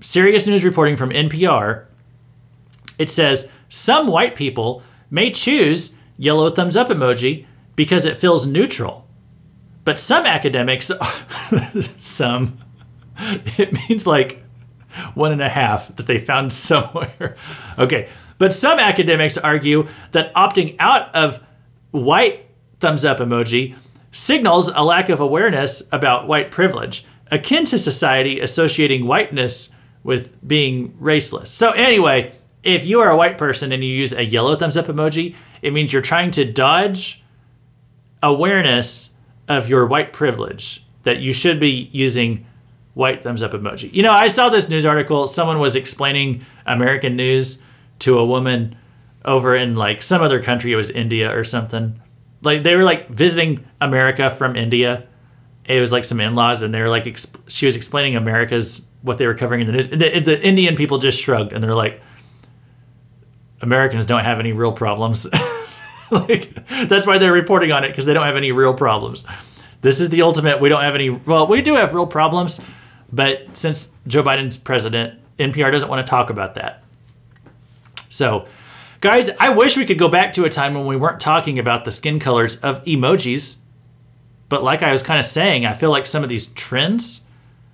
serious 0.00 0.46
news 0.46 0.62
reporting 0.62 0.94
from 0.94 1.10
NPR, 1.10 1.86
it 2.96 3.10
says 3.10 3.50
some 3.68 4.06
white 4.06 4.36
people 4.36 4.84
may 5.10 5.32
choose 5.32 5.96
yellow 6.16 6.48
thumbs 6.48 6.76
up 6.76 6.86
emoji 6.86 7.44
because 7.74 8.04
it 8.04 8.18
feels 8.18 8.46
neutral. 8.46 9.08
But 9.82 9.98
some 9.98 10.26
academics, 10.26 10.92
some, 11.96 12.58
it 13.18 13.72
means 13.88 14.06
like 14.06 14.44
one 15.14 15.32
and 15.32 15.42
a 15.42 15.48
half 15.48 15.96
that 15.96 16.06
they 16.06 16.18
found 16.18 16.52
somewhere. 16.68 17.34
Okay, 17.76 18.08
but 18.38 18.52
some 18.52 18.78
academics 18.78 19.36
argue 19.36 19.88
that 20.12 20.32
opting 20.34 20.76
out 20.78 21.14
of 21.14 21.40
white 21.90 22.46
thumbs 22.80 23.04
up 23.04 23.18
emoji 23.18 23.74
signals 24.10 24.68
a 24.68 24.82
lack 24.82 25.08
of 25.08 25.20
awareness 25.20 25.82
about 25.92 26.26
white 26.26 26.50
privilege, 26.50 27.04
akin 27.30 27.64
to 27.66 27.78
society 27.78 28.40
associating 28.40 29.06
whiteness 29.06 29.70
with 30.02 30.36
being 30.46 30.92
raceless. 30.94 31.48
So, 31.48 31.72
anyway, 31.72 32.32
if 32.62 32.84
you 32.84 33.00
are 33.00 33.10
a 33.10 33.16
white 33.16 33.38
person 33.38 33.72
and 33.72 33.84
you 33.84 33.90
use 33.90 34.12
a 34.12 34.24
yellow 34.24 34.56
thumbs 34.56 34.76
up 34.76 34.86
emoji, 34.86 35.34
it 35.60 35.72
means 35.72 35.92
you're 35.92 36.02
trying 36.02 36.30
to 36.32 36.44
dodge 36.44 37.22
awareness 38.22 39.10
of 39.48 39.68
your 39.68 39.86
white 39.86 40.12
privilege, 40.12 40.84
that 41.02 41.18
you 41.18 41.32
should 41.32 41.58
be 41.60 41.88
using 41.92 42.46
white 42.94 43.22
thumbs 43.22 43.42
up 43.42 43.52
emoji. 43.52 43.92
You 43.92 44.02
know, 44.02 44.12
I 44.12 44.28
saw 44.28 44.48
this 44.48 44.68
news 44.68 44.84
article, 44.84 45.26
someone 45.26 45.58
was 45.58 45.76
explaining 45.76 46.44
American 46.66 47.16
news 47.16 47.60
to 48.00 48.18
a 48.18 48.24
woman 48.24 48.76
over 49.24 49.56
in 49.56 49.74
like 49.74 50.02
some 50.02 50.22
other 50.22 50.42
country. 50.42 50.72
It 50.72 50.76
was 50.76 50.90
India 50.90 51.36
or 51.36 51.44
something. 51.44 52.00
Like 52.42 52.62
they 52.62 52.76
were 52.76 52.84
like 52.84 53.08
visiting 53.08 53.64
America 53.80 54.30
from 54.30 54.56
India. 54.56 55.06
It 55.64 55.80
was 55.80 55.92
like 55.92 56.04
some 56.04 56.20
in-laws, 56.20 56.62
and 56.62 56.72
they 56.72 56.80
were 56.80 56.88
like 56.88 57.04
exp- 57.04 57.38
she 57.46 57.66
was 57.66 57.76
explaining 57.76 58.16
America's 58.16 58.86
what 59.02 59.18
they 59.18 59.26
were 59.26 59.34
covering 59.34 59.60
in 59.60 59.66
the 59.66 59.72
news. 59.72 59.88
The, 59.88 60.20
the 60.20 60.40
Indian 60.42 60.76
people 60.76 60.98
just 60.98 61.20
shrugged, 61.20 61.52
and 61.52 61.62
they're 61.62 61.74
like, 61.74 62.00
Americans 63.60 64.06
don't 64.06 64.24
have 64.24 64.40
any 64.40 64.52
real 64.52 64.72
problems. 64.72 65.26
like 66.10 66.54
that's 66.88 67.06
why 67.06 67.18
they're 67.18 67.32
reporting 67.32 67.72
on 67.72 67.84
it 67.84 67.88
because 67.88 68.06
they 68.06 68.14
don't 68.14 68.26
have 68.26 68.36
any 68.36 68.52
real 68.52 68.72
problems. 68.72 69.24
This 69.80 70.00
is 70.00 70.08
the 70.08 70.22
ultimate. 70.22 70.60
We 70.60 70.68
don't 70.68 70.82
have 70.82 70.94
any. 70.94 71.10
Well, 71.10 71.46
we 71.46 71.60
do 71.60 71.74
have 71.74 71.92
real 71.92 72.06
problems, 72.06 72.60
but 73.12 73.56
since 73.56 73.92
Joe 74.06 74.22
Biden's 74.22 74.56
president, 74.56 75.20
NPR 75.38 75.70
doesn't 75.70 75.88
want 75.88 76.04
to 76.04 76.08
talk 76.08 76.30
about 76.30 76.54
that. 76.54 76.82
So, 78.08 78.46
guys, 79.00 79.30
I 79.38 79.50
wish 79.50 79.76
we 79.76 79.86
could 79.86 79.98
go 79.98 80.08
back 80.08 80.32
to 80.34 80.44
a 80.44 80.50
time 80.50 80.74
when 80.74 80.86
we 80.86 80.96
weren't 80.96 81.20
talking 81.20 81.58
about 81.58 81.84
the 81.84 81.90
skin 81.90 82.18
colors 82.18 82.56
of 82.56 82.84
emojis. 82.84 83.56
But 84.48 84.62
like 84.62 84.82
I 84.82 84.92
was 84.92 85.02
kind 85.02 85.20
of 85.20 85.26
saying, 85.26 85.66
I 85.66 85.74
feel 85.74 85.90
like 85.90 86.06
some 86.06 86.22
of 86.22 86.28
these 86.28 86.46
trends, 86.46 87.22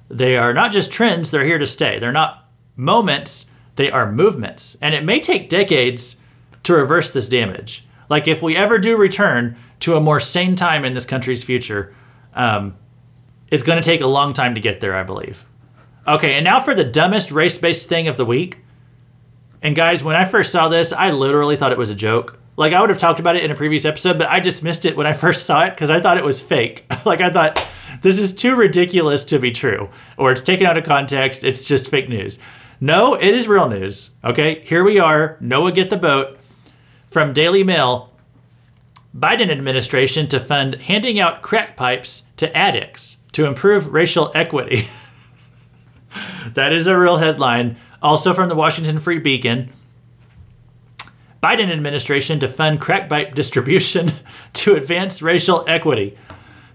they 0.09 0.37
are 0.37 0.53
not 0.53 0.72
just 0.72 0.93
trends, 0.93 1.30
they're 1.30 1.45
here 1.45 1.59
to 1.59 1.66
stay. 1.66 1.99
They're 1.99 2.12
not 2.12 2.49
moments, 2.76 3.47
they 3.76 3.91
are 3.91 4.11
movements. 4.11 4.76
And 4.80 4.95
it 4.95 5.05
may 5.05 5.20
take 5.20 5.49
decades 5.49 6.16
to 6.64 6.74
reverse 6.74 7.11
this 7.11 7.28
damage. 7.28 7.87
Like 8.09 8.26
if 8.26 8.43
we 8.43 8.57
ever 8.57 8.78
do 8.78 8.97
return 8.97 9.57
to 9.80 9.97
a 9.97 10.01
more 10.01 10.20
sane 10.20 10.57
time 10.57 10.85
in 10.85 10.95
this 10.95 11.05
country's 11.05 11.45
future, 11.45 11.95
um, 12.35 12.76
it's 13.51 13.62
going 13.62 13.80
to 13.80 13.85
take 13.85 14.01
a 14.01 14.07
long 14.07 14.32
time 14.32 14.55
to 14.55 14.61
get 14.61 14.80
there, 14.80 14.97
I 14.97 15.03
believe. 15.03 15.45
Okay, 16.07 16.35
and 16.35 16.45
now 16.45 16.61
for 16.61 16.74
the 16.74 16.85
dumbest 16.85 17.30
race 17.30 17.57
based 17.57 17.89
thing 17.89 18.09
of 18.09 18.16
the 18.16 18.26
week. 18.26 18.59
And 19.64 19.74
guys, 19.74 20.04
when 20.04 20.14
I 20.14 20.26
first 20.26 20.52
saw 20.52 20.68
this, 20.68 20.92
I 20.92 21.10
literally 21.10 21.56
thought 21.56 21.72
it 21.72 21.78
was 21.78 21.88
a 21.88 21.94
joke. 21.94 22.38
Like 22.58 22.74
I 22.74 22.80
would 22.82 22.90
have 22.90 22.98
talked 22.98 23.18
about 23.18 23.34
it 23.34 23.42
in 23.42 23.50
a 23.50 23.56
previous 23.56 23.86
episode, 23.86 24.18
but 24.18 24.28
I 24.28 24.38
dismissed 24.38 24.84
it 24.84 24.94
when 24.94 25.06
I 25.06 25.12
first 25.24 25.46
saw 25.46 25.64
it 25.64 25.70
because 25.70 25.90
I 25.90 26.00
thought 26.00 26.18
it 26.18 26.24
was 26.24 26.42
fake. 26.42 26.84
like 27.06 27.22
I 27.22 27.30
thought 27.30 27.66
this 28.02 28.18
is 28.18 28.34
too 28.34 28.56
ridiculous 28.56 29.24
to 29.26 29.38
be 29.38 29.50
true, 29.50 29.88
or 30.18 30.30
it's 30.30 30.42
taken 30.42 30.66
out 30.66 30.76
of 30.76 30.84
context. 30.84 31.44
It's 31.44 31.64
just 31.64 31.88
fake 31.88 32.10
news. 32.10 32.38
No, 32.78 33.14
it 33.14 33.34
is 33.34 33.48
real 33.48 33.68
news. 33.68 34.10
Okay, 34.22 34.60
here 34.66 34.84
we 34.84 34.98
are. 34.98 35.38
Noah 35.40 35.72
get 35.72 35.88
the 35.88 35.96
boat 35.96 36.38
from 37.08 37.32
Daily 37.32 37.64
Mail. 37.64 38.12
Biden 39.16 39.48
administration 39.48 40.26
to 40.28 40.40
fund 40.40 40.74
handing 40.74 41.18
out 41.18 41.40
crack 41.40 41.74
pipes 41.74 42.24
to 42.36 42.54
addicts 42.54 43.18
to 43.32 43.46
improve 43.46 43.94
racial 43.94 44.30
equity. 44.34 44.88
that 46.52 46.72
is 46.72 46.86
a 46.86 46.98
real 46.98 47.16
headline. 47.16 47.78
Also 48.05 48.34
from 48.34 48.50
the 48.50 48.55
Washington 48.55 48.98
Free 48.98 49.18
Beacon. 49.18 49.72
Biden 51.42 51.72
administration 51.72 52.38
to 52.40 52.48
fund 52.48 52.78
crack 52.78 53.09
pipe 53.09 53.34
distribution 53.34 54.12
to 54.52 54.76
advance 54.76 55.22
racial 55.22 55.64
equity. 55.66 56.16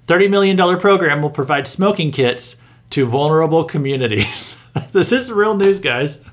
$30 0.07 0.29
million 0.29 0.79
program 0.79 1.21
will 1.21 1.29
provide 1.29 1.67
smoking 1.67 2.11
kits 2.11 2.57
to 2.89 3.05
vulnerable 3.05 3.63
communities. 3.63 4.57
this 4.91 5.11
is 5.11 5.31
real 5.31 5.55
news, 5.55 5.79
guys. 5.79 6.23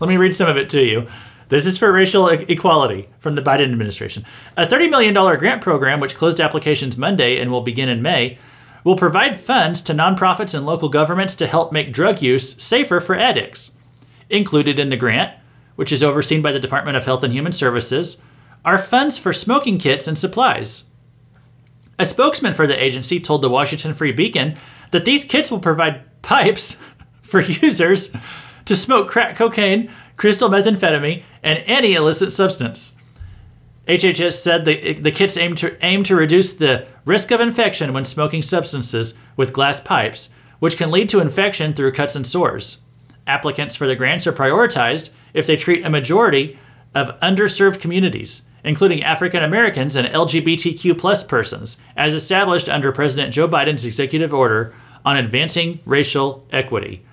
Let 0.00 0.08
me 0.08 0.18
read 0.18 0.34
some 0.34 0.50
of 0.50 0.58
it 0.58 0.68
to 0.70 0.84
you. 0.84 1.08
This 1.48 1.64
is 1.64 1.78
for 1.78 1.90
racial 1.90 2.30
e- 2.30 2.44
equality 2.48 3.08
from 3.20 3.36
the 3.36 3.42
Biden 3.42 3.72
administration. 3.72 4.26
A 4.58 4.66
$30 4.66 4.90
million 4.90 5.14
grant 5.14 5.62
program, 5.62 5.98
which 5.98 6.14
closed 6.14 6.40
applications 6.40 6.98
Monday 6.98 7.40
and 7.40 7.50
will 7.50 7.62
begin 7.62 7.88
in 7.88 8.02
May, 8.02 8.36
will 8.84 8.96
provide 8.96 9.40
funds 9.40 9.80
to 9.82 9.94
nonprofits 9.94 10.54
and 10.54 10.66
local 10.66 10.90
governments 10.90 11.34
to 11.36 11.46
help 11.46 11.72
make 11.72 11.90
drug 11.90 12.20
use 12.20 12.62
safer 12.62 13.00
for 13.00 13.14
addicts. 13.14 13.72
Included 14.28 14.78
in 14.78 14.88
the 14.88 14.96
grant, 14.96 15.38
which 15.76 15.92
is 15.92 16.02
overseen 16.02 16.42
by 16.42 16.52
the 16.52 16.58
Department 16.58 16.96
of 16.96 17.04
Health 17.04 17.22
and 17.22 17.32
Human 17.32 17.52
Services, 17.52 18.20
are 18.64 18.78
funds 18.78 19.18
for 19.18 19.32
smoking 19.32 19.78
kits 19.78 20.08
and 20.08 20.18
supplies. 20.18 20.84
A 21.98 22.04
spokesman 22.04 22.52
for 22.52 22.66
the 22.66 22.82
agency 22.82 23.20
told 23.20 23.40
the 23.42 23.48
Washington 23.48 23.94
Free 23.94 24.12
Beacon 24.12 24.56
that 24.90 25.04
these 25.04 25.24
kits 25.24 25.50
will 25.50 25.60
provide 25.60 26.22
pipes 26.22 26.76
for 27.22 27.40
users 27.40 28.12
to 28.64 28.76
smoke 28.76 29.08
crack 29.08 29.36
cocaine, 29.36 29.90
crystal 30.16 30.50
methamphetamine, 30.50 31.22
and 31.42 31.62
any 31.66 31.94
illicit 31.94 32.32
substance. 32.32 32.96
HHS 33.86 34.32
said 34.32 34.64
the, 34.64 34.94
the 34.94 35.12
kits 35.12 35.36
aim 35.36 35.54
to, 35.56 35.76
aim 35.84 36.02
to 36.02 36.16
reduce 36.16 36.52
the 36.52 36.86
risk 37.04 37.30
of 37.30 37.40
infection 37.40 37.92
when 37.92 38.04
smoking 38.04 38.42
substances 38.42 39.16
with 39.36 39.52
glass 39.52 39.78
pipes, 39.78 40.30
which 40.58 40.76
can 40.76 40.90
lead 40.90 41.08
to 41.10 41.20
infection 41.20 41.72
through 41.72 41.92
cuts 41.92 42.16
and 42.16 42.26
sores. 42.26 42.78
Applicants 43.26 43.74
for 43.74 43.86
the 43.86 43.96
grants 43.96 44.26
are 44.26 44.32
prioritized 44.32 45.10
if 45.34 45.46
they 45.46 45.56
treat 45.56 45.84
a 45.84 45.90
majority 45.90 46.58
of 46.94 47.18
underserved 47.20 47.80
communities, 47.80 48.42
including 48.64 49.02
African 49.02 49.42
Americans 49.42 49.96
and 49.96 50.08
LGBTQ 50.08 51.28
persons, 51.28 51.78
as 51.96 52.14
established 52.14 52.68
under 52.68 52.92
President 52.92 53.32
Joe 53.32 53.48
Biden's 53.48 53.84
executive 53.84 54.32
order 54.32 54.74
on 55.04 55.16
advancing 55.16 55.80
racial 55.84 56.46
equity. 56.50 57.04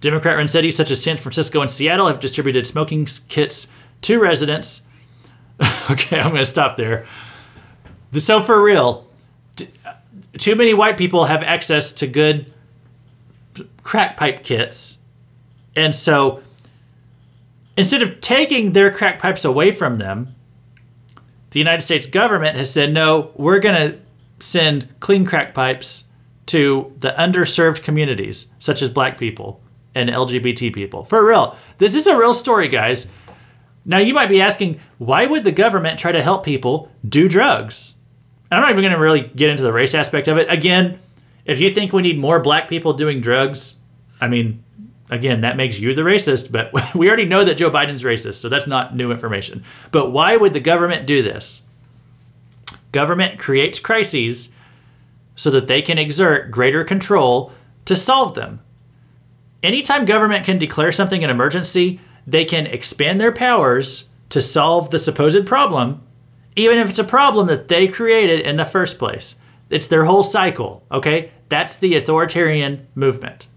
Democrat 0.00 0.36
run 0.36 0.48
cities 0.48 0.76
such 0.76 0.90
as 0.90 1.02
San 1.02 1.16
Francisco 1.16 1.60
and 1.60 1.70
Seattle 1.70 2.08
have 2.08 2.18
distributed 2.18 2.66
smoking 2.66 3.06
kits 3.28 3.68
to 4.02 4.18
residents. 4.18 4.82
okay, 5.90 6.18
I'm 6.18 6.30
going 6.30 6.42
to 6.42 6.44
stop 6.44 6.76
there. 6.76 7.06
So, 8.12 8.42
for 8.42 8.62
real, 8.62 9.06
too 10.38 10.56
many 10.56 10.74
white 10.74 10.98
people 10.98 11.26
have 11.26 11.42
access 11.42 11.92
to 11.92 12.06
good 12.06 12.52
crack 13.82 14.16
pipe 14.16 14.42
kits. 14.42 14.98
And 15.74 15.94
so, 15.94 16.42
instead 17.76 18.02
of 18.02 18.20
taking 18.20 18.72
their 18.72 18.90
crack 18.90 19.18
pipes 19.18 19.44
away 19.44 19.72
from 19.72 19.98
them, 19.98 20.34
the 21.50 21.58
United 21.58 21.82
States 21.82 22.06
government 22.06 22.56
has 22.56 22.72
said, 22.72 22.92
no, 22.92 23.32
we're 23.36 23.58
going 23.58 23.74
to 23.74 23.98
send 24.40 24.88
clean 25.00 25.24
crack 25.24 25.54
pipes 25.54 26.04
to 26.46 26.92
the 26.98 27.14
underserved 27.18 27.82
communities, 27.82 28.48
such 28.58 28.82
as 28.82 28.90
black 28.90 29.18
people 29.18 29.62
and 29.94 30.10
LGBT 30.10 30.74
people. 30.74 31.04
For 31.04 31.26
real. 31.26 31.56
This 31.78 31.94
is 31.94 32.06
a 32.06 32.16
real 32.16 32.34
story, 32.34 32.68
guys. 32.68 33.10
Now, 33.84 33.98
you 33.98 34.14
might 34.14 34.28
be 34.28 34.40
asking, 34.40 34.80
why 34.98 35.26
would 35.26 35.44
the 35.44 35.52
government 35.52 35.98
try 35.98 36.12
to 36.12 36.22
help 36.22 36.44
people 36.44 36.90
do 37.06 37.28
drugs? 37.28 37.94
I'm 38.50 38.60
not 38.60 38.70
even 38.70 38.82
going 38.82 38.94
to 38.94 39.00
really 39.00 39.22
get 39.34 39.50
into 39.50 39.62
the 39.62 39.72
race 39.72 39.94
aspect 39.94 40.28
of 40.28 40.38
it. 40.38 40.46
Again, 40.50 40.98
if 41.44 41.60
you 41.60 41.70
think 41.70 41.92
we 41.92 42.02
need 42.02 42.18
more 42.18 42.38
black 42.38 42.68
people 42.68 42.92
doing 42.92 43.20
drugs, 43.20 43.78
I 44.20 44.28
mean, 44.28 44.62
again, 45.12 45.42
that 45.42 45.58
makes 45.58 45.78
you 45.78 45.94
the 45.94 46.02
racist, 46.02 46.50
but 46.50 46.72
we 46.94 47.06
already 47.06 47.26
know 47.26 47.44
that 47.44 47.56
Joe 47.56 47.70
Biden's 47.70 48.02
racist, 48.02 48.36
so 48.36 48.48
that's 48.48 48.66
not 48.66 48.96
new 48.96 49.12
information. 49.12 49.62
But 49.92 50.10
why 50.10 50.36
would 50.36 50.54
the 50.54 50.60
government 50.60 51.06
do 51.06 51.22
this? 51.22 51.62
Government 52.90 53.38
creates 53.38 53.78
crises 53.78 54.50
so 55.36 55.50
that 55.50 55.66
they 55.66 55.82
can 55.82 55.98
exert 55.98 56.50
greater 56.50 56.82
control 56.82 57.52
to 57.84 57.94
solve 57.94 58.34
them. 58.34 58.60
Anytime 59.62 60.04
government 60.04 60.44
can 60.44 60.58
declare 60.58 60.92
something 60.92 61.22
an 61.22 61.30
emergency, 61.30 62.00
they 62.26 62.44
can 62.44 62.66
expand 62.66 63.20
their 63.20 63.32
powers 63.32 64.08
to 64.30 64.40
solve 64.40 64.90
the 64.90 64.98
supposed 64.98 65.46
problem, 65.46 66.02
even 66.56 66.78
if 66.78 66.88
it's 66.88 66.98
a 66.98 67.04
problem 67.04 67.46
that 67.48 67.68
they 67.68 67.86
created 67.86 68.40
in 68.40 68.56
the 68.56 68.64
first 68.64 68.98
place. 68.98 69.36
It's 69.70 69.86
their 69.86 70.04
whole 70.04 70.22
cycle, 70.22 70.84
okay? 70.90 71.32
That's 71.48 71.78
the 71.78 71.96
authoritarian 71.96 72.86
movement. 72.94 73.48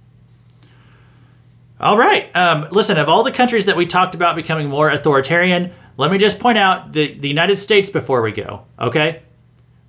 All 1.79 1.97
right. 1.97 2.33
Um, 2.35 2.67
listen, 2.71 2.97
of 2.97 3.09
all 3.09 3.23
the 3.23 3.31
countries 3.31 3.65
that 3.65 3.75
we 3.75 3.85
talked 3.85 4.15
about 4.15 4.35
becoming 4.35 4.69
more 4.69 4.89
authoritarian, 4.89 5.73
let 5.97 6.11
me 6.11 6.17
just 6.17 6.39
point 6.39 6.57
out 6.57 6.93
the, 6.93 7.17
the 7.17 7.27
United 7.27 7.57
States 7.57 7.89
before 7.89 8.21
we 8.21 8.31
go, 8.31 8.65
okay? 8.79 9.21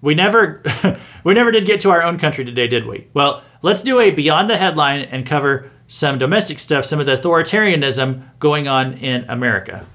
We 0.01 0.14
never 0.14 0.62
we 1.24 1.34
never 1.34 1.51
did 1.51 1.66
get 1.66 1.80
to 1.80 1.91
our 1.91 2.03
own 2.03 2.18
country 2.18 2.45
today, 2.45 2.66
did 2.66 2.87
we? 2.87 3.09
Well, 3.14 3.43
let's 3.62 3.82
do 3.82 4.01
a 4.01 4.11
beyond 4.11 4.51
the 4.51 4.57
headline 4.57 5.01
and 5.01 5.24
cover 5.24 5.70
some 5.89 6.18
domestic 6.18 6.59
stuff, 6.59 6.84
some 6.84 7.01
of 7.01 7.07
the 7.07 7.16
authoritarianism 7.16 8.22
going 8.39 8.68
on 8.68 8.95
in 8.95 9.24
America. 9.28 9.87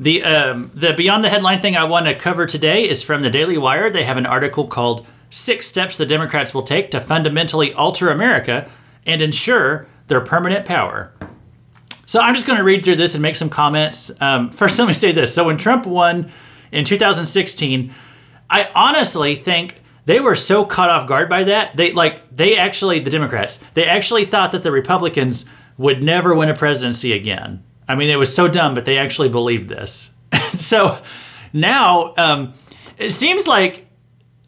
The 0.00 0.22
um, 0.22 0.70
the 0.74 0.92
beyond 0.92 1.24
the 1.24 1.28
headline 1.28 1.60
thing 1.60 1.76
I 1.76 1.82
want 1.82 2.06
to 2.06 2.14
cover 2.14 2.46
today 2.46 2.88
is 2.88 3.02
from 3.02 3.22
the 3.22 3.30
Daily 3.30 3.58
Wire. 3.58 3.90
They 3.90 4.04
have 4.04 4.16
an 4.16 4.26
article 4.26 4.68
called 4.68 5.04
Six 5.28 5.66
Steps 5.66 5.98
the 5.98 6.06
Democrats 6.06 6.54
Will 6.54 6.62
Take 6.62 6.92
to 6.92 7.00
Fundamentally 7.00 7.72
Alter 7.72 8.08
America 8.08 8.70
and 9.04 9.20
Ensure 9.20 9.88
Their 10.06 10.20
Permanent 10.20 10.64
Power. 10.64 11.12
So 12.06 12.20
I'm 12.20 12.36
just 12.36 12.46
going 12.46 12.58
to 12.58 12.64
read 12.64 12.84
through 12.84 12.94
this 12.94 13.14
and 13.14 13.22
make 13.22 13.34
some 13.34 13.50
comments. 13.50 14.12
Um, 14.20 14.50
first, 14.52 14.78
let 14.78 14.86
me 14.86 14.94
say 14.94 15.10
this. 15.10 15.34
So 15.34 15.44
when 15.44 15.56
Trump 15.56 15.84
won 15.84 16.30
in 16.70 16.84
2016, 16.84 17.92
I 18.48 18.70
honestly 18.76 19.34
think 19.34 19.80
they 20.04 20.20
were 20.20 20.36
so 20.36 20.64
caught 20.64 20.90
off 20.90 21.08
guard 21.08 21.28
by 21.28 21.42
that. 21.42 21.76
They 21.76 21.92
like 21.92 22.22
they 22.34 22.56
actually 22.56 23.00
the 23.00 23.10
Democrats 23.10 23.64
they 23.74 23.84
actually 23.84 24.26
thought 24.26 24.52
that 24.52 24.62
the 24.62 24.70
Republicans 24.70 25.44
would 25.76 26.04
never 26.04 26.36
win 26.36 26.48
a 26.48 26.54
presidency 26.54 27.12
again. 27.12 27.64
I 27.88 27.94
mean, 27.94 28.10
it 28.10 28.16
was 28.16 28.32
so 28.34 28.46
dumb, 28.46 28.74
but 28.74 28.84
they 28.84 28.98
actually 28.98 29.30
believed 29.30 29.68
this. 29.68 30.12
so 30.52 31.00
now 31.52 32.14
um, 32.16 32.52
it 32.98 33.10
seems 33.10 33.46
like 33.46 33.86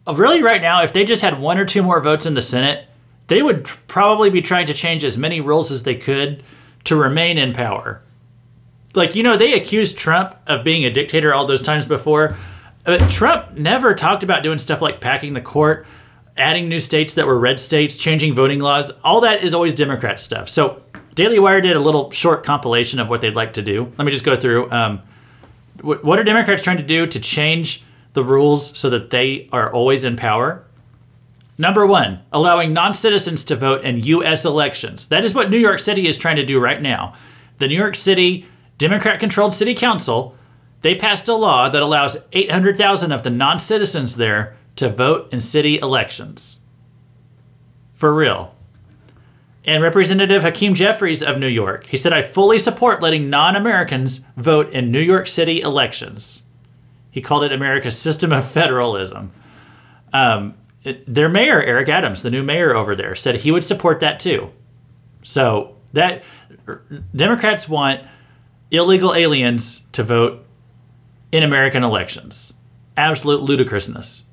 really 0.07 0.43
right 0.43 0.61
now, 0.61 0.83
if 0.83 0.93
they 0.93 1.03
just 1.03 1.21
had 1.21 1.39
one 1.39 1.57
or 1.57 1.65
two 1.65 1.81
more 1.81 1.99
votes 2.01 2.25
in 2.25 2.35
the 2.35 2.41
Senate, 2.41 2.87
they 3.27 3.41
would 3.41 3.63
probably 3.63 4.29
be 4.29 4.41
trying 4.41 4.67
to 4.67 4.73
change 4.73 5.03
as 5.03 5.17
many 5.17 5.41
rules 5.41 5.71
as 5.71 5.83
they 5.83 5.95
could 5.95 6.43
to 6.83 6.95
remain 6.95 7.37
in 7.37 7.53
power. 7.53 8.01
Like, 8.93 9.15
you 9.15 9.23
know, 9.23 9.37
they 9.37 9.53
accused 9.53 9.97
Trump 9.97 10.35
of 10.47 10.63
being 10.63 10.83
a 10.83 10.91
dictator 10.91 11.33
all 11.33 11.45
those 11.45 11.61
times 11.61 11.85
before, 11.85 12.37
but 12.83 13.09
Trump 13.09 13.53
never 13.53 13.95
talked 13.95 14.23
about 14.23 14.43
doing 14.43 14.57
stuff 14.57 14.81
like 14.81 14.99
packing 14.99 15.33
the 15.33 15.41
court, 15.41 15.85
adding 16.35 16.67
new 16.67 16.79
states 16.79 17.13
that 17.13 17.25
were 17.25 17.39
red 17.39 17.59
states, 17.59 17.97
changing 17.97 18.33
voting 18.33 18.59
laws. 18.59 18.91
All 19.03 19.21
that 19.21 19.43
is 19.43 19.53
always 19.53 19.73
Democrat 19.73 20.19
stuff. 20.19 20.49
So, 20.49 20.81
Daily 21.15 21.39
Wire 21.39 21.61
did 21.61 21.75
a 21.75 21.79
little 21.79 22.11
short 22.11 22.43
compilation 22.43 22.99
of 22.99 23.09
what 23.09 23.21
they'd 23.21 23.35
like 23.35 23.53
to 23.53 23.61
do. 23.61 23.91
Let 23.97 24.05
me 24.05 24.11
just 24.11 24.23
go 24.23 24.35
through. 24.35 24.71
Um, 24.71 25.01
what, 25.81 26.19
are 26.19 26.23
Democrats 26.23 26.61
trying 26.61 26.77
to 26.77 26.83
do 26.83 27.05
to 27.07 27.19
change 27.19 27.83
the 28.13 28.23
rules 28.23 28.77
so 28.77 28.89
that 28.89 29.09
they 29.09 29.49
are 29.51 29.71
always 29.71 30.03
in 30.03 30.15
power? 30.15 30.63
Number 31.57 31.85
one, 31.85 32.21
allowing 32.31 32.73
non 32.73 32.93
citizens 32.93 33.43
to 33.45 33.55
vote 33.55 33.83
in 33.83 33.99
U.S. 33.99 34.45
elections. 34.45 35.07
That 35.07 35.23
is 35.23 35.35
what 35.35 35.49
New 35.49 35.57
York 35.57 35.79
City 35.79 36.07
is 36.07 36.17
trying 36.17 36.37
to 36.37 36.45
do 36.45 36.59
right 36.59 36.81
now. 36.81 37.13
The 37.57 37.67
New 37.67 37.77
York 37.77 37.95
City 37.95 38.47
Democrat 38.77 39.19
controlled 39.19 39.53
city 39.53 39.75
council, 39.75 40.35
they 40.81 40.95
passed 40.95 41.27
a 41.27 41.35
law 41.35 41.69
that 41.69 41.83
allows 41.83 42.17
800,000 42.31 43.11
of 43.11 43.21
the 43.21 43.29
non 43.29 43.59
citizens 43.59 44.15
there 44.15 44.57
to 44.77 44.89
vote 44.89 45.31
in 45.31 45.39
city 45.39 45.77
elections. 45.77 46.61
For 47.93 48.15
real. 48.15 48.55
And 49.63 49.83
Representative 49.83 50.41
Hakeem 50.41 50.73
Jeffries 50.73 51.21
of 51.21 51.37
New 51.37 51.47
York, 51.47 51.85
he 51.85 51.97
said, 51.97 52.13
I 52.13 52.23
fully 52.23 52.57
support 52.57 53.01
letting 53.01 53.29
non 53.29 53.55
Americans 53.55 54.25
vote 54.35 54.71
in 54.71 54.91
New 54.91 54.99
York 55.01 55.27
City 55.27 55.61
elections. 55.61 56.43
He 57.11 57.21
called 57.21 57.43
it 57.43 57.51
America's 57.51 57.97
system 57.97 58.31
of 58.31 58.49
federalism. 58.49 59.31
Um, 60.13 60.55
it, 60.83 61.05
their 61.13 61.29
mayor, 61.29 61.61
Eric 61.61 61.89
Adams, 61.89 62.23
the 62.23 62.31
new 62.31 62.41
mayor 62.41 62.75
over 62.75 62.95
there, 62.95 63.13
said 63.13 63.35
he 63.35 63.51
would 63.51 63.63
support 63.63 63.99
that 63.99 64.19
too. 64.19 64.49
So 65.21 65.75
that 65.93 66.23
Democrats 67.15 67.69
want 67.69 68.01
illegal 68.71 69.13
aliens 69.13 69.81
to 69.91 70.03
vote 70.03 70.45
in 71.31 71.43
American 71.43 71.83
elections. 71.83 72.53
Absolute 72.97 73.41
ludicrousness. 73.41 74.23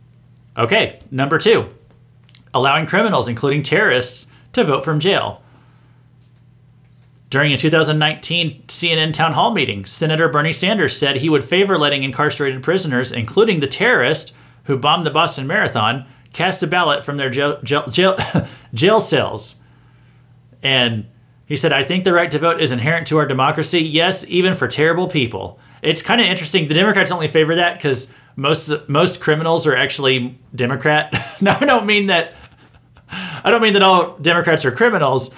Okay, 0.57 0.99
number 1.11 1.39
two, 1.39 1.69
allowing 2.55 2.87
criminals, 2.87 3.29
including 3.29 3.63
terrorists, 3.63 4.33
to 4.59 4.65
vote 4.65 4.85
from 4.85 5.01
jail. 5.01 5.43
During 7.31 7.53
a 7.53 7.59
2019 7.59 8.63
CNN 8.69 9.13
town 9.13 9.33
hall 9.33 9.53
meeting, 9.53 9.85
Senator 9.85 10.29
Bernie 10.29 10.53
Sanders 10.53 10.97
said 10.97 11.17
he 11.17 11.29
would 11.29 11.45
favor 11.45 11.77
letting 11.77 12.03
incarcerated 12.03 12.63
prisoners, 12.63 13.13
including 13.13 13.61
the 13.61 13.67
terrorist 13.67 14.35
who 14.65 14.79
bombed 14.79 15.05
the 15.05 15.11
Boston 15.11 15.47
Marathon, 15.47 16.07
cast 16.33 16.63
a 16.63 16.67
ballot 16.67 17.05
from 17.05 17.17
their 17.19 17.29
jail, 17.29 17.61
jail, 17.63 17.87
jail, 17.89 18.17
jail 18.75 19.01
cells. 19.01 19.57
And 20.63 21.07
he 21.47 21.57
said, 21.57 21.73
I 21.73 21.83
think 21.83 22.05
the 22.05 22.13
right 22.13 22.31
to 22.31 22.39
vote 22.39 22.61
is 22.61 22.73
inherent 22.73 23.07
to 23.09 23.19
our 23.19 23.27
democracy. 23.27 23.81
Yes, 23.81 24.27
even 24.29 24.55
for 24.55 24.69
terrible 24.69 25.09
people. 25.09 25.59
It's 25.83 26.03
kind 26.03 26.21
of 26.21 26.27
interesting. 26.27 26.69
The 26.69 26.75
Democrats 26.75 27.11
only 27.11 27.29
favor 27.29 27.55
that 27.55 27.77
because 27.77 28.09
most 28.37 28.71
most 28.89 29.21
criminals 29.21 29.67
are 29.67 29.77
actually 29.77 30.39
Democrat. 30.55 31.13
no, 31.41 31.57
I 31.61 31.65
don't 31.65 31.87
mean 31.87 32.07
that. 32.07 32.35
I 33.45 33.51
don't 33.51 33.63
mean 33.63 33.75
that 33.75 33.83
all 33.83 34.17
Democrats 34.19 34.65
are 34.65 34.71
criminals, 34.71 35.35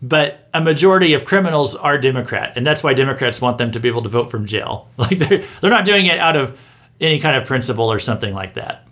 but 0.00 0.48
a 0.52 0.60
majority 0.60 1.14
of 1.14 1.24
criminals 1.24 1.76
are 1.76 1.98
Democrat, 1.98 2.54
and 2.56 2.66
that's 2.66 2.82
why 2.82 2.94
Democrats 2.94 3.40
want 3.40 3.58
them 3.58 3.70
to 3.72 3.80
be 3.80 3.88
able 3.88 4.02
to 4.02 4.08
vote 4.08 4.30
from 4.30 4.46
jail. 4.46 4.88
Like 4.98 5.18
they're 5.18 5.44
they're 5.60 5.70
not 5.70 5.84
doing 5.84 6.06
it 6.06 6.18
out 6.18 6.36
of 6.36 6.58
any 7.00 7.20
kind 7.20 7.36
of 7.36 7.46
principle 7.46 7.90
or 7.90 7.98
something 7.98 8.34
like 8.34 8.54
that. 8.54 8.86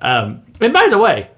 Um, 0.00 0.42
and 0.60 0.72
by 0.72 0.88
the 0.88 0.98
way, 0.98 1.30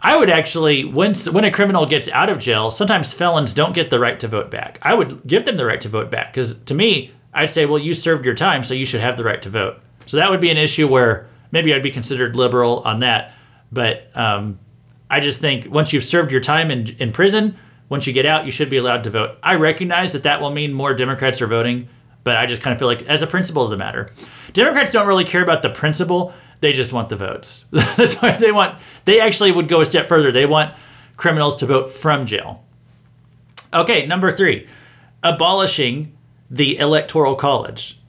I 0.00 0.16
would 0.16 0.30
actually 0.30 0.84
when 0.84 1.14
when 1.32 1.44
a 1.44 1.50
criminal 1.50 1.86
gets 1.86 2.08
out 2.08 2.28
of 2.28 2.38
jail, 2.38 2.70
sometimes 2.70 3.12
felons 3.12 3.54
don't 3.54 3.74
get 3.74 3.90
the 3.90 4.00
right 4.00 4.18
to 4.20 4.28
vote 4.28 4.50
back. 4.50 4.78
I 4.82 4.94
would 4.94 5.26
give 5.26 5.44
them 5.44 5.54
the 5.54 5.64
right 5.64 5.80
to 5.80 5.88
vote 5.88 6.10
back 6.10 6.32
because 6.32 6.58
to 6.64 6.74
me, 6.74 7.12
I'd 7.32 7.50
say, 7.50 7.66
well, 7.66 7.78
you 7.78 7.94
served 7.94 8.26
your 8.26 8.34
time, 8.34 8.62
so 8.62 8.74
you 8.74 8.84
should 8.84 9.00
have 9.00 9.16
the 9.16 9.24
right 9.24 9.40
to 9.42 9.50
vote. 9.50 9.80
So 10.06 10.16
that 10.16 10.30
would 10.30 10.40
be 10.40 10.50
an 10.50 10.58
issue 10.58 10.88
where 10.88 11.28
maybe 11.52 11.72
I'd 11.72 11.82
be 11.82 11.90
considered 11.90 12.36
liberal 12.36 12.80
on 12.80 13.00
that. 13.00 13.32
But 13.70 14.10
um, 14.14 14.58
I 15.12 15.20
just 15.20 15.40
think 15.40 15.70
once 15.70 15.92
you've 15.92 16.04
served 16.04 16.32
your 16.32 16.40
time 16.40 16.70
in, 16.70 16.88
in 16.98 17.12
prison, 17.12 17.58
once 17.90 18.06
you 18.06 18.14
get 18.14 18.24
out, 18.24 18.46
you 18.46 18.50
should 18.50 18.70
be 18.70 18.78
allowed 18.78 19.04
to 19.04 19.10
vote. 19.10 19.36
I 19.42 19.56
recognize 19.56 20.12
that 20.12 20.22
that 20.22 20.40
will 20.40 20.50
mean 20.50 20.72
more 20.72 20.94
Democrats 20.94 21.42
are 21.42 21.46
voting, 21.46 21.90
but 22.24 22.38
I 22.38 22.46
just 22.46 22.62
kind 22.62 22.72
of 22.72 22.78
feel 22.78 22.88
like, 22.88 23.02
as 23.02 23.20
a 23.20 23.26
principle 23.26 23.62
of 23.62 23.70
the 23.70 23.76
matter, 23.76 24.08
Democrats 24.54 24.90
don't 24.90 25.06
really 25.06 25.26
care 25.26 25.42
about 25.42 25.60
the 25.60 25.68
principle. 25.68 26.32
They 26.60 26.72
just 26.72 26.94
want 26.94 27.10
the 27.10 27.16
votes. 27.16 27.66
That's 27.72 28.22
why 28.22 28.38
they 28.38 28.52
want, 28.52 28.80
they 29.04 29.20
actually 29.20 29.52
would 29.52 29.68
go 29.68 29.82
a 29.82 29.84
step 29.84 30.08
further. 30.08 30.32
They 30.32 30.46
want 30.46 30.74
criminals 31.18 31.56
to 31.56 31.66
vote 31.66 31.90
from 31.90 32.24
jail. 32.24 32.64
Okay, 33.74 34.06
number 34.06 34.30
three, 34.30 34.66
abolishing 35.22 36.16
the 36.50 36.78
Electoral 36.78 37.34
College. 37.34 38.00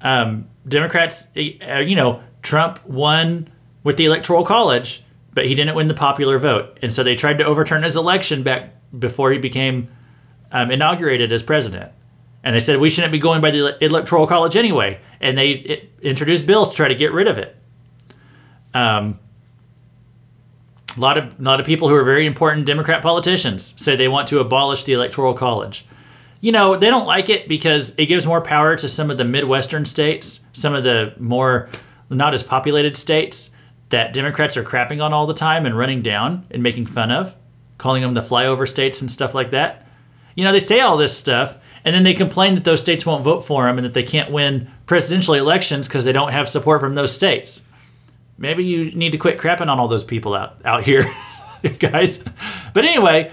Um, 0.00 0.48
Democrats, 0.66 1.28
uh, 1.36 1.80
you 1.80 1.96
know, 1.96 2.22
Trump 2.40 2.82
won 2.86 3.50
with 3.84 3.98
the 3.98 4.06
Electoral 4.06 4.42
College, 4.42 5.02
but 5.36 5.46
he 5.46 5.54
didn't 5.54 5.76
win 5.76 5.86
the 5.86 5.94
popular 5.94 6.38
vote. 6.38 6.78
And 6.82 6.92
so 6.92 7.04
they 7.04 7.14
tried 7.14 7.38
to 7.38 7.44
overturn 7.44 7.84
his 7.84 7.94
election 7.94 8.42
back 8.42 8.72
before 8.98 9.30
he 9.30 9.38
became 9.38 9.88
um, 10.50 10.72
inaugurated 10.72 11.30
as 11.30 11.44
president. 11.44 11.92
And 12.42 12.56
they 12.56 12.60
said 12.60 12.80
we 12.80 12.90
shouldn't 12.90 13.12
be 13.12 13.20
going 13.20 13.40
by 13.40 13.52
the 13.52 13.76
Electoral 13.84 14.26
College 14.26 14.56
anyway. 14.56 14.98
And 15.20 15.38
they 15.38 15.50
it, 15.50 15.92
introduced 16.02 16.46
bills 16.46 16.70
to 16.70 16.76
try 16.76 16.88
to 16.88 16.94
get 16.94 17.12
rid 17.12 17.28
of 17.28 17.38
it. 17.38 17.54
Um, 18.74 19.20
a 20.96 21.00
lot 21.00 21.18
of 21.18 21.38
a 21.38 21.42
lot 21.42 21.60
of 21.60 21.66
people 21.66 21.88
who 21.88 21.94
are 21.94 22.04
very 22.04 22.26
important 22.26 22.66
Democrat 22.66 23.02
politicians 23.02 23.74
say 23.80 23.94
they 23.94 24.08
want 24.08 24.26
to 24.28 24.40
abolish 24.40 24.84
the 24.84 24.94
Electoral 24.94 25.34
College 25.34 25.86
you 26.40 26.52
know, 26.52 26.76
they 26.76 26.90
don't 26.90 27.06
like 27.06 27.28
it 27.30 27.48
because 27.48 27.94
it 27.96 28.06
gives 28.06 28.26
more 28.26 28.40
power 28.40 28.76
to 28.76 28.88
some 28.88 29.10
of 29.10 29.16
the 29.16 29.24
Midwestern 29.24 29.86
states, 29.86 30.44
some 30.52 30.74
of 30.74 30.84
the 30.84 31.14
more 31.18 31.68
not 32.10 32.34
as 32.34 32.42
populated 32.42 32.96
states 32.96 33.50
that 33.90 34.12
Democrats 34.12 34.56
are 34.56 34.64
crapping 34.64 35.02
on 35.02 35.12
all 35.12 35.26
the 35.26 35.34
time 35.34 35.66
and 35.66 35.76
running 35.76 36.02
down 36.02 36.46
and 36.50 36.62
making 36.62 36.86
fun 36.86 37.10
of, 37.10 37.34
calling 37.78 38.02
them 38.02 38.14
the 38.14 38.20
flyover 38.20 38.68
states 38.68 39.00
and 39.00 39.10
stuff 39.10 39.34
like 39.34 39.50
that. 39.50 39.86
You 40.34 40.44
know, 40.44 40.52
they 40.52 40.60
say 40.60 40.80
all 40.80 40.96
this 40.96 41.16
stuff 41.16 41.58
and 41.84 41.94
then 41.94 42.02
they 42.02 42.14
complain 42.14 42.56
that 42.56 42.64
those 42.64 42.80
states 42.80 43.06
won't 43.06 43.24
vote 43.24 43.46
for 43.46 43.64
them 43.64 43.78
and 43.78 43.84
that 43.84 43.94
they 43.94 44.02
can't 44.02 44.32
win 44.32 44.70
presidential 44.86 45.34
elections 45.34 45.86
because 45.86 46.04
they 46.04 46.12
don't 46.12 46.32
have 46.32 46.48
support 46.48 46.80
from 46.80 46.96
those 46.96 47.14
states. 47.14 47.62
Maybe 48.38 48.64
you 48.64 48.90
need 48.92 49.12
to 49.12 49.18
quit 49.18 49.38
crapping 49.38 49.68
on 49.68 49.78
all 49.78 49.88
those 49.88 50.04
people 50.04 50.34
out 50.34 50.60
out 50.64 50.84
here, 50.84 51.10
guys. 51.78 52.22
But 52.74 52.84
anyway, 52.84 53.30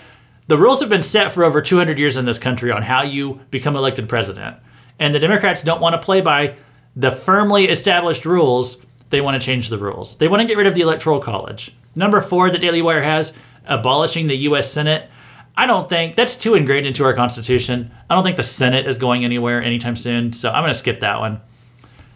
the 0.48 0.58
rules 0.58 0.82
have 0.82 0.90
been 0.90 1.04
set 1.04 1.32
for 1.32 1.44
over 1.44 1.62
200 1.62 1.98
years 1.98 2.16
in 2.16 2.26
this 2.26 2.38
country 2.38 2.72
on 2.72 2.84
how 2.84 3.02
you 3.02 3.42
become 3.50 3.76
elected 3.76 4.08
president. 4.08 4.58
And 5.00 5.14
the 5.14 5.20
Democrats 5.20 5.64
don't 5.64 5.82
want 5.82 5.94
to 5.94 6.06
play 6.06 6.22
by 6.22 6.56
the 6.96 7.12
firmly 7.12 7.66
established 7.66 8.26
rules. 8.26 8.82
They 9.14 9.22
want 9.22 9.40
to 9.40 9.46
change 9.46 9.70
the 9.70 9.78
rules. 9.78 10.16
They 10.18 10.28
want 10.28 10.42
to 10.42 10.48
get 10.48 10.58
rid 10.58 10.66
of 10.66 10.74
the 10.74 10.82
Electoral 10.82 11.20
College. 11.20 11.76
Number 11.96 12.20
four 12.20 12.50
that 12.50 12.58
Daily 12.58 12.82
Wire 12.82 13.04
has 13.04 13.32
abolishing 13.68 14.26
the 14.26 14.38
U.S. 14.38 14.72
Senate. 14.72 15.08
I 15.56 15.68
don't 15.68 15.88
think 15.88 16.16
that's 16.16 16.36
too 16.36 16.56
ingrained 16.56 16.88
into 16.88 17.06
our 17.06 17.14
Constitution. 17.14 17.92
I 18.10 18.16
don't 18.16 18.24
think 18.24 18.38
the 18.38 18.44
Senate 18.44 18.88
is 18.88 18.98
going 18.98 19.24
anywhere 19.24 19.62
anytime 19.62 19.96
soon, 19.96 20.34
so 20.34 20.50
I'm 20.50 20.64
going 20.64 20.74
to 20.74 20.80
skip 20.80 21.02
that 21.02 21.20
one. 21.20 21.42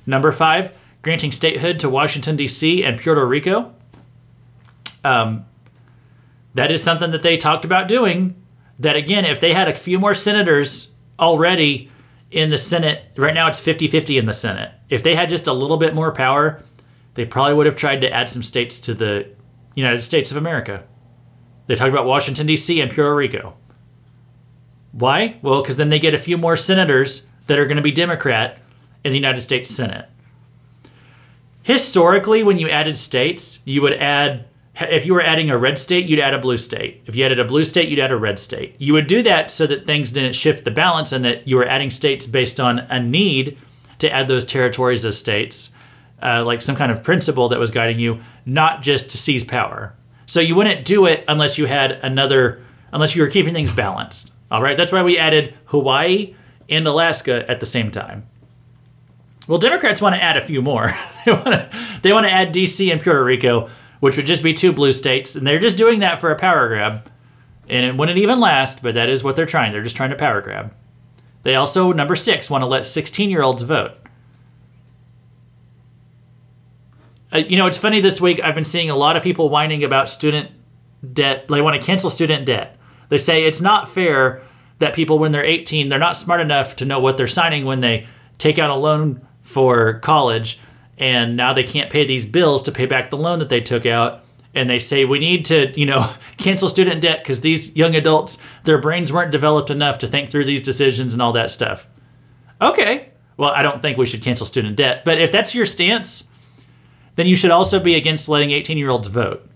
Number 0.08 0.32
five, 0.32 0.76
granting 1.04 1.32
statehood 1.32 1.78
to 1.82 1.90
Washington, 1.90 2.36
D.C. 2.36 2.84
and 2.84 3.00
Puerto 3.00 3.24
Rico. 3.24 3.76
Um, 5.04 5.46
that 6.56 6.72
is 6.72 6.82
something 6.82 7.12
that 7.12 7.22
they 7.22 7.38
talked 7.38 7.64
about 7.64 7.88
doing. 7.88 8.34
That 8.80 8.96
again, 8.96 9.24
if 9.24 9.40
they 9.40 9.54
had 9.54 9.68
a 9.68 9.76
few 9.76 10.00
more 10.00 10.16
senators 10.16 10.94
already 11.20 11.92
in 12.32 12.50
the 12.50 12.58
Senate, 12.58 13.04
right 13.16 13.36
now 13.36 13.48
it's 13.48 13.60
50 13.60 13.88
50 13.88 14.18
in 14.18 14.26
the 14.26 14.34
Senate. 14.34 14.72
If 14.90 15.04
they 15.04 15.16
had 15.16 15.30
just 15.30 15.46
a 15.46 15.54
little 15.54 15.78
bit 15.78 15.94
more 15.94 16.12
power, 16.12 16.64
they 17.18 17.26
probably 17.26 17.56
would 17.56 17.66
have 17.66 17.76
tried 17.76 18.02
to 18.02 18.14
add 18.14 18.30
some 18.30 18.44
states 18.44 18.80
to 18.80 18.94
the 18.94 19.28
United 19.74 20.02
States 20.02 20.30
of 20.30 20.38
America. 20.38 20.84
They 21.66 21.74
talked 21.74 21.90
about 21.90 22.06
Washington, 22.06 22.46
D.C. 22.46 22.80
and 22.80 22.92
Puerto 22.92 23.16
Rico. 23.16 23.56
Why? 24.92 25.38
Well, 25.42 25.64
because 25.64 25.78
then 25.78 25.90
they 25.90 25.98
get 25.98 26.14
a 26.14 26.20
few 26.20 26.38
more 26.38 26.56
senators 26.56 27.26
that 27.48 27.58
are 27.58 27.66
going 27.66 27.78
to 27.78 27.84
be 27.84 27.92
Democrat 27.92 28.60
in 29.04 29.12
the 29.12 29.18
United 29.18 29.42
States 29.42 29.68
Senate. 29.68 30.08
Historically, 31.64 32.44
when 32.44 32.60
you 32.60 32.70
added 32.70 32.96
states, 32.96 33.62
you 33.66 33.82
would 33.82 33.94
add 33.94 34.46
if 34.80 35.08
you 35.08 35.16
were 35.16 35.24
adding 35.24 35.50
a 35.50 35.58
red 35.58 35.80
state, 35.80 36.06
you'd 36.06 36.20
add 36.20 36.36
a 36.36 36.40
blue 36.40 36.58
state. 36.58 37.02
If 37.08 37.16
you 37.16 37.26
added 37.26 37.40
a 37.40 37.46
blue 37.46 37.64
state, 37.64 37.90
you'd 37.90 37.98
add 37.98 38.12
a 38.12 38.16
red 38.16 38.38
state. 38.38 38.76
You 38.78 38.94
would 38.94 39.08
do 39.08 39.24
that 39.24 39.50
so 39.50 39.66
that 39.66 39.88
things 39.88 40.12
didn't 40.12 40.36
shift 40.36 40.66
the 40.66 40.72
balance 40.72 41.12
and 41.12 41.26
that 41.26 41.48
you 41.48 41.56
were 41.56 41.68
adding 41.68 41.90
states 41.90 42.28
based 42.28 42.60
on 42.60 42.78
a 42.78 43.00
need 43.00 43.58
to 43.98 44.12
add 44.12 44.28
those 44.28 44.46
territories 44.46 45.04
as 45.04 45.18
states, 45.18 45.72
uh, 46.22 46.44
like 46.44 46.62
some 46.62 46.76
kind 46.76 46.92
of 46.92 47.04
principle 47.04 47.50
that 47.50 47.60
was 47.60 47.72
guiding 47.72 48.00
you, 48.00 48.22
not 48.46 48.82
just 48.82 49.12
to 49.12 49.18
seize 49.18 49.44
power. 49.44 49.94
So 50.26 50.40
you 50.40 50.56
wouldn't 50.56 50.86
do 50.86 51.06
it 51.06 51.24
unless 51.28 51.58
you 51.58 51.66
had 51.66 51.92
another, 51.92 52.64
unless 52.92 53.16
you 53.16 53.22
were 53.22 53.30
keeping 53.30 53.54
things 53.54 53.74
balanced. 53.74 54.34
All 54.52 54.62
right, 54.62 54.78
that's 54.78 54.92
why 54.92 55.04
we 55.04 55.18
added 55.18 55.54
Hawaii 55.66 56.36
and 56.70 56.88
Alaska 56.88 57.50
at 57.50 57.60
the 57.60 57.66
same 57.66 57.92
time. 57.92 58.28
Well, 59.48 59.58
Democrats 59.58 60.02
want 60.02 60.16
to 60.16 60.24
add 60.24 60.38
a 60.38 60.42
few 60.42 60.62
more. 60.62 60.90
they 61.26 61.32
want 61.32 61.46
to 61.46 61.70
they 62.02 62.14
want 62.14 62.26
to 62.26 62.32
add 62.32 62.54
DC 62.54 62.92
and 62.92 63.02
Puerto 63.02 63.24
Rico 63.24 63.70
which 64.00 64.18
would 64.18 64.26
just 64.26 64.44
be 64.44 64.54
two 64.54 64.72
blue 64.72 64.92
states, 64.92 65.36
and 65.36 65.46
they're 65.46 65.60
just 65.60 65.78
doing 65.78 66.00
that 66.00 66.20
for 66.20 66.32
a 66.32 66.36
power 66.36 66.68
grab. 66.68 67.10
And 67.70 67.86
it 67.86 67.96
wouldn't 67.96 68.18
even 68.18 68.40
last, 68.40 68.82
but 68.82 68.96
that 68.96 69.10
is 69.10 69.24
what 69.24 69.36
they're 69.36 69.46
trying. 69.46 69.72
They're 69.72 69.84
just 69.84 69.98
trying 69.98 70.12
to 70.12 70.16
power 70.16 70.42
grab. 70.42 70.74
They 71.44 71.56
also, 71.56 71.92
number 71.92 72.16
six, 72.16 72.50
want 72.50 72.62
to 72.62 72.66
let 72.66 72.86
16 72.86 73.30
year 73.30 73.42
olds 73.42 73.64
vote. 73.64 73.92
Uh, 73.92 73.96
Uh, 77.32 77.40
you 77.40 77.58
know, 77.58 77.68
it's 77.68 77.78
funny 77.78 78.00
this 78.00 78.22
week, 78.22 78.40
I've 78.44 78.56
been 78.56 78.66
seeing 78.66 78.90
a 78.90 78.96
lot 78.96 79.18
of 79.18 79.24
people 79.24 79.50
whining 79.50 79.84
about 79.84 80.10
student 80.10 80.52
debt. 81.14 81.48
They 81.48 81.62
want 81.62 81.80
to 81.80 81.86
cancel 81.86 82.10
student 82.10 82.46
debt. 82.46 82.78
They 83.10 83.18
say 83.18 83.44
it's 83.46 83.62
not 83.62 83.90
fair 83.90 84.42
that 84.80 84.94
people, 84.94 85.20
when 85.20 85.32
they're 85.32 85.44
18, 85.44 85.90
they're 85.90 86.00
not 86.00 86.16
smart 86.16 86.40
enough 86.40 86.76
to 86.78 86.86
know 86.86 87.00
what 87.00 87.18
they're 87.18 87.28
signing 87.28 87.66
when 87.66 87.82
they 87.82 88.08
take 88.38 88.60
out 88.60 88.70
a 88.70 88.76
loan 88.76 89.26
for 89.42 90.00
college 90.00 90.60
and 90.98 91.38
now 91.38 91.54
they 91.54 91.64
can't 91.64 91.90
pay 91.90 92.06
these 92.06 92.26
bills 92.26 92.64
to 92.64 92.72
pay 92.72 92.86
back 92.86 93.10
the 93.10 93.18
loan 93.18 93.40
that 93.40 93.50
they 93.50 93.62
took 93.62 93.86
out 93.86 94.24
and 94.54 94.70
they 94.70 94.80
say 94.80 95.06
we 95.06 95.20
need 95.20 95.46
to 95.46 95.72
you 95.80 95.86
know 95.86 96.14
cancel 96.38 96.68
student 96.68 97.02
debt 97.02 97.24
because 97.24 97.42
these 97.42 97.76
young 97.76 97.96
adults 97.96 98.38
their 98.64 98.80
brains 98.80 99.12
weren't 99.14 99.32
developed 99.32 99.70
enough 99.70 100.00
to 100.00 100.08
think 100.08 100.30
through 100.30 100.46
these 100.46 100.62
decisions 100.62 101.14
and 101.14 101.22
all 101.22 101.32
that 101.34 101.50
stuff 101.52 101.88
okay 102.62 103.10
well 103.38 103.52
i 103.52 103.62
don't 103.62 103.82
think 103.82 103.98
we 103.98 104.06
should 104.06 104.22
cancel 104.22 104.46
student 104.46 104.76
debt 104.76 105.06
but 105.06 105.20
if 105.20 105.32
that's 105.32 105.56
your 105.56 105.66
stance 105.66 106.28
then 107.18 107.28
you 107.28 107.36
should 107.36 107.52
also 107.52 107.80
be 107.80 107.96
against 107.96 108.30
letting 108.30 108.52
18 108.52 108.78
year 108.78 108.90
olds 108.90 109.10
vote 109.10 109.48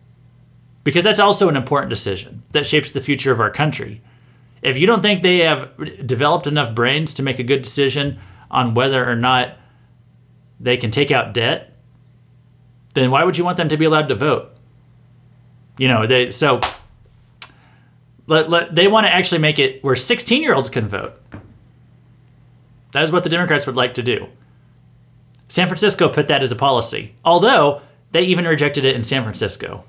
because 0.83 1.03
that's 1.03 1.19
also 1.19 1.47
an 1.47 1.55
important 1.55 1.89
decision 1.89 2.43
that 2.51 2.65
shapes 2.65 2.91
the 2.91 3.01
future 3.01 3.31
of 3.31 3.39
our 3.39 3.49
country 3.49 4.01
if 4.61 4.77
you 4.77 4.85
don't 4.85 5.01
think 5.01 5.23
they 5.23 5.39
have 5.39 5.71
developed 6.05 6.47
enough 6.47 6.75
brains 6.75 7.15
to 7.15 7.23
make 7.23 7.39
a 7.39 7.43
good 7.43 7.61
decision 7.61 8.19
on 8.49 8.73
whether 8.73 9.07
or 9.09 9.15
not 9.15 9.57
they 10.59 10.77
can 10.77 10.91
take 10.91 11.09
out 11.09 11.33
debt, 11.33 11.73
then 12.93 13.09
why 13.09 13.23
would 13.23 13.37
you 13.37 13.43
want 13.43 13.57
them 13.57 13.69
to 13.69 13.77
be 13.77 13.85
allowed 13.85 14.09
to 14.09 14.15
vote? 14.15 14.51
You 15.77 15.87
know, 15.87 16.05
they 16.05 16.29
so 16.29 16.59
let, 18.27 18.49
let, 18.49 18.75
they 18.75 18.87
want 18.87 19.07
to 19.07 19.13
actually 19.13 19.39
make 19.39 19.57
it 19.57 19.83
where 19.83 19.95
16 19.95 20.43
year 20.43 20.53
olds 20.53 20.69
can 20.69 20.87
vote. 20.87 21.19
That 22.91 23.03
is 23.03 23.11
what 23.11 23.23
the 23.23 23.29
Democrats 23.29 23.65
would 23.65 23.77
like 23.77 23.95
to 23.95 24.03
do. 24.03 24.27
San 25.51 25.67
Francisco 25.67 26.07
put 26.07 26.29
that 26.29 26.41
as 26.41 26.53
a 26.53 26.55
policy, 26.55 27.13
although 27.25 27.81
they 28.13 28.21
even 28.21 28.45
rejected 28.45 28.85
it 28.85 28.95
in 28.95 29.03
San 29.03 29.21
Francisco. 29.21 29.83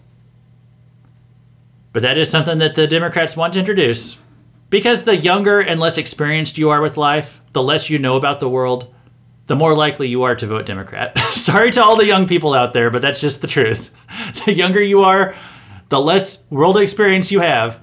But 1.93 2.03
that 2.03 2.19
is 2.19 2.29
something 2.29 2.59
that 2.59 2.75
the 2.75 2.89
Democrats 2.89 3.37
want 3.37 3.53
to 3.53 3.61
introduce. 3.61 4.19
Because 4.71 5.05
the 5.05 5.17
younger 5.17 5.61
and 5.61 5.79
less 5.79 5.99
experienced 5.99 6.59
you 6.59 6.71
are 6.71 6.83
with 6.83 6.97
life, 6.97 7.41
the 7.53 7.63
less 7.63 7.89
you 7.89 8.01
know 8.01 8.17
about 8.17 8.41
the 8.41 8.49
world, 8.49 8.93
the 9.47 9.55
more 9.55 9.77
likely 9.77 10.09
you 10.09 10.25
are 10.25 10.35
to 10.35 10.49
vote 10.49 10.67
Democrat. 10.67 11.17
Sorry 11.33 11.71
to 11.71 11.85
all 11.85 11.95
the 11.95 12.07
young 12.07 12.27
people 12.27 12.55
out 12.55 12.73
there, 12.73 12.91
but 12.91 13.01
that's 13.01 13.21
just 13.21 13.41
the 13.41 13.47
truth. 13.47 13.95
the 14.45 14.55
younger 14.55 14.83
you 14.83 15.03
are, 15.03 15.37
the 15.91 16.01
less 16.01 16.43
world 16.51 16.77
experience 16.77 17.31
you 17.31 17.39
have, 17.39 17.79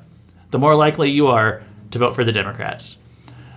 the 0.52 0.60
more 0.60 0.76
likely 0.76 1.12
you 1.12 1.28
are 1.28 1.64
to 1.92 2.00
vote 2.00 2.14
for 2.14 2.26
the 2.26 2.34
Democrats. 2.34 2.98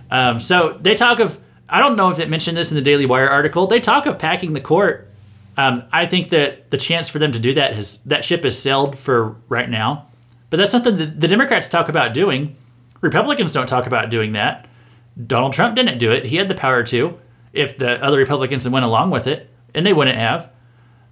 Um, 0.09 0.39
so 0.39 0.77
they 0.79 0.95
talk 0.95 1.19
of, 1.19 1.41
I 1.69 1.79
don't 1.79 1.95
know 1.95 2.09
if 2.09 2.19
it 2.19 2.29
mentioned 2.29 2.57
this 2.57 2.71
in 2.71 2.75
the 2.75 2.81
Daily 2.81 3.05
Wire 3.05 3.29
article, 3.29 3.67
they 3.67 3.79
talk 3.79 4.05
of 4.05 4.19
packing 4.19 4.53
the 4.53 4.61
court. 4.61 5.09
Um, 5.57 5.83
I 5.91 6.05
think 6.05 6.29
that 6.31 6.71
the 6.71 6.77
chance 6.77 7.09
for 7.09 7.19
them 7.19 7.31
to 7.31 7.39
do 7.39 7.53
that 7.53 7.73
has 7.73 7.97
that 8.05 8.25
ship 8.25 8.43
has 8.43 8.59
sailed 8.59 8.97
for 8.97 9.35
right 9.49 9.69
now. 9.69 10.07
But 10.49 10.57
that's 10.57 10.71
something 10.71 10.97
that 10.97 11.19
the 11.19 11.27
Democrats 11.27 11.69
talk 11.69 11.89
about 11.89 12.13
doing. 12.13 12.55
Republicans 13.01 13.51
don't 13.51 13.67
talk 13.67 13.85
about 13.85 14.09
doing 14.09 14.33
that. 14.33 14.67
Donald 15.27 15.53
Trump 15.53 15.75
didn't 15.75 15.99
do 15.99 16.11
it. 16.11 16.25
He 16.25 16.37
had 16.37 16.47
the 16.47 16.55
power 16.55 16.83
to 16.83 17.19
if 17.53 17.77
the 17.77 18.03
other 18.03 18.17
Republicans 18.17 18.67
went 18.67 18.85
along 18.85 19.11
with 19.11 19.27
it, 19.27 19.49
and 19.75 19.85
they 19.85 19.93
wouldn't 19.93 20.17
have. 20.17 20.49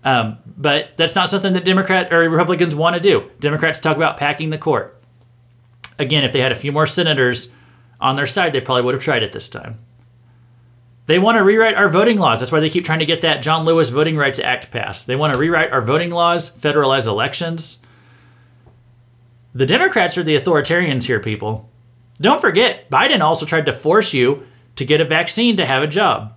Um, 0.04 0.38
but 0.46 0.98
that's 0.98 1.14
not 1.14 1.30
something 1.30 1.54
that 1.54 1.66
Democrat 1.66 2.12
or 2.12 2.28
Republicans 2.28 2.74
want 2.74 2.96
to 2.96 3.00
do. 3.00 3.30
Democrats 3.40 3.80
talk 3.80 3.96
about 3.96 4.18
packing 4.18 4.50
the 4.50 4.58
court. 4.58 5.00
Again, 6.00 6.24
if 6.24 6.34
they 6.34 6.40
had 6.40 6.52
a 6.52 6.56
few 6.56 6.72
more 6.72 6.88
senators 6.88 7.52
on 8.00 8.16
their 8.16 8.26
side, 8.26 8.54
they 8.54 8.62
probably 8.62 8.82
would 8.82 8.96
have 8.96 9.04
tried 9.04 9.22
it 9.22 9.34
this 9.34 9.48
time. 9.48 9.78
They 11.08 11.20
want 11.20 11.38
to 11.38 11.44
rewrite 11.44 11.76
our 11.76 11.90
voting 11.90 12.20
laws. 12.20 12.40
That's 12.40 12.52
why 12.52 12.60
they 12.60 12.70
keep 12.70 12.86
trying 12.86 13.00
to 13.00 13.06
get 13.06 13.22
that 13.22 13.42
John 13.42 13.66
Lewis 13.66 13.90
Voting 13.90 14.18
Rights 14.18 14.40
Act 14.40 14.72
passed. 14.72 15.08
They 15.08 15.16
want 15.16 15.34
to 15.34 15.40
rewrite 15.40 15.72
our 15.72 15.82
voting 15.82 16.12
laws, 16.12 16.50
federalize 16.52 17.08
elections. 17.08 17.80
The 19.54 19.66
Democrats 19.66 20.18
are 20.18 20.24
the 20.24 20.38
authoritarians 20.38 21.06
here, 21.06 21.20
people. 21.20 21.70
Don't 22.22 22.40
forget, 22.40 22.90
Biden 22.90 23.22
also 23.22 23.46
tried 23.46 23.66
to 23.66 23.74
force 23.74 24.14
you 24.14 24.46
to 24.76 24.86
get 24.86 25.02
a 25.02 25.06
vaccine 25.06 25.58
to 25.58 25.66
have 25.66 25.84
a 25.84 25.88
job. 25.88 26.34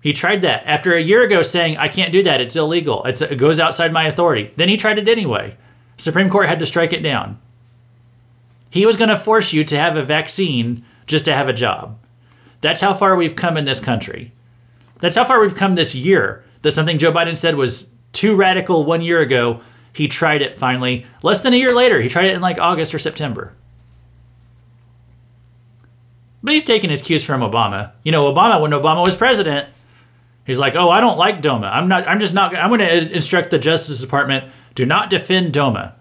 He 0.00 0.12
tried 0.12 0.40
that 0.42 0.64
after 0.66 0.94
a 0.94 1.02
year 1.02 1.22
ago 1.22 1.42
saying, 1.42 1.76
I 1.76 1.88
can't 1.88 2.12
do 2.12 2.22
that, 2.22 2.40
it's 2.40 2.56
illegal, 2.56 3.04
it's, 3.04 3.20
it 3.20 3.36
goes 3.36 3.60
outside 3.60 3.92
my 3.92 4.04
authority. 4.04 4.52
Then 4.56 4.68
he 4.68 4.76
tried 4.76 4.98
it 4.98 5.08
anyway. 5.08 5.56
Supreme 5.96 6.28
Court 6.28 6.48
had 6.48 6.58
to 6.60 6.66
strike 6.66 6.92
it 6.92 7.02
down. 7.02 7.40
He 8.70 8.86
was 8.86 8.96
going 8.96 9.10
to 9.10 9.18
force 9.18 9.52
you 9.52 9.64
to 9.64 9.78
have 9.78 9.96
a 9.96 10.02
vaccine 10.02 10.84
just 11.06 11.24
to 11.26 11.34
have 11.34 11.48
a 11.48 11.52
job. 11.52 11.98
That's 12.62 12.80
how 12.80 12.94
far 12.94 13.16
we've 13.16 13.36
come 13.36 13.58
in 13.58 13.66
this 13.66 13.80
country. 13.80 14.32
That's 15.00 15.16
how 15.16 15.24
far 15.24 15.40
we've 15.40 15.54
come 15.54 15.74
this 15.74 15.94
year. 15.94 16.44
That 16.62 16.70
something 16.70 16.96
Joe 16.96 17.12
Biden 17.12 17.36
said 17.36 17.56
was 17.56 17.90
too 18.12 18.36
radical 18.36 18.84
one 18.84 19.02
year 19.02 19.20
ago. 19.20 19.60
He 19.92 20.08
tried 20.08 20.42
it 20.42 20.56
finally. 20.56 21.04
Less 21.22 21.42
than 21.42 21.52
a 21.52 21.56
year 21.56 21.74
later, 21.74 22.00
he 22.00 22.08
tried 22.08 22.26
it 22.26 22.34
in 22.34 22.40
like 22.40 22.58
August 22.58 22.94
or 22.94 22.98
September. 22.98 23.52
But 26.42 26.54
he's 26.54 26.64
taking 26.64 26.90
his 26.90 27.02
cues 27.02 27.24
from 27.24 27.40
Obama. 27.40 27.92
You 28.04 28.12
know, 28.12 28.32
Obama, 28.32 28.60
when 28.60 28.70
Obama 28.70 29.04
was 29.04 29.16
president, 29.16 29.68
he's 30.44 30.58
like, 30.58 30.74
"Oh, 30.74 30.90
I 30.90 31.00
don't 31.00 31.18
like 31.18 31.42
DOMA. 31.42 31.66
I'm 31.66 31.88
not. 31.88 32.06
I'm 32.08 32.20
just 32.20 32.34
not. 32.34 32.54
I'm 32.54 32.70
going 32.70 32.80
to 32.80 33.14
instruct 33.14 33.50
the 33.50 33.58
Justice 33.58 34.00
Department 34.00 34.50
do 34.74 34.86
not 34.86 35.10
defend 35.10 35.52
DOMA, 35.52 35.94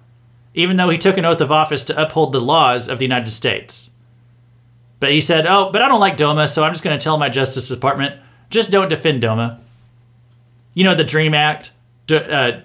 even 0.53 0.77
though 0.77 0.89
he 0.89 0.97
took 0.97 1.17
an 1.17 1.25
oath 1.25 1.41
of 1.41 1.51
office 1.51 1.83
to 1.85 2.01
uphold 2.01 2.31
the 2.33 2.41
laws 2.41 2.87
of 2.87 2.99
the 2.99 3.05
United 3.05 3.31
States." 3.31 3.90
But 5.01 5.11
he 5.11 5.19
said, 5.19 5.45
"Oh, 5.47 5.71
but 5.73 5.81
I 5.81 5.89
don't 5.89 5.99
like 5.99 6.15
DOMA, 6.15 6.47
so 6.47 6.63
I'm 6.63 6.71
just 6.71 6.83
going 6.83 6.97
to 6.97 7.03
tell 7.03 7.17
my 7.17 7.27
Justice 7.27 7.67
Department 7.67 8.21
just 8.49 8.71
don't 8.71 8.87
defend 8.87 9.19
DOMA." 9.19 9.59
You 10.73 10.85
know, 10.85 10.95
the 10.95 11.03
Dream 11.03 11.33
Act. 11.33 11.71
Uh, 12.09 12.61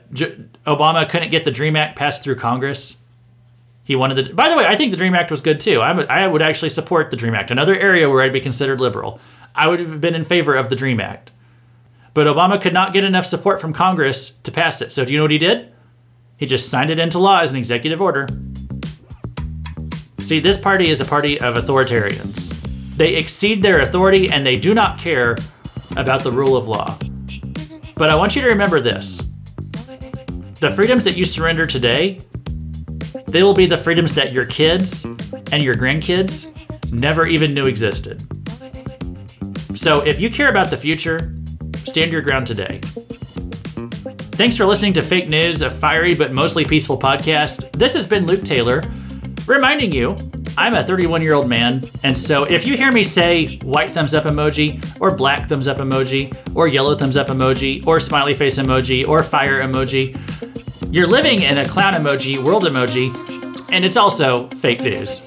Obama 0.67 1.09
couldn't 1.09 1.31
get 1.31 1.45
the 1.45 1.51
Dream 1.51 1.77
Act 1.77 1.97
passed 1.97 2.23
through 2.23 2.37
Congress. 2.37 2.97
He 3.85 3.97
wanted 3.97 4.17
the. 4.17 4.35
By 4.35 4.51
the 4.51 4.57
way, 4.57 4.67
I 4.67 4.77
think 4.77 4.91
the 4.91 4.97
Dream 4.97 5.15
Act 5.15 5.31
was 5.31 5.41
good 5.41 5.59
too. 5.61 5.81
I 5.81 6.27
would 6.27 6.43
actually 6.43 6.69
support 6.69 7.11
the 7.11 7.17
Dream 7.17 7.35
Act. 7.35 7.51
Another 7.51 7.75
area 7.75 8.11
where 8.11 8.23
I'd 8.23 8.33
be 8.33 8.41
considered 8.41 8.81
liberal. 8.81 9.19
I 9.55 9.69
would 9.69 9.81
have 9.81 10.01
been 10.01 10.15
in 10.15 10.25
favor 10.25 10.55
of 10.55 10.69
the 10.69 10.77
Dream 10.77 11.01
Act. 11.01 11.33
But 12.13 12.27
Obama 12.27 12.61
could 12.61 12.75
not 12.75 12.93
get 12.93 13.05
enough 13.05 13.25
support 13.25 13.61
from 13.61 13.73
Congress 13.73 14.31
to 14.43 14.53
pass 14.53 14.83
it. 14.83 14.93
So 14.93 15.05
do 15.05 15.13
you 15.13 15.19
know 15.19 15.25
what 15.25 15.31
he 15.31 15.39
did? 15.39 15.73
He 16.37 16.45
just 16.45 16.69
signed 16.69 16.91
it 16.91 16.99
into 16.99 17.19
law 17.19 17.41
as 17.41 17.51
an 17.53 17.57
executive 17.57 18.03
order. 18.03 18.27
See, 20.27 20.41
this 20.41 20.59
party 20.59 20.91
is 20.91 21.01
a 21.01 21.05
party 21.05 21.39
of 21.39 21.55
authoritarians. 21.55 22.51
They 22.97 23.15
exceed 23.15 23.63
their 23.63 23.83
authority 23.83 24.29
and 24.29 24.45
they 24.45 24.57
do 24.57 24.75
not 24.75 24.99
care 24.99 25.37
about 25.97 26.25
the 26.25 26.33
rule 26.33 26.57
of 26.57 26.67
law. 26.67 26.99
But 27.95 28.11
I 28.11 28.17
want 28.17 28.35
you 28.35 28.43
to 28.43 28.49
remember 28.49 28.81
this 28.81 29.23
the 30.59 30.73
freedoms 30.75 31.05
that 31.05 31.17
you 31.17 31.25
surrender 31.25 31.65
today 31.65 32.19
they 33.29 33.45
will 33.45 33.55
be 33.55 33.67
the 33.67 33.79
freedoms 33.79 34.15
that 34.15 34.33
your 34.33 34.47
kids 34.47 35.05
and 35.05 35.63
your 35.63 35.77
grandkids 35.77 36.51
never 36.93 37.29
even 37.29 37.55
knew 37.55 37.67
existed. 37.67 38.21
So 39.79 40.05
if 40.05 40.19
you 40.19 40.29
care 40.29 40.49
about 40.49 40.71
the 40.71 40.77
future, 40.77 41.37
stand 41.85 42.11
your 42.11 42.21
ground 42.21 42.49
today. 42.49 42.81
Thanks 44.35 44.57
for 44.57 44.67
listening 44.67 44.93
to 44.95 45.03
Fake 45.03 45.29
News, 45.29 45.63
a 45.63 45.71
fiery 45.71 46.17
but 46.17 46.33
mostly 46.33 46.65
peaceful 46.65 46.99
podcast. 46.99 47.71
This 47.71 47.95
has 47.95 48.09
been 48.09 48.27
Luke 48.27 48.43
Taylor, 48.43 48.83
reminding 49.47 49.93
you 49.93 50.17
I'm 50.59 50.75
a 50.75 50.83
31 50.83 51.23
year 51.23 51.35
old 51.35 51.49
man, 51.49 51.83
and 52.03 52.17
so 52.17 52.45
if 52.45 52.67
you 52.67 52.77
hear 52.77 52.91
me 52.91 53.05
say 53.05 53.59
white 53.59 53.93
thumbs 53.93 54.15
up 54.15 54.25
emoji, 54.25 54.83
or 55.01 55.15
black 55.15 55.49
thumbs 55.49 55.69
up 55.69 55.77
emoji, 55.77 56.35
or 56.57 56.67
yellow 56.67 56.97
thumbs 56.97 57.17
up 57.17 57.29
emoji, 57.29 57.87
or 57.87 58.01
smiley 58.01 58.35
face 58.35 58.59
emoji, 58.59 59.07
or 59.07 59.23
fire 59.23 59.63
emoji, 59.63 60.17
you're 60.93 61.07
living 61.07 61.43
in 61.43 61.59
a 61.59 61.65
clown 61.67 61.93
emoji 61.95 62.43
world 62.43 62.65
emoji, 62.65 63.15
and 63.71 63.85
it's 63.85 63.97
also 63.97 64.49
fake 64.51 64.81
news. 64.81 65.21